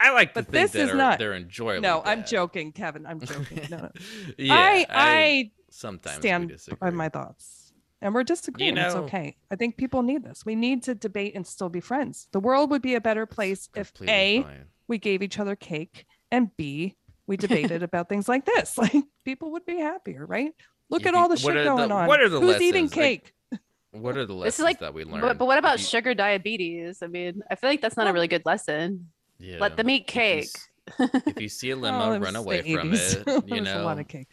I 0.02 0.12
like 0.12 0.34
to 0.34 0.42
But 0.44 0.52
think 0.52 0.64
this 0.64 0.72
that 0.74 0.80
is 0.82 0.90
are, 0.90 0.96
not- 0.96 1.20
they're 1.20 1.34
enjoyable. 1.36 1.82
no, 1.82 2.02
I'm 2.04 2.26
joking, 2.26 2.74
Kevin. 2.74 3.06
I'm 3.06 3.22
joking. 3.22 3.66
No, 3.72 3.78
no. 3.78 3.90
yeah, 4.38 4.54
I 4.54 4.86
I 4.90 5.52
sometimes 5.70 6.18
we 6.22 6.58
stand 6.58 6.80
by 6.82 6.90
my 6.90 7.08
thoughts. 7.08 7.63
And 8.04 8.14
we're 8.14 8.24
disagreeing. 8.24 8.78
it's 8.78 8.94
know- 8.94 9.04
okay. 9.06 9.38
I 9.50 9.56
think 9.56 9.78
people 9.78 10.04
need 10.04 10.24
this. 10.24 10.46
We 10.46 10.56
need 10.56 10.84
to 10.84 10.94
debate 10.94 11.34
and 11.36 11.48
still 11.48 11.70
be 11.70 11.80
friends. 11.80 12.28
The 12.34 12.40
world 12.40 12.70
would 12.72 12.82
be 12.82 12.96
a 12.96 13.02
better 13.02 13.26
place 13.26 13.70
if 13.76 13.92
A, 14.08 14.44
fine. 14.44 14.66
we 14.88 14.98
gave 14.98 15.24
each 15.24 15.40
other 15.40 15.56
cake, 15.56 16.06
and 16.30 16.56
B, 16.58 16.96
we 17.28 17.38
debated 17.38 17.82
about 17.90 18.10
things 18.10 18.28
like 18.28 18.46
this. 18.46 18.78
Like 18.84 18.94
people 19.24 19.52
would 19.54 19.66
be 19.66 19.78
happier, 19.80 20.26
right? 20.26 20.52
Look 20.90 21.04
You 21.04 21.08
at 21.10 21.16
all 21.16 21.30
the 21.30 21.38
shit 21.38 21.56
are 21.56 21.64
the- 21.64 21.70
going 21.70 21.92
on. 21.92 22.08
what 22.08 22.20
are 22.22 22.28
the 22.30 22.42
Who's 22.42 22.62
eating 22.62 22.84
lessons? 22.86 22.98
Like, 22.98 23.24
cake? 23.24 23.34
What 23.92 24.18
are 24.18 24.26
the 24.26 24.34
lessons 24.34 24.58
This 24.58 24.64
like- 24.64 24.80
that 24.80 24.94
we 24.94 25.06
learned? 25.06 25.22
But, 25.22 25.38
but 25.38 25.46
what 25.46 25.58
about 25.58 25.80
you- 25.80 25.86
sugar 25.86 26.14
diabetes? 26.14 27.02
I 27.02 27.08
mean, 27.08 27.42
I 27.50 27.56
feel 27.56 27.70
like 27.70 27.80
that's 27.82 27.96
not 27.96 28.08
a 28.08 28.14
really 28.14 28.28
good 28.28 28.46
lesson. 28.46 29.10
Yeah, 29.40 29.58
Let 29.62 29.78
them 29.78 29.90
eat 29.90 30.06
if 30.10 30.16
you 30.16 30.22
cake. 30.22 30.50
If 31.28 31.40
you 31.42 31.48
see 31.50 31.70
a 31.72 31.76
limo, 31.84 32.16
Oh, 32.16 32.18
run 32.20 32.36
away 32.36 32.62
the 32.62 32.76
from 32.76 32.92
80s. 32.92 33.28
it. 33.28 33.48
You 33.48 33.62
know, 33.62 33.72
a 33.72 33.76
know. 33.78 33.86
lot 33.86 34.00
of 34.00 34.08
cake. 34.10 34.28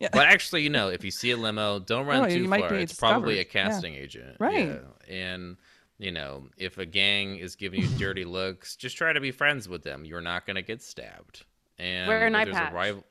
Yeah. 0.00 0.08
But 0.12 0.26
actually, 0.28 0.62
you 0.62 0.70
know, 0.70 0.88
if 0.88 1.04
you 1.04 1.10
see 1.10 1.30
a 1.30 1.36
limo, 1.36 1.78
don't 1.78 2.06
run 2.06 2.24
Oh, 2.24 2.28
too 2.28 2.48
far. 2.48 2.70
be 2.70 2.76
It's 2.76 2.94
probably 2.98 3.38
a 3.38 3.44
discovered. 3.44 3.58
Yeah. 3.58 3.70
casting 3.70 3.94
agent. 3.94 4.36
Right. 4.40 4.66
Yeah. 4.68 5.14
And 5.14 5.56
you 5.98 6.10
know, 6.10 6.48
if 6.56 6.78
a 6.78 6.86
gang 6.86 7.36
is 7.36 7.54
giving 7.56 7.82
you 7.82 7.88
dirty 7.98 8.24
looks, 8.38 8.74
just 8.76 8.96
try 8.96 9.12
to 9.12 9.20
be 9.20 9.30
friends 9.30 9.68
with 9.68 9.82
them. 9.82 10.04
You're 10.06 10.22
not 10.22 10.46
gonna 10.46 10.62
get 10.62 10.82
stabbed. 10.82 11.44
And 11.78 12.08
Wear 12.08 12.26
an 12.26 12.34
if 12.34 12.40
eye 12.40 12.44
there's 12.46 12.56
patch. 12.56 12.72
a 12.72 12.74
rival 12.74 13.04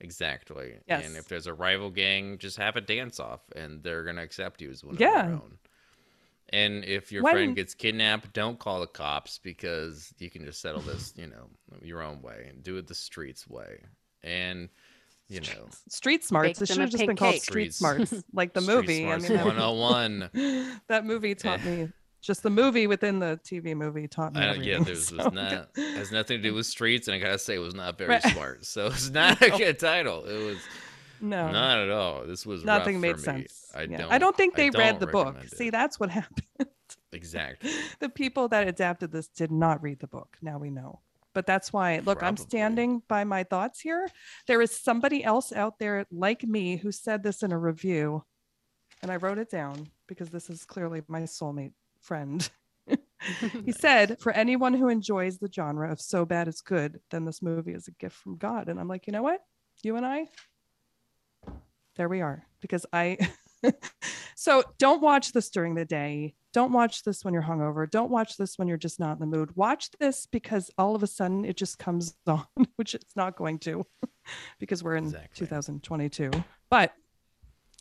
Exactly. 0.00 0.74
Yes. 0.86 1.06
And 1.06 1.16
if 1.16 1.26
there's 1.28 1.46
a 1.46 1.54
rival 1.54 1.90
gang, 1.90 2.36
just 2.36 2.58
have 2.58 2.76
a 2.76 2.82
dance 2.82 3.18
off 3.18 3.40
and 3.56 3.82
they're 3.82 4.04
gonna 4.04 4.22
accept 4.22 4.60
you 4.60 4.70
as 4.70 4.84
one 4.84 4.96
Yeah. 4.98 5.20
of 5.20 5.26
their 5.26 5.34
own. 5.36 5.58
And 6.50 6.84
if 6.84 7.10
your 7.10 7.22
When- 7.22 7.32
friend 7.32 7.56
gets 7.56 7.74
kidnapped, 7.74 8.32
don't 8.34 8.58
call 8.58 8.80
the 8.80 8.86
cops 8.86 9.38
because 9.38 10.12
you 10.18 10.30
can 10.30 10.44
just 10.44 10.60
settle 10.60 10.82
this, 10.82 11.14
you 11.16 11.26
know, 11.26 11.48
your 11.82 12.02
own 12.02 12.20
way 12.22 12.46
and 12.50 12.62
do 12.62 12.76
it 12.76 12.86
the 12.86 12.94
streets 12.94 13.48
way. 13.48 13.80
And 14.22 14.68
you 15.28 15.40
know, 15.40 15.66
Street 15.88 16.24
smarts. 16.24 16.58
Bake 16.58 16.62
It 16.62 16.72
should 16.72 16.80
have 16.80 16.90
just 16.90 17.06
been 17.06 17.16
called. 17.16 17.36
Street 17.36 17.74
Smarts, 17.74 18.14
like 18.32 18.52
the 18.54 18.60
Street 18.60 18.74
movie. 18.76 19.10
I 19.10 19.18
mean, 19.18 19.32
that, 19.32 19.44
101. 19.44 20.80
that 20.88 21.04
movie 21.04 21.34
taught 21.34 21.64
me. 21.64 21.88
Just 22.22 22.42
the 22.42 22.50
movie 22.50 22.86
within 22.86 23.18
the 23.20 23.38
TV 23.44 23.76
movie 23.76 24.08
taught 24.08 24.34
me. 24.34 24.40
Uh, 24.40 24.44
yeah, 24.44 24.50
everything, 24.74 24.84
there's 24.84 25.08
so- 25.08 25.16
was 25.16 25.32
not 25.32 25.68
has 25.76 26.10
nothing 26.12 26.38
to 26.38 26.42
do 26.42 26.54
with 26.54 26.66
streets, 26.66 27.06
and 27.08 27.14
I 27.14 27.18
gotta 27.18 27.38
say, 27.38 27.54
it 27.54 27.58
was 27.60 27.74
not 27.74 27.98
very 27.98 28.10
Right. 28.10 28.22
smart. 28.22 28.64
So 28.64 28.86
it's 28.86 29.10
not 29.12 29.40
a 29.42 29.50
good 29.50 29.78
title. 29.78 30.24
It 30.24 30.44
was 30.44 30.58
No, 31.20 31.50
not 31.50 31.78
at 31.78 31.90
all. 31.90 32.24
This 32.26 32.44
was 32.44 32.64
nothing 32.64 33.00
made 33.00 33.20
sense. 33.20 33.70
I 33.74 33.82
Yeah. 33.82 33.98
don't. 33.98 34.12
I 34.12 34.18
don't 34.18 34.36
think 34.36 34.54
they 34.56 34.70
read 34.70 34.92
don't 34.92 35.00
the 35.00 35.06
book. 35.06 35.26
recommend 35.26 35.50
See, 35.52 35.70
that's 35.70 36.00
what 36.00 36.10
happened. 36.20 36.68
exactly. 37.12 37.70
the 38.00 38.08
people 38.08 38.48
that 38.48 38.66
adapted 38.66 39.12
this 39.12 39.28
did 39.28 39.50
not 39.52 39.82
read 39.82 40.00
the 40.00 40.06
book. 40.08 40.36
Now 40.42 40.58
we 40.58 40.70
know. 40.70 41.00
But 41.36 41.44
that's 41.44 41.70
why, 41.70 41.98
look, 41.98 42.22
I'm 42.22 42.38
standing 42.38 43.02
by 43.08 43.24
my 43.24 43.44
thoughts 43.44 43.78
here. 43.78 44.08
There 44.46 44.62
is 44.62 44.70
somebody 44.70 45.22
else 45.22 45.52
out 45.52 45.78
there 45.78 46.06
like 46.10 46.44
me 46.44 46.78
who 46.78 46.90
said 46.90 47.22
this 47.22 47.42
in 47.42 47.52
a 47.52 47.58
review, 47.58 48.24
and 49.02 49.10
I 49.10 49.16
wrote 49.16 49.36
it 49.36 49.50
down 49.50 49.90
because 50.06 50.30
this 50.30 50.48
is 50.48 50.64
clearly 50.64 51.02
my 51.08 51.24
soulmate 51.24 51.74
friend. 52.00 52.48
he 53.66 53.72
said, 53.78 54.16
For 54.18 54.32
anyone 54.32 54.72
who 54.72 54.88
enjoys 54.88 55.36
the 55.36 55.52
genre 55.52 55.92
of 55.92 56.00
so 56.00 56.24
bad 56.24 56.48
it's 56.48 56.62
good, 56.62 57.00
then 57.10 57.26
this 57.26 57.42
movie 57.42 57.74
is 57.74 57.86
a 57.86 57.92
gift 57.92 58.16
from 58.16 58.38
God. 58.38 58.70
And 58.70 58.80
I'm 58.80 58.88
like, 58.88 59.06
you 59.06 59.12
know 59.12 59.22
what? 59.22 59.42
You 59.82 59.96
and 59.96 60.06
I, 60.06 60.28
there 61.96 62.08
we 62.08 62.22
are. 62.22 62.46
Because 62.62 62.86
I, 62.94 63.18
so 64.36 64.62
don't 64.78 65.02
watch 65.02 65.32
this 65.32 65.50
during 65.50 65.74
the 65.74 65.84
day. 65.84 66.34
Don't 66.56 66.72
watch 66.72 67.02
this 67.02 67.22
when 67.22 67.34
you're 67.34 67.42
hungover. 67.42 67.88
Don't 67.90 68.10
watch 68.10 68.38
this 68.38 68.58
when 68.58 68.66
you're 68.66 68.78
just 68.78 68.98
not 68.98 69.12
in 69.12 69.18
the 69.18 69.26
mood. 69.36 69.54
Watch 69.56 69.90
this 70.00 70.24
because 70.24 70.70
all 70.78 70.94
of 70.96 71.02
a 71.02 71.06
sudden 71.06 71.44
it 71.44 71.54
just 71.54 71.78
comes 71.78 72.16
on, 72.26 72.46
which 72.76 72.94
it's 72.94 73.14
not 73.14 73.36
going 73.36 73.58
to 73.58 73.84
because 74.58 74.82
we're 74.82 74.96
in 74.96 75.04
Exactly. 75.04 75.46
2022. 75.46 76.30
But 76.70 76.94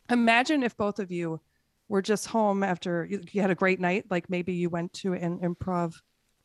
imagine 0.09 0.61
if 0.61 0.76
both 0.76 0.99
of 0.99 1.09
you 1.09 1.39
were 1.88 2.01
just 2.01 2.28
home 2.28 2.63
after 2.63 3.05
you, 3.09 3.21
you 3.32 3.39
had 3.39 3.49
a 3.49 3.55
great 3.55 3.80
night, 3.80 4.07
like 4.09 4.30
maybe 4.30 4.51
you 4.51 4.69
went 4.69 4.91
to 4.91 5.13
an 5.13 5.39
improv 5.39 5.93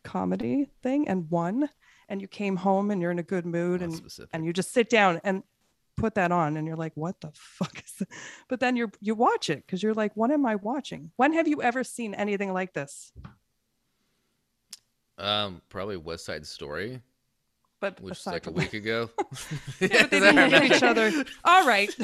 comedy 0.04 0.68
thing 0.84 1.08
and 1.08 1.28
won, 1.30 1.68
and 2.08 2.20
you 2.22 2.28
came 2.28 2.54
home 2.54 2.92
and 2.92 3.02
you're 3.02 3.10
in 3.10 3.18
a 3.18 3.24
good 3.24 3.44
mood 3.44 3.80
Not 3.80 3.86
and 3.88 3.96
specific. 3.96 4.30
and 4.32 4.44
you 4.44 4.52
just 4.52 4.72
sit 4.72 4.88
down 4.88 5.20
and 5.24 5.42
put 6.01 6.14
that 6.14 6.32
on 6.32 6.57
and 6.57 6.66
you're 6.66 6.76
like 6.76 6.92
what 6.94 7.20
the 7.20 7.30
fuck 7.34 7.82
is 7.84 7.92
this? 7.98 8.09
but 8.48 8.61
then 8.61 8.76
you're 8.76 8.90
you 9.01 9.14
watch 9.14 9.51
it 9.51 9.64
because 9.66 9.82
you're 9.82 9.94
like 9.94 10.16
what 10.16 10.30
am 10.30 10.46
i 10.46 10.57
watching? 10.57 11.11
When 11.16 11.32
have 11.34 11.46
you 11.46 11.62
ever 11.62 11.84
seen 11.84 12.14
anything 12.14 12.53
like 12.53 12.72
this? 12.72 13.12
Um, 15.18 15.61
probably 15.68 15.98
West 15.98 16.24
Side 16.24 16.46
Story, 16.46 17.03
but 17.78 18.01
which 18.01 18.26
like 18.26 18.46
a 18.46 18.51
week 18.51 18.72
ago. 18.72 19.11
yeah, 19.80 20.03
but 20.03 20.11
they 20.11 20.20
didn't 20.20 20.51
give 20.51 20.64
each 20.64 20.82
other 20.82 21.12
all 21.44 21.66
right. 21.66 21.94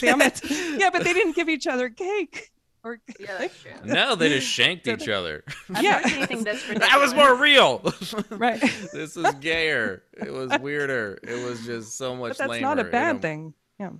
Damn 0.00 0.20
it. 0.22 0.40
Yeah 0.78 0.90
but 0.90 1.04
they 1.04 1.12
didn't 1.12 1.36
give 1.36 1.48
each 1.48 1.66
other 1.66 1.88
cake 1.88 2.50
or 2.84 3.00
Yeah, 3.18 3.38
that's 3.38 3.58
true. 3.62 3.70
No, 3.84 4.14
they 4.14 4.28
just 4.28 4.46
shanked 4.48 4.86
each 4.88 5.08
other. 5.08 5.44
I've 5.74 5.82
Yeah. 5.84 6.06
seen 6.26 6.44
this 6.44 6.62
that 6.68 6.98
was 7.00 7.14
more 7.14 7.34
real. 7.36 7.82
right 8.30 8.60
this 8.92 9.16
was 9.16 9.34
gayer. 9.40 10.02
It 10.14 10.32
was 10.32 10.50
weirder. 10.60 11.18
It 11.22 11.44
was 11.48 11.64
just 11.66 11.96
so 11.96 12.14
much 12.16 12.30
but 12.30 12.38
that's 12.38 12.50
lamer. 12.50 12.62
not 12.62 12.78
a 12.78 12.84
bad 12.84 13.06
I'm- 13.06 13.20
thing 13.20 13.54
yeah 13.78 13.90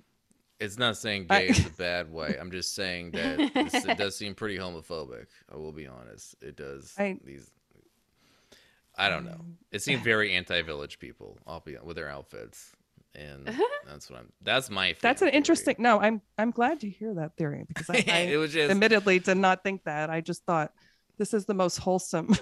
It's 0.59 0.77
not 0.77 0.97
saying 0.97 1.27
I- 1.29 1.39
gay 1.41 1.47
is 1.49 1.65
a 1.65 1.69
bad 1.71 2.11
way. 2.11 2.35
I'm 2.39 2.51
just 2.51 2.73
saying 2.75 3.11
that 3.11 3.53
this, 3.53 3.85
it 3.85 3.97
does 3.97 4.15
seem 4.17 4.35
pretty 4.35 4.57
homophobic. 4.57 5.25
I 5.51 5.55
will 5.57 5.71
be 5.71 5.87
honest. 5.87 6.35
It 6.41 6.55
does. 6.55 6.93
I- 6.97 7.17
these. 7.23 7.49
I 8.97 9.09
don't 9.09 9.23
know. 9.25 9.31
Mm. 9.41 9.53
It 9.71 9.81
seemed 9.81 10.03
very 10.03 10.33
anti-village 10.33 10.99
people. 10.99 11.37
I'll 11.47 11.61
be 11.61 11.77
with 11.81 11.95
their 11.95 12.09
outfits, 12.09 12.73
and 13.15 13.49
uh-huh. 13.49 13.63
that's 13.87 14.09
what 14.09 14.19
I'm. 14.19 14.31
That's 14.41 14.69
my. 14.69 14.95
that's 15.01 15.21
an 15.21 15.27
theory. 15.27 15.37
interesting 15.37 15.75
no 15.79 15.99
i'm 15.99 16.21
i'm 16.37 16.51
glad 16.51 16.79
to 16.81 16.89
hear 16.89 17.13
that 17.15 17.35
theory 17.35 17.65
because 17.67 17.89
i, 17.89 17.95
I 18.07 18.17
it 18.31 18.37
was 18.37 18.53
just. 18.53 18.71
admittedly 18.71 19.19
did 19.19 19.37
not 19.37 19.63
think 19.63 19.83
that 19.83 20.09
i 20.09 20.21
just 20.21 20.45
thought 20.45 20.71
this 21.17 21.33
is 21.33 21.45
the 21.45 21.53
most 21.53 21.77
wholesome 21.77 22.33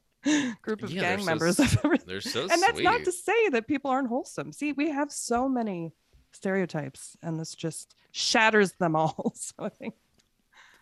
group 0.62 0.82
of 0.82 0.90
Yeah, 0.90 1.02
gang 1.02 1.20
so 1.20 1.24
members 1.26 1.60
i've 1.60 1.78
ever 1.84 1.96
They're 1.98 2.20
so 2.20 2.42
and 2.42 2.50
that's 2.50 2.72
sweet. 2.72 2.84
not 2.84 3.04
to 3.04 3.12
say 3.12 3.48
that 3.50 3.66
people 3.68 3.90
aren't 3.90 4.08
wholesome 4.08 4.52
see 4.52 4.72
we 4.72 4.90
have 4.90 5.12
so 5.12 5.48
many 5.48 5.92
stereotypes 6.32 7.16
and 7.22 7.38
this 7.38 7.54
just 7.54 7.94
shatters 8.12 8.72
them 8.72 8.96
all 8.96 9.32
so 9.36 9.54
i 9.60 9.68
think 9.68 9.94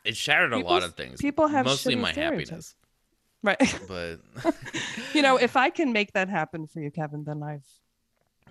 it 0.04 0.16
shattered 0.16 0.52
a 0.52 0.58
lot 0.58 0.82
of 0.82 0.94
things. 0.94 1.20
people 1.20 1.46
have 1.48 1.66
mostly 1.66 1.94
my 1.96 2.12
happiness, 2.12 2.74
right 3.42 3.78
but 3.88 4.18
you 5.12 5.20
know 5.22 5.36
if 5.36 5.56
i 5.56 5.68
can 5.68 5.92
make 5.92 6.12
that 6.14 6.28
happen 6.28 6.66
for 6.66 6.80
you 6.80 6.90
kevin 6.90 7.22
then 7.24 7.42
i've 7.42 7.66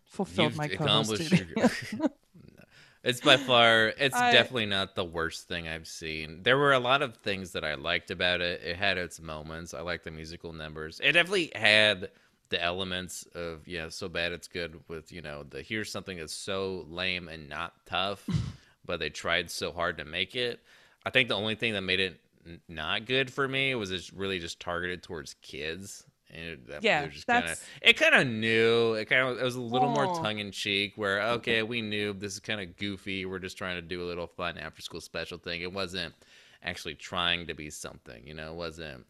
fulfilled 0.06 0.52
you've 0.52 0.58
my 0.58 0.66
accomplished 0.66 1.32
your. 1.32 1.70
It's 3.04 3.22
by 3.22 3.38
far, 3.38 3.94
it's 4.00 4.16
I- 4.16 4.32
definitely 4.32 4.66
not 4.66 4.96
the 4.96 5.06
worst 5.06 5.48
thing 5.48 5.68
I've 5.68 5.88
seen. 5.88 6.42
There 6.42 6.58
were 6.58 6.74
a 6.74 6.80
lot 6.80 7.04
of 7.04 7.18
things 7.18 7.52
that 7.52 7.64
I 7.64 7.76
liked 7.76 8.10
about 8.10 8.42
it. 8.42 8.62
It 8.64 8.78
had 8.78 8.98
its 8.98 9.22
moments. 9.22 9.76
I 9.76 9.82
liked 9.82 10.06
the 10.06 10.12
musical 10.12 10.54
numbers. 10.54 11.00
It 11.04 11.12
definitely 11.12 11.52
had 11.56 12.10
the 12.50 12.60
elements 12.62 13.24
of, 13.36 13.68
yeah, 13.68 13.90
so 13.90 14.10
bad 14.10 14.32
it's 14.32 14.48
good 14.48 14.80
with, 14.88 15.12
you 15.12 15.22
know, 15.22 15.44
the 15.44 15.62
here's 15.62 15.92
something 15.92 16.18
that's 16.18 16.34
so 16.34 16.88
lame 16.90 17.28
and 17.28 17.48
not 17.48 17.74
tough, 17.86 18.28
but 18.86 19.00
they 19.00 19.12
tried 19.12 19.52
so 19.52 19.72
hard 19.72 20.00
to 20.00 20.06
make 20.06 20.36
it. 20.36 20.60
I 21.06 21.12
think 21.12 21.30
the 21.30 21.36
only 21.36 21.54
thing 21.54 21.74
that 21.74 21.82
made 21.82 22.00
it 22.00 22.20
not 22.68 23.06
good 23.06 23.32
for 23.32 23.48
me 23.48 23.76
was 23.76 23.92
it's 23.92 24.14
really 24.14 24.40
just 24.40 24.60
targeted 24.60 25.04
towards 25.04 25.36
kids. 25.44 26.06
And 26.34 26.46
it, 26.46 26.68
that, 26.68 26.84
Yeah, 26.84 27.02
they're 27.02 27.10
just 27.12 27.28
kinda, 27.28 27.42
that's- 27.42 27.64
it 27.82 27.94
kind 27.98 28.16
of 28.16 28.28
knew. 28.28 28.94
It 28.96 29.06
kind 29.06 29.22
of 29.28 29.38
it 29.40 29.44
was 29.44 29.56
a 29.56 29.62
little 29.62 29.90
more 29.90 30.06
Oh. 30.08 30.22
tongue 30.22 30.40
in 30.40 30.52
cheek. 30.52 30.94
Where 30.96 31.22
okay, 31.34 31.64
we 31.64 31.82
knew 31.82 32.14
this 32.14 32.34
is 32.34 32.40
kind 32.40 32.60
of 32.62 32.76
goofy. 32.78 33.26
We're 33.26 33.40
just 33.40 33.58
trying 33.58 33.76
to 33.76 33.82
do 33.82 34.04
a 34.04 34.08
little 34.08 34.28
fun 34.28 34.58
after 34.58 34.82
school 34.82 35.02
special 35.02 35.38
thing. 35.38 35.62
It 35.62 35.72
wasn't 35.72 36.14
actually 36.64 36.96
trying 36.96 37.48
to 37.48 37.54
be 37.54 37.70
something. 37.70 38.26
You 38.28 38.34
know, 38.34 38.52
it 38.52 38.56
wasn't. 38.56 39.06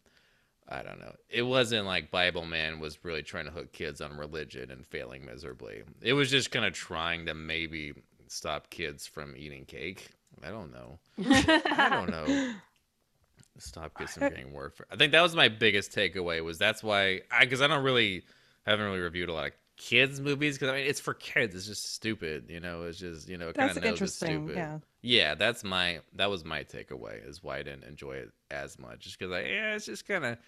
I 0.68 0.82
don't 0.82 0.98
know. 0.98 1.14
It 1.30 1.42
wasn't 1.42 1.86
like 1.86 2.10
Bibleman 2.10 2.80
was 2.80 3.04
really 3.04 3.22
trying 3.22 3.44
to 3.44 3.52
hook 3.52 3.72
kids 3.72 4.00
on 4.00 4.16
religion 4.16 4.70
and 4.72 4.84
failing 4.84 5.24
miserably. 5.24 5.84
It 6.02 6.12
was 6.12 6.28
just 6.30 6.50
kind 6.50 6.64
of 6.66 6.72
trying 6.72 7.26
to 7.26 7.34
maybe 7.34 7.92
stop 8.26 8.68
kids 8.68 9.06
from 9.06 9.36
eating 9.36 9.64
cake. 9.64 10.08
I 10.44 10.50
don't 10.50 10.72
know. 10.72 10.98
I 11.24 11.88
don't 11.90 12.10
know. 12.10 12.52
Stop 13.58 13.96
kids 13.96 14.14
from 14.14 14.28
getting 14.28 14.52
warfare. 14.52 14.86
I 14.90 14.96
think 14.96 15.12
that 15.12 15.22
was 15.22 15.34
my 15.34 15.48
biggest 15.48 15.92
takeaway. 15.92 16.42
Was 16.44 16.58
that's 16.58 16.82
why 16.82 17.22
I 17.30 17.44
because 17.44 17.62
I 17.62 17.66
don't 17.66 17.84
really 17.84 18.24
haven't 18.66 18.84
really 18.84 19.00
reviewed 19.00 19.28
a 19.28 19.32
lot 19.32 19.46
of 19.46 19.52
kids 19.76 20.20
movies 20.20 20.56
because 20.56 20.70
I 20.70 20.76
mean 20.76 20.86
it's 20.86 21.00
for 21.00 21.14
kids. 21.14 21.54
It's 21.54 21.66
just 21.66 21.94
stupid. 21.94 22.46
You 22.48 22.60
know, 22.60 22.82
it's 22.82 22.98
just 22.98 23.28
you 23.28 23.36
know 23.38 23.52
kind 23.52 23.70
of 23.70 23.82
knows 23.82 24.00
it's 24.00 24.14
stupid. 24.14 24.56
yeah 24.56 24.78
Yeah, 25.02 25.34
that's 25.34 25.64
my 25.64 26.00
that 26.14 26.30
was 26.30 26.44
my 26.44 26.64
takeaway 26.64 27.26
is 27.26 27.42
why 27.42 27.58
I 27.58 27.62
didn't 27.62 27.84
enjoy 27.84 28.12
it 28.14 28.30
as 28.50 28.78
much. 28.78 29.00
Just 29.00 29.18
because 29.18 29.32
I 29.32 29.40
yeah, 29.42 29.74
it's 29.74 29.86
just 29.86 30.06
kind 30.06 30.24
of 30.24 30.38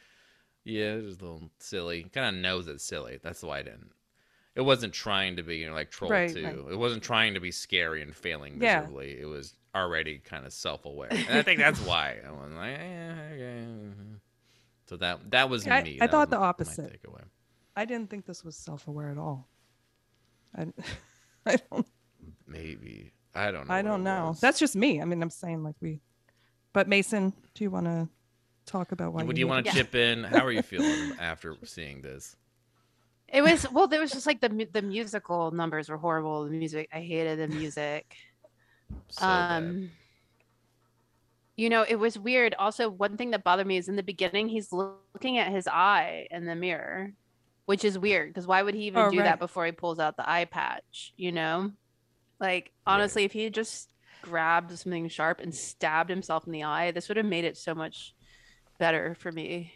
yeah, 0.65 0.95
it's 0.95 1.07
just 1.07 1.21
a 1.21 1.25
little 1.25 1.51
silly. 1.59 2.05
Kind 2.05 2.37
of 2.37 2.43
knows 2.43 2.69
it's 2.69 2.85
silly. 2.85 3.19
That's 3.23 3.43
why 3.43 3.61
I 3.61 3.63
didn't. 3.63 3.91
It 4.55 4.61
wasn't 4.63 4.93
trying 4.93 5.37
to 5.37 5.43
be 5.43 5.59
you 5.59 5.69
know 5.69 5.75
like 5.75 5.91
Troll 5.91 6.11
Right, 6.11 6.33
Two. 6.33 6.45
right. 6.45 6.57
It 6.73 6.79
wasn't 6.79 7.03
trying 7.03 7.35
to 7.35 7.41
be 7.41 7.51
scary 7.51 8.03
and 8.03 8.15
failing 8.15 8.61
Yeah. 8.61 8.81
miserably. 8.81 9.19
It 9.21 9.27
was 9.27 9.55
already 9.75 10.19
kind 10.19 10.45
of 10.47 10.53
self-aware, 10.53 11.09
and 11.13 11.39
I 11.39 11.43
think 11.43 11.61
that's 11.61 11.81
why 11.81 12.17
I 12.27 12.31
was 12.31 12.53
like, 12.53 12.79
eh, 12.79 13.15
okay. 13.35 13.65
So 14.87 14.97
that 14.97 15.31
that 15.31 15.49
was 15.51 15.67
I- 15.67 15.83
me. 15.83 15.99
I 16.01 16.07
That 16.07 16.11
thought 16.11 16.31
the 16.31 16.37
my- 16.37 16.43
my 16.43 16.49
opposite. 16.49 17.03
takeaway. 17.03 17.25
I 17.77 17.85
didn't 17.85 18.11
think 18.11 18.27
this 18.27 18.43
was 18.45 18.57
self-aware 18.57 19.11
at 19.11 19.19
all. 19.19 19.49
I, 20.57 20.67
I 21.47 21.57
don't. 21.71 21.87
Maybe 22.47 23.13
I 23.35 23.51
don't 23.51 23.69
know. 23.69 23.75
I 23.75 23.83
don't 23.83 24.03
know. 24.03 24.29
was. 24.29 24.41
That's 24.41 24.59
just 24.59 24.75
me. 24.75 25.01
I 25.01 25.05
mean, 25.05 25.23
I'm 25.23 25.31
saying 25.31 25.63
like 25.63 25.77
we. 25.81 26.01
But 26.73 26.89
Mason, 26.89 27.33
do 27.55 27.65
you 27.65 27.71
want 27.71 27.87
to 27.87 28.09
talk 28.67 28.93
about 28.93 29.13
why? 29.13 29.23
Would 29.23 29.37
you 29.39 29.43
you 29.45 29.49
want 29.49 29.67
to 29.67 29.71
Yeah. 29.71 29.77
chip 29.83 29.95
in? 29.95 30.25
How 30.25 30.45
are 30.45 30.51
you 30.53 30.63
feeling 30.63 31.13
after 31.21 31.55
seeing 31.65 32.01
this? 32.03 32.35
It 33.29 33.43
was 33.43 33.67
well. 33.71 33.89
There 33.89 34.01
was 34.01 34.13
just 34.13 34.27
like 34.27 34.41
the 34.41 34.69
the 34.73 34.83
musical 34.83 35.51
numbers 35.51 35.89
were 35.89 35.99
horrible. 35.99 36.45
The 36.45 36.51
music, 36.51 36.89
I 36.93 37.01
hated 37.01 37.39
the 37.39 37.49
music. 37.49 38.17
So 39.09 39.45
bad. 39.45 39.77
um, 39.79 39.91
you 41.57 41.69
know, 41.69 41.85
it 41.89 41.97
was 41.97 42.19
weird. 42.19 42.55
Also, 42.59 42.89
one 42.89 43.17
thing 43.17 43.31
that 43.33 43.45
bothered 43.45 43.67
me 43.67 43.77
is 43.77 43.89
in 43.89 43.97
the 43.97 44.03
beginning, 44.03 44.49
he's 44.49 44.73
looking 44.73 45.39
at 45.39 45.51
his 45.53 45.67
eye 45.67 46.27
in 46.31 46.47
the 46.47 46.55
mirror, 46.55 47.13
which 47.67 47.85
is 47.85 47.99
weird 47.99 48.31
because 48.31 48.47
why 48.47 48.63
would 48.63 48.75
he 48.75 48.85
even 48.87 49.07
Oh, 49.07 49.09
do 49.09 49.23
right. 49.23 49.25
that 49.25 49.41
before 49.41 49.67
he 49.67 49.73
pulls 49.73 49.99
out 49.99 50.17
the 50.17 50.29
eye 50.29 50.45
patch? 50.45 51.13
You 51.17 51.33
know, 51.33 51.73
like 52.41 52.73
Right. 52.87 52.95
honestly, 52.95 53.25
if 53.25 53.33
he 53.33 53.45
had 53.45 53.55
just 53.55 53.89
grabbed 54.23 54.77
something 54.79 55.09
sharp 55.09 55.41
and 55.41 55.55
stabbed 55.55 56.11
himself 56.11 56.47
in 56.47 56.53
the 56.53 56.65
eye, 56.65 56.93
this 56.93 57.09
would 57.09 57.19
have 57.19 57.27
made 57.27 57.45
it 57.45 57.57
so 57.59 57.75
much 57.75 58.15
better 58.79 59.17
for 59.17 59.33
me. 59.33 59.73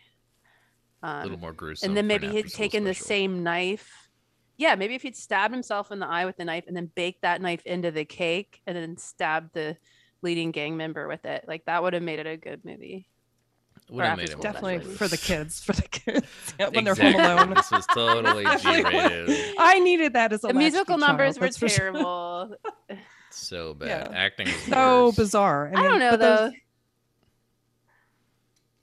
A 1.02 1.22
little 1.22 1.34
Um, 1.34 1.40
more 1.40 1.52
gruesome. 1.52 1.90
and 1.90 1.96
then 1.96 2.06
maybe 2.06 2.26
an 2.26 2.32
he'd 2.32 2.38
after-school 2.40 2.64
taken 2.64 2.84
the 2.84 2.94
same 2.94 3.42
knife. 3.42 4.08
Yeah, 4.56 4.74
maybe 4.76 4.94
if 4.94 5.02
he'd 5.02 5.16
stabbed 5.16 5.52
himself 5.52 5.90
in 5.90 5.98
the 5.98 6.06
eye 6.06 6.24
with 6.24 6.36
the 6.36 6.44
knife 6.44 6.64
and 6.68 6.76
then 6.76 6.90
baked 6.94 7.22
that 7.22 7.40
knife 7.40 7.64
into 7.66 7.90
the 7.90 8.04
cake 8.04 8.60
and 8.66 8.76
then 8.76 8.96
stabbed 8.96 9.54
the 9.54 9.76
leading 10.20 10.50
gang 10.52 10.76
member 10.76 11.08
with 11.08 11.24
it, 11.24 11.44
like 11.48 11.64
that 11.64 11.82
would 11.82 11.94
have 11.94 12.02
made 12.02 12.18
it 12.20 12.26
a 12.26 12.36
good 12.36 12.64
movie. 12.64 13.08
Would 13.90 14.04
have 14.04 14.16
made 14.18 14.30
it 14.30 14.40
Definitely 14.40 14.76
gruesome. 14.78 14.94
for 14.96 15.08
the 15.08 15.16
kids. 15.16 15.60
For 15.64 15.72
the 15.72 15.82
kids 15.88 16.26
yeah, 16.60 16.68
when 16.68 16.84
they're 16.84 16.92
Exactly. 16.92 17.20
home 17.20 17.38
alone. 17.38 17.54
This 17.54 17.70
was 17.72 17.86
totally 17.88 18.44
Definitely. 18.44 18.82
G-rated. 18.92 19.54
I 19.58 19.80
needed 19.80 20.12
that 20.12 20.32
as 20.32 20.44
a 20.44 20.48
The 20.48 20.54
latchkey 20.54 20.58
musical 20.60 20.86
child, 20.98 21.00
numbers 21.00 21.38
were 21.40 21.46
that's 21.46 21.58
sure. 21.58 21.68
terrible. 21.68 22.54
So 23.30 23.74
bad. 23.80 23.88
Yeah. 24.12 24.16
Acting 24.16 24.46
was 24.46 24.56
So 24.68 25.06
worse. 25.06 25.16
bizarre. 25.16 25.72
I, 25.74 25.80
mean, 25.80 25.90
don't 25.90 25.98
know 25.98 26.10
but 26.12 26.20
those- 26.20 26.50
though. 26.52 26.56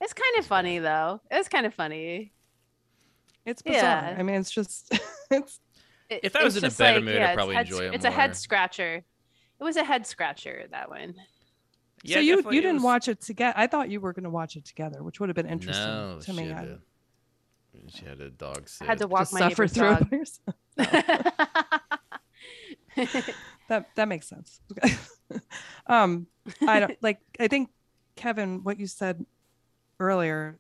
It's 0.02 0.14
kind 0.14 0.38
of 0.40 0.46
funny 0.46 0.80
though. 0.80 1.22
It's 1.30 1.50
kind 1.50 1.66
of 1.66 1.74
funny. 1.74 2.32
It's 3.46 3.62
bizarre. 3.62 3.82
Yeah. 3.82 4.16
I 4.18 4.24
mean, 4.24 4.36
it's 4.36 4.52
just 4.52 4.92
it's 5.32 5.60
It- 6.10 6.22
If 6.24 6.36
I 6.36 6.44
was 6.44 6.56
it's 6.56 6.64
in 6.64 6.68
a 6.68 6.70
just 6.70 6.78
better 6.80 6.98
like, 7.00 7.06
mood, 7.06 7.22
I'd 7.22 7.36
probably 7.36 7.56
head 7.56 7.66
enjoy 7.68 7.86
it 7.88 7.94
It's 7.96 8.06
a 8.06 8.12
head 8.12 8.36
scratcher. 8.36 9.04
It 9.60 9.64
was 9.64 9.76
a 9.76 9.84
head 9.84 10.06
scratcher 10.08 10.66
that 10.72 10.90
one. 10.90 11.16
Yeah, 12.04 12.16
so 12.16 12.20
you 12.22 12.38
you 12.52 12.62
didn't 12.62 12.76
was- 12.76 12.84
watch 12.84 13.08
it 13.10 13.20
together. 13.22 13.54
I 13.58 13.68
thought 13.68 13.90
you 13.90 14.00
were 14.00 14.14
going 14.14 14.24
to 14.24 14.30
watch 14.30 14.56
it 14.56 14.64
together, 14.66 15.04
which 15.04 15.20
would 15.20 15.28
have 15.30 15.36
been 15.36 15.46
interesting 15.50 15.86
No, 15.86 16.20
to 16.22 16.26
she 16.32 16.38
me. 16.38 16.48
had, 16.48 16.56
I 16.58 17.78
a, 17.88 17.92
she 17.92 18.06
had 18.06 18.22
a 18.22 18.30
dog 18.30 18.70
sit. 18.70 18.86
I 18.86 18.92
had 18.92 18.98
to 19.00 19.04
to 19.04 19.08
walk 19.10 19.34
my 19.34 19.40
suffer 19.40 19.64
neighbor's 19.64 19.74
through 19.74 19.96
dog. 19.96 20.14
it. 20.78 21.76
That 23.70 23.86
that 23.96 24.08
makes 24.08 24.28
sense. 24.28 24.62
um, 25.88 26.26
I 26.68 26.80
don't 26.80 26.98
like. 27.04 27.20
I 27.40 27.48
think 27.48 27.70
Kevin, 28.16 28.64
what 28.64 28.80
you 28.80 28.88
said 28.88 29.24
earlier, 30.00 30.60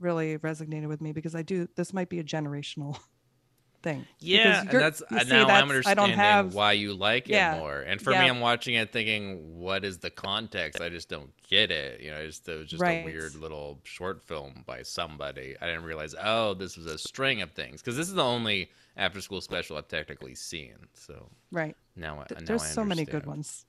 really 0.00 0.38
resonated 0.38 0.88
with 0.88 1.00
me 1.00 1.12
because 1.12 1.34
I 1.34 1.42
do. 1.42 1.68
This 1.76 1.92
might 1.92 2.08
be 2.08 2.18
a 2.20 2.24
generational 2.24 2.98
thing. 3.82 4.06
Yeah, 4.18 4.60
and 4.62 4.70
that's 4.70 5.02
uh, 5.02 5.20
see, 5.20 5.28
now 5.30 5.42
I'm 5.42 5.46
that's- 5.48 5.50
I 5.50 5.60
understanding 5.62 6.06
don't 6.10 6.18
have. 6.18 6.54
why 6.54 6.72
you 6.72 6.94
like 6.94 7.28
Yeah, 7.28 7.56
it 7.56 7.58
more. 7.58 7.80
And 7.80 8.00
for 8.00 8.10
me. 8.10 8.16
I'm 8.16 8.40
watching 8.40 8.74
it 8.74 8.92
thinking, 8.92 9.58
what 9.58 9.84
is 9.84 9.98
the 9.98 10.10
context? 10.10 10.80
I 10.80 10.88
just 10.88 11.08
don't 11.08 11.30
get 11.48 11.70
it. 11.70 12.00
You 12.00 12.10
know, 12.10 12.16
it's 12.16 12.38
just, 12.38 12.48
it 12.48 12.58
was 12.58 12.68
just 12.68 12.82
Right. 12.82 13.02
a 13.02 13.04
weird 13.04 13.34
little 13.34 13.80
short 13.84 14.22
film 14.22 14.64
by 14.66 14.82
somebody. 14.82 15.54
I 15.60 15.66
didn't 15.66 15.84
realize, 15.84 16.14
oh, 16.22 16.54
this 16.54 16.76
was 16.76 16.86
a 16.86 16.96
string 16.98 17.42
of 17.42 17.52
things 17.52 17.82
because 17.82 17.96
this 17.96 18.08
is 18.08 18.14
the 18.14 18.24
only 18.24 18.70
after 18.96 19.20
school 19.20 19.40
special 19.40 19.76
I've 19.76 19.88
technically 19.88 20.34
seen. 20.34 20.74
So 20.94 21.28
Right. 21.52 21.76
now, 21.94 22.20
I 22.20 22.24
Th- 22.24 22.40
now 22.40 22.46
There's 22.46 22.62
I 22.62 22.66
so 22.66 22.84
many 22.84 23.04
good 23.04 23.26
ones. 23.26 23.66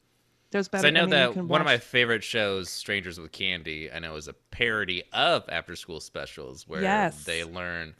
There's 0.55 0.67
'Cause 0.69 0.81
better. 0.83 0.87
I 0.87 0.91
know 0.91 1.01
mean, 1.01 1.09
that 1.11 1.33
can 1.33 1.47
one 1.47 1.59
of 1.61 1.65
my 1.65 1.77
favorite 1.77 2.23
shows, 2.23 2.69
Strangers 2.69 3.19
with 3.19 3.31
Candy, 3.31 3.91
I 3.91 3.99
know 3.99 4.15
is 4.15 4.27
a 4.27 4.33
parody 4.33 5.03
of 5.13 5.43
after 5.49 5.75
school 5.75 5.99
specials 5.99 6.67
where 6.67 6.81
Yes. 6.81 7.23
they 7.25 7.43
learn 7.43 7.93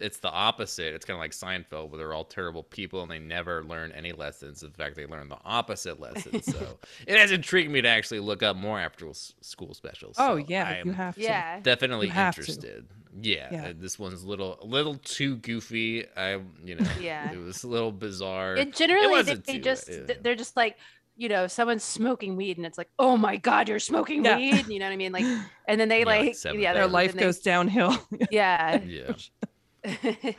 it's 0.00 0.18
the 0.18 0.28
opposite. 0.30 0.94
It's 0.94 1.04
kind 1.04 1.14
of 1.16 1.20
like 1.20 1.30
Seinfeld 1.30 1.90
where 1.90 1.98
they're 1.98 2.12
all 2.12 2.24
terrible 2.24 2.64
people 2.64 3.02
and 3.02 3.10
they 3.10 3.20
never 3.20 3.62
learn 3.62 3.92
any 3.92 4.10
lessons. 4.10 4.64
In 4.64 4.72
fact, 4.72 4.96
they 4.96 5.06
learn 5.06 5.28
the 5.28 5.38
opposite 5.44 6.00
lessons. 6.00 6.44
So 6.46 6.80
it 7.06 7.16
has 7.16 7.30
intrigued 7.30 7.70
me 7.70 7.80
to 7.82 7.88
actually 7.88 8.18
look 8.18 8.42
up 8.42 8.56
more 8.56 8.80
after 8.80 9.06
school 9.12 9.74
specials. 9.74 10.16
Oh 10.18 10.38
So 10.40 10.44
yeah, 10.48 10.70
you 10.82 10.90
I'm 10.90 10.94
have 10.94 11.14
to. 11.14 11.20
yeah. 11.20 11.60
definitely 11.60 12.08
You 12.08 12.14
to. 12.14 12.20
interested. 12.20 12.86
Yeah, 13.22 13.48
Yeah. 13.52 13.72
this 13.76 13.96
one's 13.96 14.24
a 14.24 14.26
little 14.28 14.58
a 14.60 14.66
little 14.66 14.96
too 14.96 15.36
goofy. 15.36 16.04
I 16.16 16.40
you 16.64 16.74
know 16.74 16.86
Yeah. 17.00 17.30
it 17.32 17.38
was 17.38 17.62
a 17.62 17.68
little 17.68 17.92
bizarre. 17.92 18.56
It 18.56 18.74
generally 18.74 19.06
they, 19.06 19.12
wasn't 19.12 19.44
they 19.44 19.52
too- 19.58 19.60
just 19.62 19.88
yeah. 19.88 20.14
they're 20.20 20.34
just 20.34 20.56
like 20.56 20.78
you 21.16 21.28
know 21.28 21.46
someone's 21.46 21.82
smoking 21.84 22.36
weed 22.36 22.56
and 22.58 22.66
it's 22.66 22.76
like 22.78 22.90
oh 22.98 23.16
my 23.16 23.36
god 23.36 23.68
you're 23.68 23.78
smoking 23.78 24.24
Yeah. 24.24 24.36
weed 24.36 24.66
you 24.68 24.78
know 24.78 24.86
what 24.86 24.92
I 24.92 24.96
mean 24.96 25.12
like 25.12 25.24
and 25.66 25.80
then 25.80 25.88
they 25.88 26.00
Yeah, 26.04 26.04
like 26.06 26.36
like 26.44 26.44
yeah 26.44 26.52
Their 26.52 26.74
Their 26.74 26.82
then 26.84 26.92
life 26.92 27.12
they- 27.14 27.20
goes 27.20 27.38
downhill. 27.40 27.96
yeah 28.30 28.80
yeah, 28.84 29.12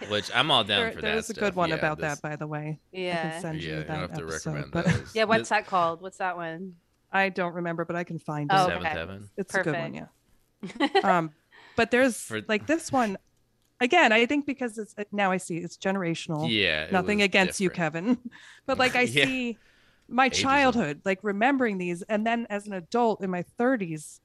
which 0.09 0.29
I'm 0.35 0.51
all 0.51 0.63
down 0.63 0.81
there 0.81 0.91
for 0.91 1.01
there 1.01 1.11
that. 1.13 1.17
is 1.19 1.29
a 1.29 1.33
good 1.33 1.55
one 1.55 1.69
Yeah, 1.69 1.75
about 1.75 1.97
this- 1.99 2.19
that, 2.19 2.21
by 2.21 2.35
the 2.35 2.47
way. 2.47 2.79
I 2.93 2.95
can 2.95 3.03
yeah 3.03 3.39
send 3.39 3.61
Yeah, 3.61 3.69
you 3.69 3.77
you 3.77 3.83
that 3.85 3.97
have 3.97 4.13
to 4.13 4.23
episode, 4.23 4.49
recommend 4.51 4.71
but 4.71 4.85
those. 4.85 5.15
yeah 5.15 5.23
what's 5.23 5.49
that 5.49 5.67
called 5.67 6.01
what's 6.01 6.17
that 6.17 6.35
one 6.37 6.73
I 7.09 7.29
don't 7.29 7.53
remember, 7.53 7.85
but 7.85 7.95
I 7.95 8.03
can 8.03 8.19
find 8.19 8.51
it. 8.51 8.53
Oh, 8.53 8.67
Seventh 8.67 8.85
okay. 8.85 8.89
Heaven. 8.99 9.29
it's 9.37 9.55
a 9.55 9.63
good 9.63 9.75
one, 9.77 9.93
yeah. 9.93 10.87
Um, 11.03 11.31
but 11.77 11.89
there's 11.89 12.17
For- 12.17 12.41
like 12.49 12.67
this 12.67 12.91
one. 12.91 13.17
Again, 13.79 14.11
I 14.11 14.25
think 14.25 14.45
because 14.45 14.77
it's 14.77 14.93
now 15.13 15.31
I 15.31 15.37
see 15.37 15.57
it's 15.57 15.77
generational. 15.77 16.47
Yeah. 16.51 16.87
Nothing 16.91 17.19
was 17.19 17.25
against 17.25 17.61
you. 17.61 17.69
Kevin. 17.69 18.17
But 18.65 18.77
like 18.77 18.97
I 18.97 19.03
Yeah. 19.03 19.23
see 19.23 19.57
my 20.07 20.29
Ageism. 20.29 20.41
childhood, 20.41 21.01
like 21.05 21.19
remembering 21.23 21.77
these, 21.77 22.01
and 22.03 22.25
then 22.25 22.47
as 22.49 22.67
an 22.67 22.73
adult 22.73 23.21
in 23.23 23.29
my 23.29 23.43
30s, 23.59 24.19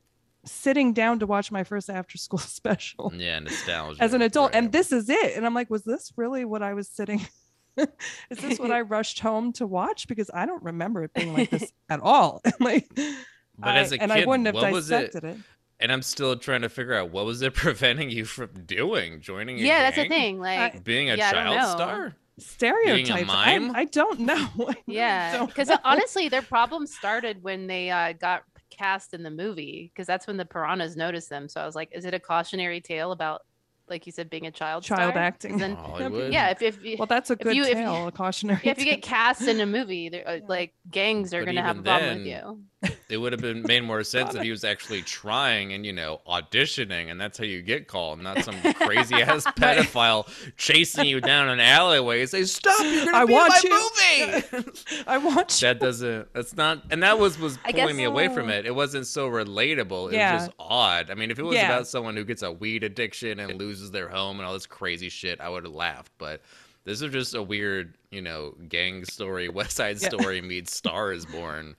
sitting 0.45 0.93
down 0.93 1.19
to 1.21 1.27
watch 1.27 1.51
my 1.53 1.65
first 1.65 1.89
after 1.91 2.19
school 2.19 2.39
special 2.39 3.13
Yeah, 3.15 3.39
nostalgia. 3.39 4.03
as 4.03 4.13
an 4.15 4.23
adult, 4.23 4.55
and 4.55 4.73
this 4.73 4.93
is 4.93 5.09
it. 5.09 5.37
And 5.37 5.47
I'm 5.47 5.55
like, 5.55 5.71
was 5.71 5.85
this 5.85 6.13
really 6.17 6.45
what 6.45 6.63
I 6.63 6.75
was 6.75 6.89
sitting? 6.89 7.27
is 7.77 8.39
this 8.39 8.59
what 8.59 8.71
I 8.71 8.81
rushed 8.97 9.21
home 9.21 9.53
to 9.55 9.67
watch? 9.67 10.07
Because 10.09 10.31
I 10.35 10.47
don't 10.47 10.63
remember 10.63 11.05
it 11.05 11.15
being 11.15 11.33
like 11.33 11.51
this 11.51 11.73
at 11.89 12.01
all. 12.01 12.43
like, 12.61 12.89
But 12.95 13.77
I- 13.77 13.79
as 13.81 13.93
a 13.93 14.01
and 14.03 14.11
kid, 14.13 14.23
I 14.25 14.27
wouldn't 14.27 14.47
have 14.47 14.55
what 14.57 14.73
was 14.73 14.91
it? 14.91 15.13
dissected 15.13 15.25
it. 15.25 15.39
And 15.81 15.91
I'm 15.91 16.03
still 16.03 16.37
trying 16.37 16.63
to 16.63 16.69
figure 16.69 16.95
out 16.95 17.11
what 17.11 17.25
was 17.27 17.43
it 17.43 17.55
preventing 17.55 18.09
you 18.11 18.25
from 18.25 18.51
doing, 18.67 19.21
joining. 19.21 19.59
A 19.59 19.63
yeah 19.63 19.83
that's 19.83 19.97
the 19.97 20.05
thing 20.09 20.39
like 20.39 20.85
Being 20.85 21.11
a 21.11 21.17
Yeah, 21.17 21.33
child 21.33 21.71
star. 21.77 22.15
Stereotypes. 22.39 23.31
I- 23.31 23.59
mime? 23.59 23.77
I, 23.77 23.85
don't 23.85 24.21
know. 24.21 24.49
Yeah 24.87 25.47
because 25.47 25.71
honestly 25.85 26.29
their 26.29 26.43
problem 26.43 26.87
started 26.87 27.43
when 27.43 27.67
they 27.67 27.91
uh, 27.91 28.13
got 28.15 28.43
cast 28.71 29.13
in 29.15 29.23
the 29.23 29.31
movie 29.31 29.91
because 29.93 30.07
that's 30.07 30.27
when 30.27 30.37
the 30.39 30.45
piranhas 30.47 30.97
noticed 30.97 31.29
them 31.29 31.47
so 31.49 31.61
I 31.61 31.67
was 31.67 31.75
like 31.75 31.91
is 31.93 32.05
it 32.07 32.15
a 32.15 32.19
cautionary 32.19 32.81
tale 32.81 33.13
about 33.13 33.43
like 33.89 34.07
you 34.07 34.13
said 34.13 34.31
being 34.31 34.47
a 34.47 34.51
child 34.51 34.83
child 34.85 34.99
star? 35.01 35.13
'Cause 35.13 35.17
acting. 35.19 35.59
then- 35.59 35.77
Hollywood. 35.77 36.33
yeah 36.33 36.51
if, 36.59 36.63
if, 36.63 36.99
Well, 36.99 37.07
that's 37.07 37.31
a 37.31 37.37
good 37.37 37.55
you- 37.55 37.63
if 37.65 37.69
you- 37.71 37.75
tale, 37.75 38.09
a 38.09 38.13
cautionary. 38.13 38.61
If 38.65 38.79
you 38.79 38.85
tale. 38.85 38.95
get 38.95 39.03
cast 39.03 39.43
in 39.43 39.61
a 39.61 39.67
movie, 39.67 40.23
uh, 40.25 40.39
like 40.49 40.73
gangs 40.91 41.35
are 41.35 41.45
gonna 41.45 41.61
have 41.63 41.77
a 41.77 41.81
even 41.81 41.85
problem 41.85 42.19
with 42.19 42.27
you. 42.27 42.63
It 43.09 43.17
would 43.19 43.33
have 43.33 43.41
been 43.43 43.63
made 43.63 43.83
more 43.85 44.03
sense 44.05 44.35
if 44.35 44.43
he 44.43 44.51
was 44.51 44.65
actually 44.65 45.03
trying 45.03 45.73
and 45.73 45.85
you 45.87 45.93
know 45.93 46.21
auditioning, 46.27 47.11
and 47.11 47.21
that's 47.21 47.39
how 47.39 47.45
you 47.45 47.63
get 47.63 47.87
called, 47.87 48.21
not 48.21 48.43
some 48.45 48.55
crazy 48.75 49.15
ass 49.23 49.45
pedophile 49.45 50.27
chasing 50.57 51.07
you 51.07 51.21
down 51.21 51.49
an 51.49 51.61
alleyway 51.61 52.21
and 52.23 52.31
say, 52.31 52.45
"Stop! 52.45 52.75
You're 52.83 53.05
gonna 53.05 53.17
I 53.19 53.25
be 53.27 53.33
want 53.33 53.65
in 53.65 53.71
you." 53.71 54.43
movie." 54.63 54.69
I 55.07 55.19
want 55.19 55.61
you. 55.63 55.69
that 55.69 55.79
doesn't 55.81 56.33
that's 56.33 56.57
not 56.57 56.83
and 56.91 57.03
that 57.03 57.19
was 57.19 57.39
was 57.39 57.59
pulling 57.59 57.77
guess- 57.77 57.95
me 57.97 58.05
away 58.05 58.29
from 58.29 58.49
it 58.51 58.67
it 58.67 58.75
wasn't 58.75 59.07
so 59.07 59.29
relatable 59.29 60.09
it 60.13 60.15
Yeah. 60.17 60.35
was 60.35 60.43
just 60.47 60.57
odd 60.59 61.11
i 61.11 61.15
mean 61.15 61.31
if 61.31 61.39
it 61.39 61.43
was 61.43 61.57
Yeah. 61.57 61.67
about 61.67 61.87
someone 61.87 62.17
who 62.17 62.25
gets 62.25 62.43
a 62.43 62.51
weed 62.53 62.83
addiction 62.85 63.39
and 63.41 63.59
loses 63.59 63.91
their 63.91 64.09
home 64.09 64.39
and 64.39 64.47
all 64.47 64.53
this 64.55 64.67
crazy 64.67 65.09
shit 65.09 65.41
i 65.41 65.49
would 65.49 65.65
have 65.65 65.75
laughed 65.75 66.13
but 66.19 66.41
this 66.85 67.01
is 67.03 67.13
just 67.13 67.35
a 67.35 67.43
weird 67.43 67.97
you 68.11 68.23
know 68.23 68.55
gang 68.69 69.05
story 69.05 69.49
west 69.51 69.77
side 69.77 69.99
Yeah. 70.01 70.09
story 70.09 70.41
meets 70.41 70.75
star 70.75 71.13
is 71.13 71.27
born 71.27 71.75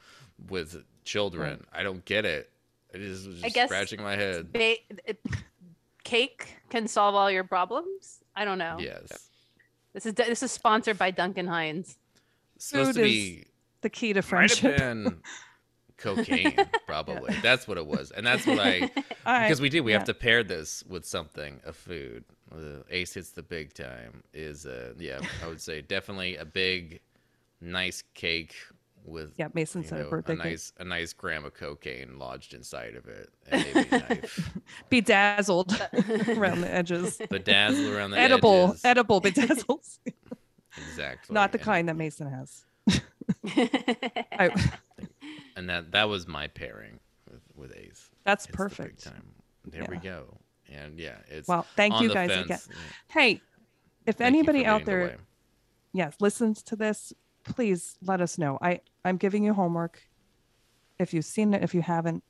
with 0.50 0.84
children 1.06 1.64
i 1.74 1.84
don't 1.84 2.04
get 2.06 2.26
it 2.26 2.50
it 2.94 3.02
is 3.02 3.28
was 3.28 3.40
I 3.40 3.48
just 3.48 3.56
guess- 3.56 3.70
scratching 3.70 4.02
my 4.02 4.16
head 4.16 4.52
Ba- 4.54 4.76
it- 5.06 5.20
cake 6.04 6.58
can 6.70 6.88
solve 6.88 7.16
all 7.16 7.32
your 7.32 7.44
problems. 7.46 8.20
I 8.36 8.44
don't 8.46 8.58
know. 8.58 8.78
yes 8.80 9.30
This 9.94 10.06
is 10.06 10.14
this 10.16 10.44
is 10.44 10.52
sponsored 10.52 10.98
by 10.98 11.12
Duncan 11.12 11.48
Hines. 11.48 11.98
it's 12.56 12.66
supposed 12.66 12.96
Food 12.96 13.02
to 13.02 13.06
is 13.08 13.12
be 13.14 13.46
the 13.82 13.90
key 13.90 14.08
to 14.14 14.16
might 14.16 14.16
have 14.18 14.26
friendship. 14.26 14.78
been 14.78 15.22
cocaine 15.98 16.56
probably 16.88 17.34
that's 17.42 17.68
what 17.68 17.78
it 17.78 17.86
was 17.86 18.12
and 18.12 18.26
that's 18.28 18.46
what 18.46 18.60
i 18.60 18.92
I- 19.26 19.44
because 19.48 19.62
we 19.62 19.70
do 19.70 19.82
we 19.84 19.92
yeah. 19.92 20.00
have 20.00 20.08
to 20.08 20.14
pair 20.14 20.44
this 20.44 20.84
with 20.90 21.06
something 21.06 21.62
a 21.66 21.72
food 21.72 22.26
uh, 22.54 22.84
Ace 22.90 23.14
hits 23.14 23.30
the 23.32 23.44
big 23.44 23.74
time 23.74 24.24
is 24.34 24.66
uh 24.66 24.94
yeah 25.00 25.20
I 25.44 25.48
would 25.48 25.62
say 25.62 25.82
definitely 25.82 26.36
a 26.36 26.46
big, 26.46 27.00
nice 27.62 28.04
cake 28.14 28.54
with 29.06 29.34
Yeah, 29.38 29.48
Mason 29.54 29.82
you 29.84 29.88
said 29.88 30.00
a 30.00 30.04
know, 30.04 30.10
birthday 30.10 30.34
a 30.34 30.38
cake. 30.38 30.46
nice 30.46 30.74
a 30.80 30.84
nice 30.84 31.14
gram 31.14 31.46
of 31.46 31.54
cocaine 31.54 32.18
lodged 32.20 32.54
inside 32.54 32.96
of 32.96 33.08
it 33.08 33.30
and 33.50 33.66
maybe 33.74 33.88
a 33.92 34.00
knife. 34.10 34.52
Bedazzled 34.90 35.72
around 36.38 36.62
the 36.62 36.74
edges. 36.74 37.20
bedazzled 37.30 37.94
around 37.94 38.12
the 38.12 38.18
edible, 38.20 38.70
edges. 38.70 38.86
edible 38.86 39.18
edible 39.18 39.22
bedazzles. 39.58 40.00
exactly 40.78 41.34
Not 41.34 41.52
the 41.52 41.58
and- 41.58 41.66
kind 41.66 41.90
that 41.90 41.96
Mason 41.96 42.28
has. 42.32 42.66
I, 43.46 44.52
and 45.56 45.70
that 45.70 45.92
that 45.92 46.10
was 46.10 46.28
my 46.28 46.48
pairing 46.48 47.00
with, 47.30 47.42
with 47.56 47.78
Ace. 47.78 48.10
that's 48.24 48.46
It's 48.46 48.52
the 48.52 48.58
perfect. 48.58 49.04
time. 49.04 49.24
There 49.66 49.86
we 49.90 49.98
go. 49.98 50.38
And 50.72 51.00
yeah, 51.00 51.18
it's 51.30 51.48
Well, 51.48 51.66
thank 51.76 51.94
on 51.94 52.02
you 52.04 52.08
the 52.10 52.14
guys 52.16 52.30
fence. 52.32 52.46
again. 52.46 52.60
Hey, 53.08 53.42
if 54.06 54.16
Thank 54.16 54.34
anybody 54.36 54.66
out 54.66 54.82
leading 54.82 54.86
the 54.86 54.92
there, 55.08 55.18
yes, 55.94 56.16
listens 56.20 56.62
to 56.64 56.76
this, 56.76 57.14
please 57.44 57.98
let 58.02 58.20
us 58.22 58.38
know. 58.38 58.58
I 58.62 58.82
I'm 59.06 59.18
giving 59.18 59.44
you 59.44 59.54
homework. 59.54 60.02
If 61.00 61.14
you've 61.14 61.26
seen 61.26 61.54
it, 61.54 61.64
if 61.64 61.74
you 61.74 61.82
haven't, 61.82 62.24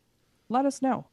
let 0.50 0.66
us 0.66 0.82
know. 0.82 1.08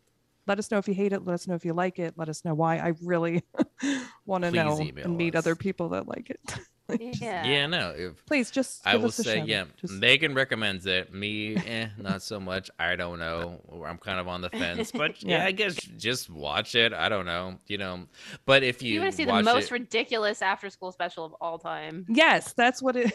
Let 0.47 0.59
us 0.59 0.71
know 0.71 0.79
if 0.79 0.89
you 0.89 0.95
hate 0.95 1.13
it. 1.13 1.25
Let 1.25 1.35
us 1.35 1.47
know 1.47 1.55
if 1.55 1.65
you 1.65 1.75
like 1.75 1.99
it. 1.99 2.15
Let 2.17 2.29
us 2.29 2.45
know 2.45 2.55
why. 2.55 2.79
I 2.79 2.95
really 3.03 3.43
want 4.27 4.45
to 4.45 4.51
know 4.51 4.81
email 4.81 5.05
and 5.05 5.17
meet 5.17 5.35
us. 5.35 5.41
other 5.41 5.55
people 5.55 5.91
that 5.91 6.09
like 6.09 6.31
it. 6.31 6.41
yeah. 6.99 7.45
Yeah, 7.47 7.67
no. 7.67 7.95
If 7.97 8.25
Please 8.27 8.51
just 8.51 8.87
I 8.87 8.97
will 8.97 9.07
us 9.07 9.19
a 9.19 9.23
say, 9.25 9.39
shout 9.39 9.49
yeah, 9.49 9.61
out. 9.63 9.77
Just, 9.77 9.95
Megan 9.95 10.35
recommends 10.35 10.87
it. 10.87 11.13
Me, 11.13 11.57
eh, 11.57 11.89
not 11.99 12.23
so 12.23 12.41
much. 12.41 12.71
I 12.79 12.97
don't 12.97 13.19
know. 13.19 13.61
I'm 13.87 13.99
kind 13.99 14.19
of 14.21 14.29
on 14.29 14.41
the 14.41 14.51
fence, 14.51 14.91
but 14.95 15.23
yeah, 15.23 15.39
Yeah. 15.39 15.47
I 15.47 15.53
guess 15.53 15.75
just 15.77 16.31
watch 16.31 16.75
it. 16.75 16.93
I 16.93 17.09
don't 17.09 17.27
know, 17.27 17.59
you 17.67 17.79
know. 17.79 18.07
But 18.47 18.63
if 18.63 18.83
you, 18.83 18.95
You 18.95 19.01
want 19.01 19.13
to 19.13 19.17
see 19.17 19.25
the 19.25 19.43
most 19.43 19.67
it, 19.67 19.71
ridiculous 19.73 20.43
after 20.43 20.71
school 20.71 20.93
special 20.93 21.25
of 21.25 21.35
all 21.41 21.59
time. 21.59 22.07
yes, 22.09 22.53
that's 22.55 22.83
what 22.83 22.97
it 22.97 23.13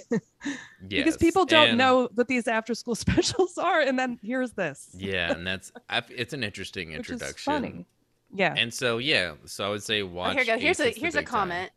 because 0.87 1.17
people 1.17 1.45
don't 1.45 1.69
and- 1.69 1.77
know 1.77 2.09
what 2.13 2.27
these 2.27 2.47
after 2.47 2.73
school 2.75 2.95
specials 3.05 3.57
are, 3.57 3.81
and 3.81 3.97
then 3.97 4.19
here's 4.21 4.51
this, 4.51 4.89
Yeah, 4.97 5.31
and 5.31 5.45
that's 5.45 5.71
I, 5.89 6.01
it's 6.09 6.33
an 6.33 6.43
interesting 6.43 6.89
which 6.89 7.07
is 7.07 7.11
introduction. 7.13 7.51
funny. 7.53 7.85
Yeah, 8.33 8.53
And 8.57 8.73
so 8.73 8.97
yeah, 8.97 9.33
so 9.45 9.65
I 9.65 9.69
would 9.69 9.83
say 9.83 10.01
Oh, 10.01 10.07
watch. 10.07 10.33
here 10.33 10.41
you 10.41 10.47
go. 10.47 10.57
Here's 10.59 10.79
a 10.81 10.89
here's 10.89 11.15
a 11.15 11.23
comment. 11.23 11.69
Time. 11.69 11.75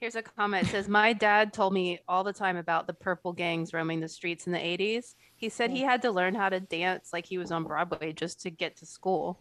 Comment. 0.00 0.14
Here's 0.14 0.16
a 0.16 0.22
comment. 0.22 0.66
It 0.66 0.70
says, 0.70 0.88
My 0.88 1.12
dad 1.12 1.52
told 1.52 1.72
me 1.72 2.00
all 2.08 2.24
the 2.24 2.32
time 2.32 2.56
about 2.56 2.86
the 2.86 2.94
purple 2.94 3.32
gangs 3.32 3.72
roaming 3.72 4.00
the 4.00 4.08
streets 4.08 4.46
in 4.46 4.52
the 4.52 4.58
80s. 4.58 5.14
He 5.36 5.48
said 5.48 5.70
he 5.70 5.82
mm. 5.82 5.86
had 5.86 6.02
to 6.02 6.10
learn 6.10 6.34
how 6.34 6.48
to 6.48 6.60
dance 6.60 7.10
like 7.12 7.26
he 7.26 7.38
was 7.38 7.50
on 7.50 7.64
Broadway 7.64 8.12
just 8.12 8.40
to 8.42 8.50
get 8.50 8.76
to 8.78 8.86
school. 8.86 9.40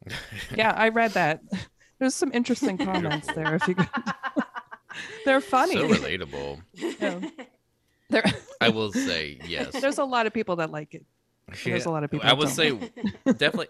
yeah, 0.54 0.72
I 0.76 0.88
read 0.88 1.12
that. 1.12 1.42
There's 1.98 2.14
some 2.14 2.30
interesting 2.32 2.78
comments 2.78 3.28
there. 3.34 3.54
If 3.54 3.68
you, 3.68 3.74
could. 3.74 3.88
they're 5.24 5.40
funny. 5.40 5.74
So 5.74 5.88
relatable. 5.88 6.60
Yeah. 6.74 7.20
There, 8.08 8.24
I 8.60 8.70
will 8.70 8.92
say 8.92 9.38
yes. 9.46 9.80
there's 9.80 9.98
a 9.98 10.04
lot 10.04 10.26
of 10.26 10.32
people 10.32 10.56
that 10.56 10.70
like 10.70 10.94
it. 10.94 11.04
There's 11.64 11.86
a 11.86 11.90
lot 11.90 12.02
of 12.02 12.10
people 12.10 12.26
I 12.26 12.30
that 12.30 12.38
would 12.38 12.46
don't. 12.46 12.54
say 12.54 12.70
definitely. 13.24 13.68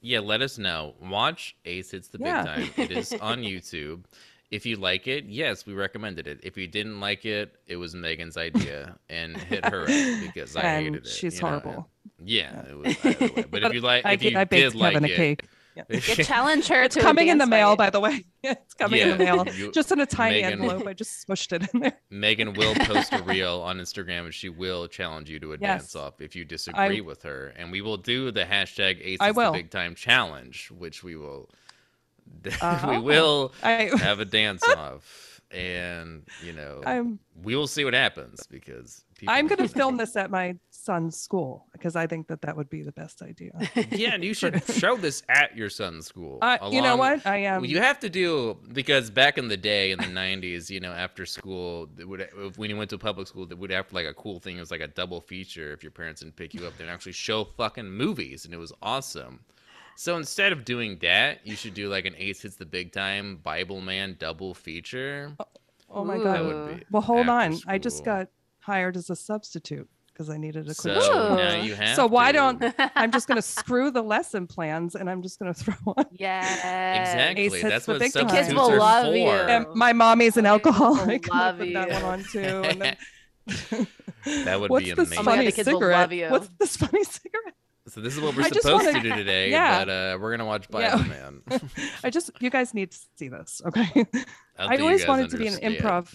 Yeah, 0.00 0.20
let 0.20 0.42
us 0.42 0.58
know. 0.58 0.94
Watch 1.00 1.56
Ace 1.64 1.90
Hits 1.90 2.08
the 2.08 2.18
Big 2.18 2.26
Yeah. 2.26 2.44
Time. 2.44 2.70
It 2.76 2.90
is 2.92 3.12
on 3.20 3.40
YouTube. 3.42 4.04
If 4.50 4.64
you 4.64 4.76
like 4.76 5.06
it, 5.06 5.24
yes, 5.26 5.66
we 5.66 5.74
recommended 5.74 6.26
it. 6.26 6.40
If 6.42 6.56
you 6.56 6.66
didn't 6.66 7.00
like 7.00 7.26
it, 7.26 7.56
it 7.66 7.76
was 7.76 7.94
Megan's 7.94 8.36
idea, 8.38 8.96
and 9.10 9.36
hit 9.36 9.64
her 9.66 9.82
up 9.82 9.88
because 10.22 10.56
I 10.56 10.60
and 10.62 10.84
hated 10.86 11.06
it. 11.06 11.08
she's 11.10 11.34
you 11.36 11.42
know, 11.42 11.48
horrible. 11.48 11.88
Yeah, 12.24 12.62
it 12.62 12.76
was 12.76 12.96
either 13.04 13.34
way. 13.34 13.44
But 13.50 13.62
if 13.64 13.74
you 13.74 13.80
like, 13.82 14.06
I, 14.06 14.12
if 14.12 14.20
ga- 14.20 14.30
you 14.30 14.38
I 14.38 14.44
baked 14.44 14.72
did 14.72 14.80
like 14.80 14.92
Kevin 14.94 15.10
it, 15.10 15.12
a 15.12 15.16
cake. 15.16 15.44
You 15.90 16.00
challenge 16.00 16.66
her 16.68 16.82
It's 16.84 16.96
to 16.96 17.00
coming 17.00 17.28
in 17.28 17.38
the 17.38 17.46
mail, 17.46 17.68
fight. 17.72 17.78
by 17.78 17.90
the 17.90 18.00
way. 18.00 18.24
it's 18.42 18.74
coming 18.74 19.00
in 19.00 19.10
the 19.10 19.16
mail, 19.18 19.44
you- 19.54 19.70
just 19.70 19.92
in 19.92 20.00
a 20.00 20.06
tiny 20.06 20.42
Megan- 20.42 20.62
envelope. 20.62 20.86
I 20.88 20.92
just 20.94 21.24
smushed 21.28 21.52
it 21.52 21.68
in 21.72 21.80
there. 21.80 21.98
Megan 22.10 22.54
will 22.54 22.74
post 22.74 23.12
a 23.12 23.22
reel 23.22 23.60
on 23.60 23.78
Instagram 23.78 24.24
and 24.24 24.34
she 24.34 24.48
will 24.48 24.88
challenge 24.88 25.30
you 25.30 25.38
to 25.38 25.52
a 25.52 25.58
Yes. 25.60 25.82
dance 25.82 25.94
off 25.94 26.20
if 26.20 26.34
you 26.34 26.44
disagree 26.44 26.98
I- 26.98 27.00
with 27.00 27.22
her. 27.22 27.52
And 27.56 27.70
we 27.70 27.80
will 27.82 27.96
do 27.98 28.32
the 28.32 28.44
hashtag 28.44 28.98
Ace 29.04 29.18
I 29.20 29.28
is 29.28 29.34
the 29.34 29.38
will. 29.40 29.52
Big 29.52 29.70
Time 29.70 29.94
Challenge, 29.94 30.68
which 30.76 31.04
we 31.04 31.14
will 31.16 31.48
we 32.44 32.50
Uh-huh. 32.60 33.00
will 33.02 33.52
I, 33.62 33.90
have 33.98 34.20
a 34.20 34.24
dance 34.24 34.62
off. 34.68 35.24
And 35.50 36.24
you 36.44 36.52
know 36.52 36.82
I'm 36.84 37.20
we 37.42 37.56
will 37.56 37.66
see 37.66 37.82
what 37.82 37.94
happens 37.94 38.46
because 38.50 39.02
people 39.16 39.34
I'm 39.34 39.46
going 39.46 39.56
to 39.66 39.68
film 39.68 39.96
this 39.96 40.14
at 40.14 40.30
my 40.30 40.56
son's 40.68 41.16
school 41.18 41.64
because 41.72 41.96
I 41.96 42.06
think 42.06 42.26
that 42.28 42.42
that 42.42 42.54
would 42.54 42.68
be 42.68 42.82
the 42.82 42.92
best 42.92 43.22
idea. 43.22 43.52
Yeah, 43.90 44.12
and 44.12 44.22
you 44.22 44.34
should 44.34 44.62
show 44.74 44.96
this 44.98 45.22
at 45.30 45.56
your 45.56 45.70
son's 45.70 46.06
school. 46.06 46.38
Uh, 46.42 46.58
you 46.70 46.82
know 46.82 46.96
what? 46.96 47.26
I 47.26 47.38
am. 47.38 47.64
You 47.64 47.78
have 47.80 47.98
to 48.00 48.10
do 48.10 48.58
because 48.74 49.08
back 49.10 49.38
in 49.38 49.48
the 49.48 49.56
day 49.56 49.90
in 49.90 49.98
the 50.00 50.04
90s 50.04 50.68
you 50.68 50.80
know 50.80 50.92
after 50.92 51.24
school 51.24 51.88
would 52.04 52.20
if- 52.20 52.58
when 52.58 52.68
you 52.68 52.76
went 52.76 52.90
to 52.90 52.98
public 52.98 53.26
school 53.26 53.46
that 53.46 53.56
would 53.56 53.70
have 53.70 53.90
like 53.90 54.06
a 54.06 54.12
cool 54.12 54.40
thing 54.40 54.58
it 54.58 54.60
was 54.60 54.70
like 54.70 54.82
a 54.82 54.88
double 54.88 55.22
feature 55.22 55.72
if 55.72 55.82
your 55.82 55.92
parents 55.92 56.20
didn't 56.20 56.36
pick 56.36 56.52
you 56.52 56.66
up 56.66 56.76
they'd 56.76 56.90
actually 56.90 57.12
show 57.12 57.44
fucking 57.56 57.90
movies 57.90 58.44
and 58.44 58.52
it 58.52 58.58
was 58.58 58.72
awesome 58.82 59.40
so 60.00 60.16
instead 60.16 60.52
of 60.52 60.64
doing 60.64 60.96
that 61.02 61.44
you 61.44 61.56
should 61.56 61.74
do 61.74 61.88
like 61.88 62.06
an 62.06 62.14
ace 62.18 62.42
hits 62.42 62.54
the 62.56 62.64
big 62.66 62.92
time 62.92 63.40
Bibleman 63.44 64.16
double 64.18 64.54
feature 64.54 65.32
oh, 65.40 65.44
oh 65.90 66.04
my 66.04 66.18
god. 66.18 66.84
Well, 66.90 67.02
hold 67.02 67.28
after 67.28 67.54
on. 67.54 67.60
I 67.66 67.78
just 67.78 68.04
got 68.04 68.28
hired 68.60 68.96
as 68.96 69.10
a 69.10 69.16
substitute 69.16 69.88
because 70.12 70.30
I 70.30 70.36
needed 70.36 70.68
a 70.68 70.74
so 70.74 70.92
quick. 70.94 71.04
Ooh. 71.10 71.36
now 71.36 71.62
you 71.62 71.74
have 71.74 71.96
So 71.96 72.06
why 72.06 72.32
to. 72.32 72.38
don't 72.38 72.74
I'm 72.96 73.10
just 73.10 73.26
going 73.28 73.36
to 73.36 73.42
screw 73.42 73.90
the 73.90 74.02
lesson 74.02 74.46
plans 74.46 74.94
and 74.94 75.08
I'm 75.10 75.20
just 75.22 75.38
going 75.40 75.52
to 75.52 75.58
throw 75.64 75.74
on. 75.96 76.06
Yeah. 76.12 77.00
exactly 77.02 77.44
Ace 77.44 77.52
hits 77.54 77.62
that's 77.64 77.86
the 77.86 77.92
what 77.92 77.98
big 78.00 78.12
time. 78.12 78.28
substitutes 78.28 78.48
Kids 78.48 78.54
will 78.54 78.70
are 78.72 78.78
love 78.78 79.06
for. 79.06 79.16
you. 79.16 79.28
And 79.28 79.66
my 79.74 79.92
mommy's 79.92 80.36
an 80.36 80.46
alcoholic. 80.46 81.28
I'm 81.32 81.40
gonna 81.40 81.44
love 81.44 81.58
put 81.58 81.72
that 81.72 82.02
one 82.02 82.04
on 82.04 82.24
too. 82.24 82.38
And 82.38 82.82
then, 82.82 82.96
That 84.44 84.60
would 84.60 84.70
What's 84.70 84.84
be 84.84 84.92
this 84.92 85.08
amazing. 85.08 85.18
Oh 85.18 85.22
my 85.22 85.32
God, 85.32 85.36
funny 85.36 85.46
the 85.46 85.52
kids 85.52 85.68
will 85.68 85.80
cigarette? 85.80 85.98
love 86.00 86.12
you. 86.12 86.28
What's 86.28 86.48
this 86.58 86.76
funny 86.76 87.04
cigarette? 87.04 87.54
So 87.88 88.00
this 88.00 88.14
is 88.16 88.20
what 88.20 88.36
we're 88.36 88.42
I 88.44 88.48
supposed 88.48 88.86
wanna- 88.86 88.92
to 88.92 89.00
do 89.00 89.14
today, 89.14 89.50
yeah. 89.58 89.84
but 89.84 89.88
uh, 89.90 90.18
we're 90.20 90.30
gonna 90.30 90.44
watch 90.46 90.66
Yeah. 90.72 90.96
Bible 90.96 91.08
Man. 91.50 91.70
I 92.04 92.10
just 92.10 92.30
you 92.40 92.50
guys 92.50 92.74
need 92.74 92.90
to 92.92 92.98
see 93.16 93.28
this, 93.28 93.62
okay? 93.66 94.06
I'll 94.58 94.68
I've 94.70 94.76
do 94.78 94.82
you 94.84 94.88
always 94.90 95.06
wanted 95.06 95.30
to 95.30 95.38
be 95.38 95.46
an 95.48 95.54
improv. 95.54 96.14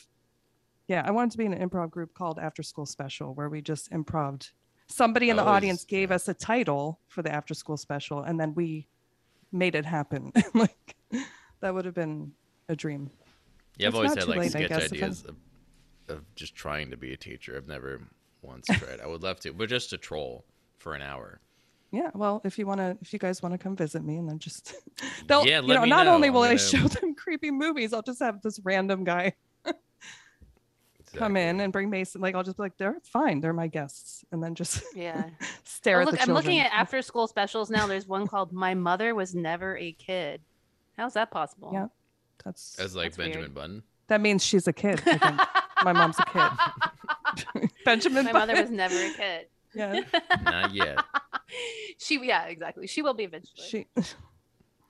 Yeah, 0.87 1.03
I 1.05 1.11
wanted 1.11 1.31
to 1.31 1.37
be 1.37 1.45
in 1.45 1.53
an 1.53 1.67
improv 1.69 1.89
group 1.91 2.13
called 2.13 2.39
After 2.39 2.61
School 2.61 2.85
Special 2.85 3.33
where 3.33 3.49
we 3.49 3.61
just 3.61 3.91
improved. 3.91 4.51
Somebody 4.87 5.29
in 5.29 5.37
the 5.37 5.41
always- 5.43 5.55
audience 5.57 5.85
gave 5.85 6.11
us 6.11 6.27
a 6.27 6.33
title 6.33 6.99
for 7.07 7.21
the 7.21 7.31
After 7.31 7.53
School 7.53 7.77
Special, 7.77 8.21
and 8.23 8.39
then 8.39 8.53
we 8.53 8.87
made 9.51 9.75
it 9.75 9.85
happen. 9.85 10.31
like 10.53 10.95
that 11.61 11.73
would 11.73 11.85
have 11.85 11.93
been 11.95 12.33
a 12.69 12.75
dream. 12.75 13.09
Yeah, 13.77 13.87
I've 13.87 13.93
It's 13.93 13.95
always 13.97 14.15
had 14.15 14.27
like 14.27 14.39
late, 14.39 14.51
sketch 14.51 14.69
guess, 14.69 14.91
ideas 14.91 15.25
of, 15.25 15.35
of 16.09 16.35
just 16.35 16.53
trying 16.53 16.91
to 16.91 16.97
be 16.97 17.13
a 17.13 17.17
teacher. 17.17 17.55
I've 17.55 17.67
never 17.67 18.01
once 18.41 18.67
tried. 18.67 18.99
I 19.01 19.07
would 19.07 19.23
love 19.23 19.39
to, 19.41 19.53
but 19.53 19.69
just 19.69 19.89
to 19.91 19.97
troll 19.97 20.43
for 20.77 20.93
an 20.95 21.01
hour. 21.01 21.39
Yeah, 21.93 22.09
well, 22.15 22.41
if 22.43 22.57
you 22.57 22.65
want 22.65 22.79
to, 22.79 22.97
if 23.01 23.13
you 23.13 23.19
guys 23.19 23.43
want 23.43 23.53
to 23.53 23.57
come 23.59 23.75
visit 23.75 24.03
me, 24.03 24.17
and 24.17 24.27
then 24.27 24.39
just 24.39 24.73
they'll, 25.27 25.45
Yeah, 25.45 25.61
you 25.61 25.67
know, 25.75 25.83
me 25.83 25.89
not 25.89 26.07
only 26.07 26.29
will 26.31 26.41
I'm 26.41 26.53
I 26.53 26.55
show 26.57 26.79
them 26.87 27.13
creepy 27.15 27.51
movies, 27.51 27.93
I'll 27.93 28.01
just 28.01 28.19
have 28.19 28.41
this 28.41 28.59
random 28.63 29.03
guy 29.03 29.33
come 31.15 31.37
in 31.37 31.59
and 31.59 31.71
bring 31.71 31.91
Mason. 31.91 32.19
Like 32.19 32.33
I'll 32.33 32.41
just 32.43 32.57
be 32.57 32.63
like, 32.63 32.77
they're 32.77 32.97
fine, 33.03 33.39
they're 33.41 33.53
my 33.53 33.67
guests, 33.67 34.25
and 34.31 34.43
then 34.43 34.55
just 34.55 34.83
Yeah. 34.95 35.29
stare 35.63 35.99
Oh, 35.99 36.01
at 36.01 36.05
look, 36.07 36.15
the 36.15 36.21
I'm 36.23 36.33
looking 36.33 36.59
at 36.59 36.71
after 36.73 37.01
school 37.03 37.27
specials 37.27 37.69
now. 37.69 37.85
There's 37.85 38.07
one 38.07 38.25
called 38.27 38.51
My 38.51 38.73
Mother 38.73 39.13
Was 39.13 39.35
Never 39.35 39.77
a 39.77 39.91
Kid. 39.91 40.41
How's 40.97 41.13
that 41.13 41.29
possible? 41.31 41.69
Yeah. 41.73 41.87
That's 42.43 42.77
As 42.79 42.95
like 42.95 43.11
That's 43.11 43.17
weird. 43.19 43.33
Benjamin 43.33 43.53
Button. 43.53 43.83
that 44.07 44.19
means 44.19 44.43
she's 44.43 44.67
a 44.67 44.73
kid. 44.73 45.01
I 45.05 45.17
think. 45.17 45.41
my 45.85 45.93
mom's 45.93 46.17
a 46.19 46.25
kid. 46.25 47.63
Benjamin. 47.85 48.25
My 48.25 48.31
mother 48.33 48.53
was 48.59 48.71
never 48.71 48.95
a 48.95 49.13
kid. 49.13 49.45
Yeah, 49.75 50.01
Not 50.43 50.73
yet. 50.73 50.99
she 51.99 52.19
yeah, 52.25 52.45
exactly. 52.45 52.87
She 52.87 53.01
will 53.01 53.13
be 53.13 53.23
eventually. 53.23 53.67
she 53.67 53.87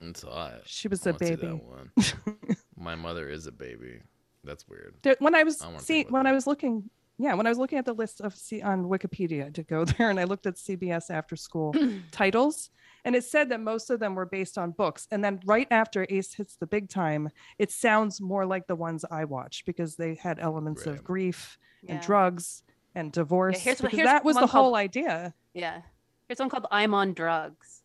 It's 0.00 0.22
hot. 0.22 0.62
she 0.66 0.88
was 0.88 1.06
I 1.06 1.10
a 1.10 1.12
wanna 1.14 1.26
see 1.26 1.34
that 1.34 1.40
baby. 1.40 1.62
one. 1.64 2.56
My 2.76 2.94
mother 2.94 3.28
is 3.28 3.46
a 3.46 3.52
baby. 3.52 4.00
That's 4.42 4.66
weird. 4.68 4.94
There- 5.02 5.16
when 5.20 5.34
I 5.34 5.42
was 5.42 5.62
I 5.62 5.66
wanna 5.66 5.80
see 5.80 6.02
about 6.02 6.12
when 6.12 6.24
that. 6.24 6.30
I 6.30 6.32
was 6.32 6.46
looking, 6.46 6.90
yeah, 7.18 7.32
when 7.34 7.46
I 7.46 7.48
was 7.50 7.58
looking 7.58 7.78
at 7.78 7.86
the 7.86 7.94
list 7.94 8.20
of 8.20 8.34
see 8.34 8.60
on 8.60 8.84
Wikipedia 8.84 9.52
to 9.54 9.62
go 9.62 9.84
there, 9.98 10.10
and 10.10 10.20
I 10.20 10.24
looked 10.24 10.46
at 10.46 10.56
CBS 10.56 11.10
after 11.10 11.36
school 11.36 11.74
titles, 12.10 12.70
and 13.06 13.14
it 13.16 13.24
said 13.24 13.48
that 13.50 13.60
most 13.60 13.88
of 13.90 14.00
them 14.00 14.14
were 14.14 14.26
based 14.26 14.58
on 14.58 14.72
books. 14.72 15.06
And 15.10 15.24
then 15.24 15.40
right 15.46 15.68
after 15.70 16.06
Ace 16.10 16.34
hits 16.34 16.56
the 16.56 16.66
big 16.66 16.88
time, 16.90 17.30
it 17.58 17.70
sounds 17.70 18.20
more 18.20 18.44
like 18.44 18.66
the 18.66 18.76
ones 18.76 19.04
I 19.10 19.24
watched 19.24 19.64
because 19.64 19.96
they 19.96 20.14
had 20.16 20.38
elements 20.38 20.86
Right. 20.86 20.96
of 20.96 21.04
grief 21.04 21.58
and 21.88 21.98
Yeah. 22.00 22.04
drugs 22.06 22.62
and 22.94 23.12
divorce. 23.12 23.60
here's 23.60 23.80
because 23.80 23.96
here's 23.96 24.06
that 24.08 24.24
was 24.24 24.34
one 24.34 24.42
the 24.42 24.46
whole 24.46 24.62
called- 24.72 24.76
idea. 24.76 25.34
Yeah. 25.54 25.82
Here's 26.28 26.38
one 26.38 26.48
called 26.48 26.66
I'm 26.70 26.94
on 26.94 27.12
drugs. 27.14 27.82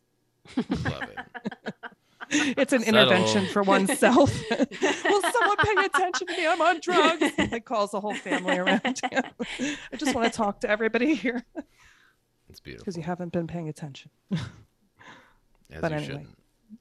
Love 0.58 1.04
it. 1.04 1.74
It's 2.32 2.74
an 2.74 2.84
intervention 2.84 3.48
for 3.48 3.64
oneself. 3.64 4.32
Will 4.52 5.22
someone 5.32 5.58
pay 5.64 5.86
attention 5.86 6.28
to 6.28 6.38
me? 6.38 6.46
I'm 6.46 6.62
on 6.62 6.80
drugs. 6.80 7.24
It 7.40 7.66
calls 7.66 7.90
the 7.90 8.00
whole 8.00 8.14
family 8.14 8.56
around. 8.60 8.82
I 8.86 9.74
just 9.98 10.14
want 10.14 10.32
to 10.32 10.38
talk 10.38 10.60
to 10.62 10.70
everybody 10.70 11.16
here 11.16 11.44
It's 12.48 12.60
beautiful. 12.60 12.84
because 12.84 12.98
you 12.98 13.02
haven't 13.02 13.32
been 13.34 13.48
paying 13.48 13.68
attention. 13.68 14.12
As 14.32 14.40
but 15.82 15.90
you 15.90 15.98
anyway. 15.98 16.06
shouldn't. 16.06 16.30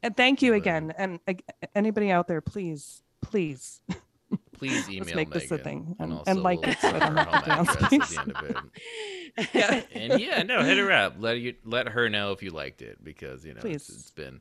And 0.02 0.14
thank 0.18 0.42
you 0.42 0.50
But- 0.52 0.56
again. 0.58 0.92
And 0.98 1.18
ag- 1.26 1.44
anybody 1.74 2.10
out 2.10 2.28
there, 2.28 2.42
please 2.42 3.02
please. 3.22 3.80
Please 4.58 4.88
email 4.90 5.14
make 5.16 5.30
this 5.30 5.50
a 5.50 5.58
thing, 5.58 5.96
and, 5.98 6.10
and- 6.10 6.18
also 6.18 6.30
and 6.30 6.42
like 6.42 6.60
we'll 6.60 6.70
it 6.70 6.78
so 6.80 6.88
I 6.88 6.98
don't 6.98 7.16
her 7.16 7.24
have 7.24 7.44
to 7.44 7.50
home 7.54 7.64
dance, 7.66 7.74
address 7.76 7.88
please. 7.88 8.18
at 8.18 8.24
the 8.26 8.30
end 8.30 8.36
of 8.36 8.50
it. 8.50 9.50
Yeah. 9.54 9.82
and 9.94 10.20
yeah, 10.20 10.42
no, 10.42 10.62
hit 10.62 10.78
her 10.78 10.90
up. 10.92 11.14
Let 11.18 11.38
you 11.38 11.54
let 11.64 11.88
her 11.88 12.08
know 12.08 12.32
if 12.32 12.42
you 12.42 12.50
liked 12.50 12.82
it 12.82 13.02
because 13.04 13.44
you 13.44 13.54
know 13.54 13.60
it's, 13.64 13.88
it's 13.88 14.10
been 14.10 14.40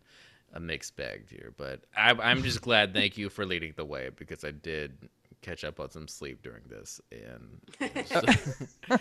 a 0.53 0.59
mixed 0.59 0.95
bag 0.95 1.29
here. 1.29 1.53
But 1.55 1.81
I, 1.95 2.11
I'm 2.11 2.41
just 2.43 2.61
glad. 2.61 2.93
Thank 2.93 3.17
you 3.17 3.29
for 3.29 3.45
leading 3.45 3.73
the 3.75 3.85
way 3.85 4.09
because 4.15 4.43
I 4.43 4.51
did 4.51 4.97
catch 5.43 5.63
up 5.63 5.79
on 5.79 5.91
some 5.91 6.07
sleep 6.07 6.41
during 6.41 6.63
this, 6.67 6.99
and 7.11 7.61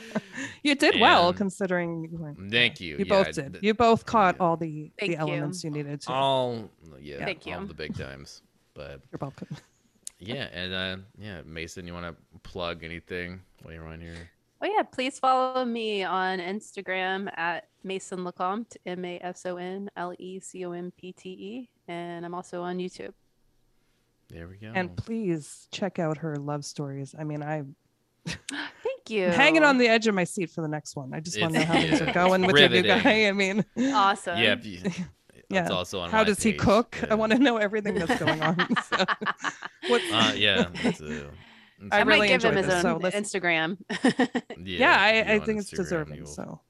You 0.63 0.75
did 0.75 1.01
well 1.01 1.33
considering. 1.33 2.09
You 2.13 2.19
were, 2.19 2.35
thank 2.51 2.81
you. 2.81 2.99
You 2.99 3.05
Yeah, 3.09 3.23
both 3.23 3.35
did. 3.35 3.59
You 3.63 3.73
both 3.75 4.05
caught 4.05 4.37
yeah. 4.37 4.43
all 4.43 4.57
the 4.57 4.91
Thank 4.99 5.13
the 5.13 5.17
you. 5.17 5.33
elements 5.33 5.65
you 5.65 5.71
needed 5.71 6.03
to. 6.03 6.13
all 6.13 6.71
yeah, 7.01 7.25
Thank 7.25 7.47
all 7.47 7.63
you. 7.63 7.67
the 7.67 7.75
big 7.75 7.97
times. 7.97 8.43
But 8.75 9.01
You're 9.11 9.19
welcome. 9.21 9.49
Yeah, 10.19 10.49
and 10.53 10.73
uh, 10.73 10.97
yeah, 11.19 11.43
Mason, 11.45 11.87
you 11.87 11.93
want 11.93 12.07
to 12.07 12.41
plug 12.41 12.85
anything 12.85 13.41
while 13.63 13.75
you're 13.75 13.87
on 13.87 14.01
here? 14.01 14.31
Oh 14.63 14.67
yeah, 14.67 14.83
please 14.83 15.19
follow 15.19 15.65
me 15.65 16.03
on 16.03 16.39
Instagram 16.39 17.31
at 17.37 17.69
Mason 17.85 18.21
Lecompte, 18.21 18.77
M 18.87 19.05
A 19.05 19.21
S 19.23 19.45
O 19.45 19.57
N 19.57 19.91
L 19.97 20.15
E 20.19 20.41
C 20.41 20.65
O 20.65 20.73
M 20.73 20.91
P 20.97 21.13
T 21.13 21.29
E, 21.29 21.71
and 21.89 22.25
I'm 22.25 22.35
also 22.35 22.63
on 22.63 22.79
YouTube. 22.79 23.13
There 24.29 24.49
we 24.49 24.57
go. 24.57 24.73
And 24.75 24.97
please 24.97 25.69
check 25.71 25.99
out 25.99 26.19
her 26.19 26.37
love 26.37 26.65
stories. 26.65 27.15
I 27.19 27.25
mean, 27.25 27.43
I'm 27.43 27.77
Thank 28.27 29.09
you. 29.09 29.29
hanging 29.31 29.63
on 29.63 29.79
the 29.79 29.87
edge 29.87 30.07
of 30.07 30.15
my 30.15 30.25
seat 30.25 30.51
for 30.51 30.63
the 30.63 30.69
next 30.69 30.97
one. 30.97 31.15
I 31.15 31.21
just 31.21 31.41
want 31.41 31.55
to 31.55 31.61
know 31.61 31.67
how 31.67 31.75
things 31.75 32.01
are 32.01 32.13
going 32.13 32.43
it's 32.43 32.53
with 32.53 32.61
your 32.61 32.83
new 32.83 32.83
guy. 32.83 33.27
I 33.29 33.33
mean, 33.33 33.65
awesome. 33.79 34.39
yeah, 34.39 34.57
if 35.49 35.55
Yeah. 35.55 35.63
It's 35.63 35.71
also 35.71 36.01
on 36.01 36.11
how 36.11 36.19
my 36.19 36.25
does 36.25 36.43
he 36.43 36.53
page, 36.53 36.61
cook? 36.61 36.99
I 37.11 37.15
want 37.15 37.33
to 37.33 37.39
know 37.39 37.57
everything 37.57 37.95
that's 37.95 38.19
going 38.19 38.43
on. 38.43 38.57
So, 38.91 39.05
what, 39.89 40.03
Uh, 40.13 40.33
yeah. 40.35 40.69
It's 40.75 41.01
a, 41.01 41.31
I 41.91 41.99
I, 41.99 42.01
really 42.03 42.21
might 42.21 42.29
give 42.29 42.45
him 42.45 42.57
enjoyed 42.57 42.65
his 42.65 42.85
own 42.85 43.03
so 43.03 43.11
Instagram. 43.11 43.77
yeah, 44.65 44.79
yeah, 44.79 44.97
I, 44.99 45.35
I 45.35 45.39
on 45.39 45.47
think 45.47 45.61
it's 45.61 45.71
deserving. 45.71 46.17
You'll, 46.19 46.27
So 46.27 46.61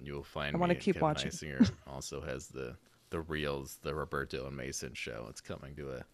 you'll 0.00 0.22
find. 0.22 0.56
I 0.56 0.58
wanna 0.58 0.74
keep 0.74 0.94
Kevin 0.94 1.02
watching. 1.02 1.30
Eisinger 1.30 1.70
also 1.86 2.22
has 2.22 2.48
the 2.48 2.76
the 3.10 3.20
reels, 3.20 3.78
the 3.82 3.94
Roberto 3.94 4.46
and 4.46 4.56
Mason 4.56 4.94
show. 4.94 5.26
It's 5.28 5.42
coming 5.42 5.76
to 5.76 5.92
a 5.92 6.04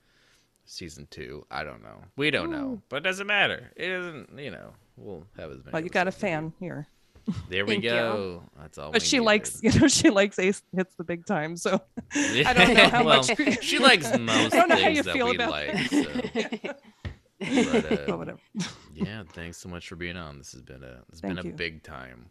season 0.64 1.06
two. 1.10 1.46
I 1.50 1.62
don't 1.62 1.82
know. 1.82 2.02
We 2.16 2.30
don't 2.30 2.50
know, 2.50 2.82
but 2.88 2.96
it 2.96 3.02
doesn't 3.04 3.26
matter. 3.26 3.70
It 3.76 3.90
isn't. 3.90 4.36
You 4.38 4.50
know, 4.50 4.72
we'll 4.96 5.26
have 5.36 5.50
as 5.50 5.58
many. 5.58 5.70
well, 5.72 5.82
you 5.82 5.88
got 5.90 6.06
a 6.06 6.08
episodes 6.08 6.16
as 6.16 6.20
fan 6.20 6.52
here. 6.58 6.88
There 7.48 7.64
we 7.64 7.72
Thank 7.74 7.84
you. 7.84 7.90
go. 7.90 8.42
That's 8.58 8.78
all. 8.78 8.90
But 8.92 9.02
she 9.02 9.20
likes, 9.20 9.60
you 9.62 9.78
know, 9.78 9.88
she 9.88 10.10
likes 10.10 10.38
Ace 10.38 10.62
hits 10.74 10.94
the 10.96 11.04
big 11.04 11.26
time. 11.26 11.56
So 11.56 11.80
I 12.14 12.52
don't 12.52 12.74
know 12.74 12.88
how 12.88 13.04
well, 13.04 13.24
much- 13.26 13.62
she 13.62 13.78
likes 13.78 14.06
most 14.18 14.52
don't 14.52 14.68
know 14.68 14.76
how 14.76 14.80
things 14.82 14.96
you 14.98 15.02
that 15.04 15.12
feel 15.14 15.28
we 15.28 15.34
about 15.36 15.50
like. 15.50 15.78
So. 15.88 16.04
But, 17.40 18.08
uh, 18.10 18.16
whatever. 18.18 18.38
yeah, 18.94 19.22
thanks 19.32 19.56
so 19.56 19.68
much 19.70 19.88
for 19.88 19.96
being 19.96 20.16
on. 20.16 20.36
This 20.38 20.52
has 20.52 20.60
been 20.62 20.82
a 20.84 21.00
it's 21.10 21.22
been 21.22 21.38
a 21.38 21.42
you. 21.42 21.52
big 21.52 21.82
time. 21.82 22.30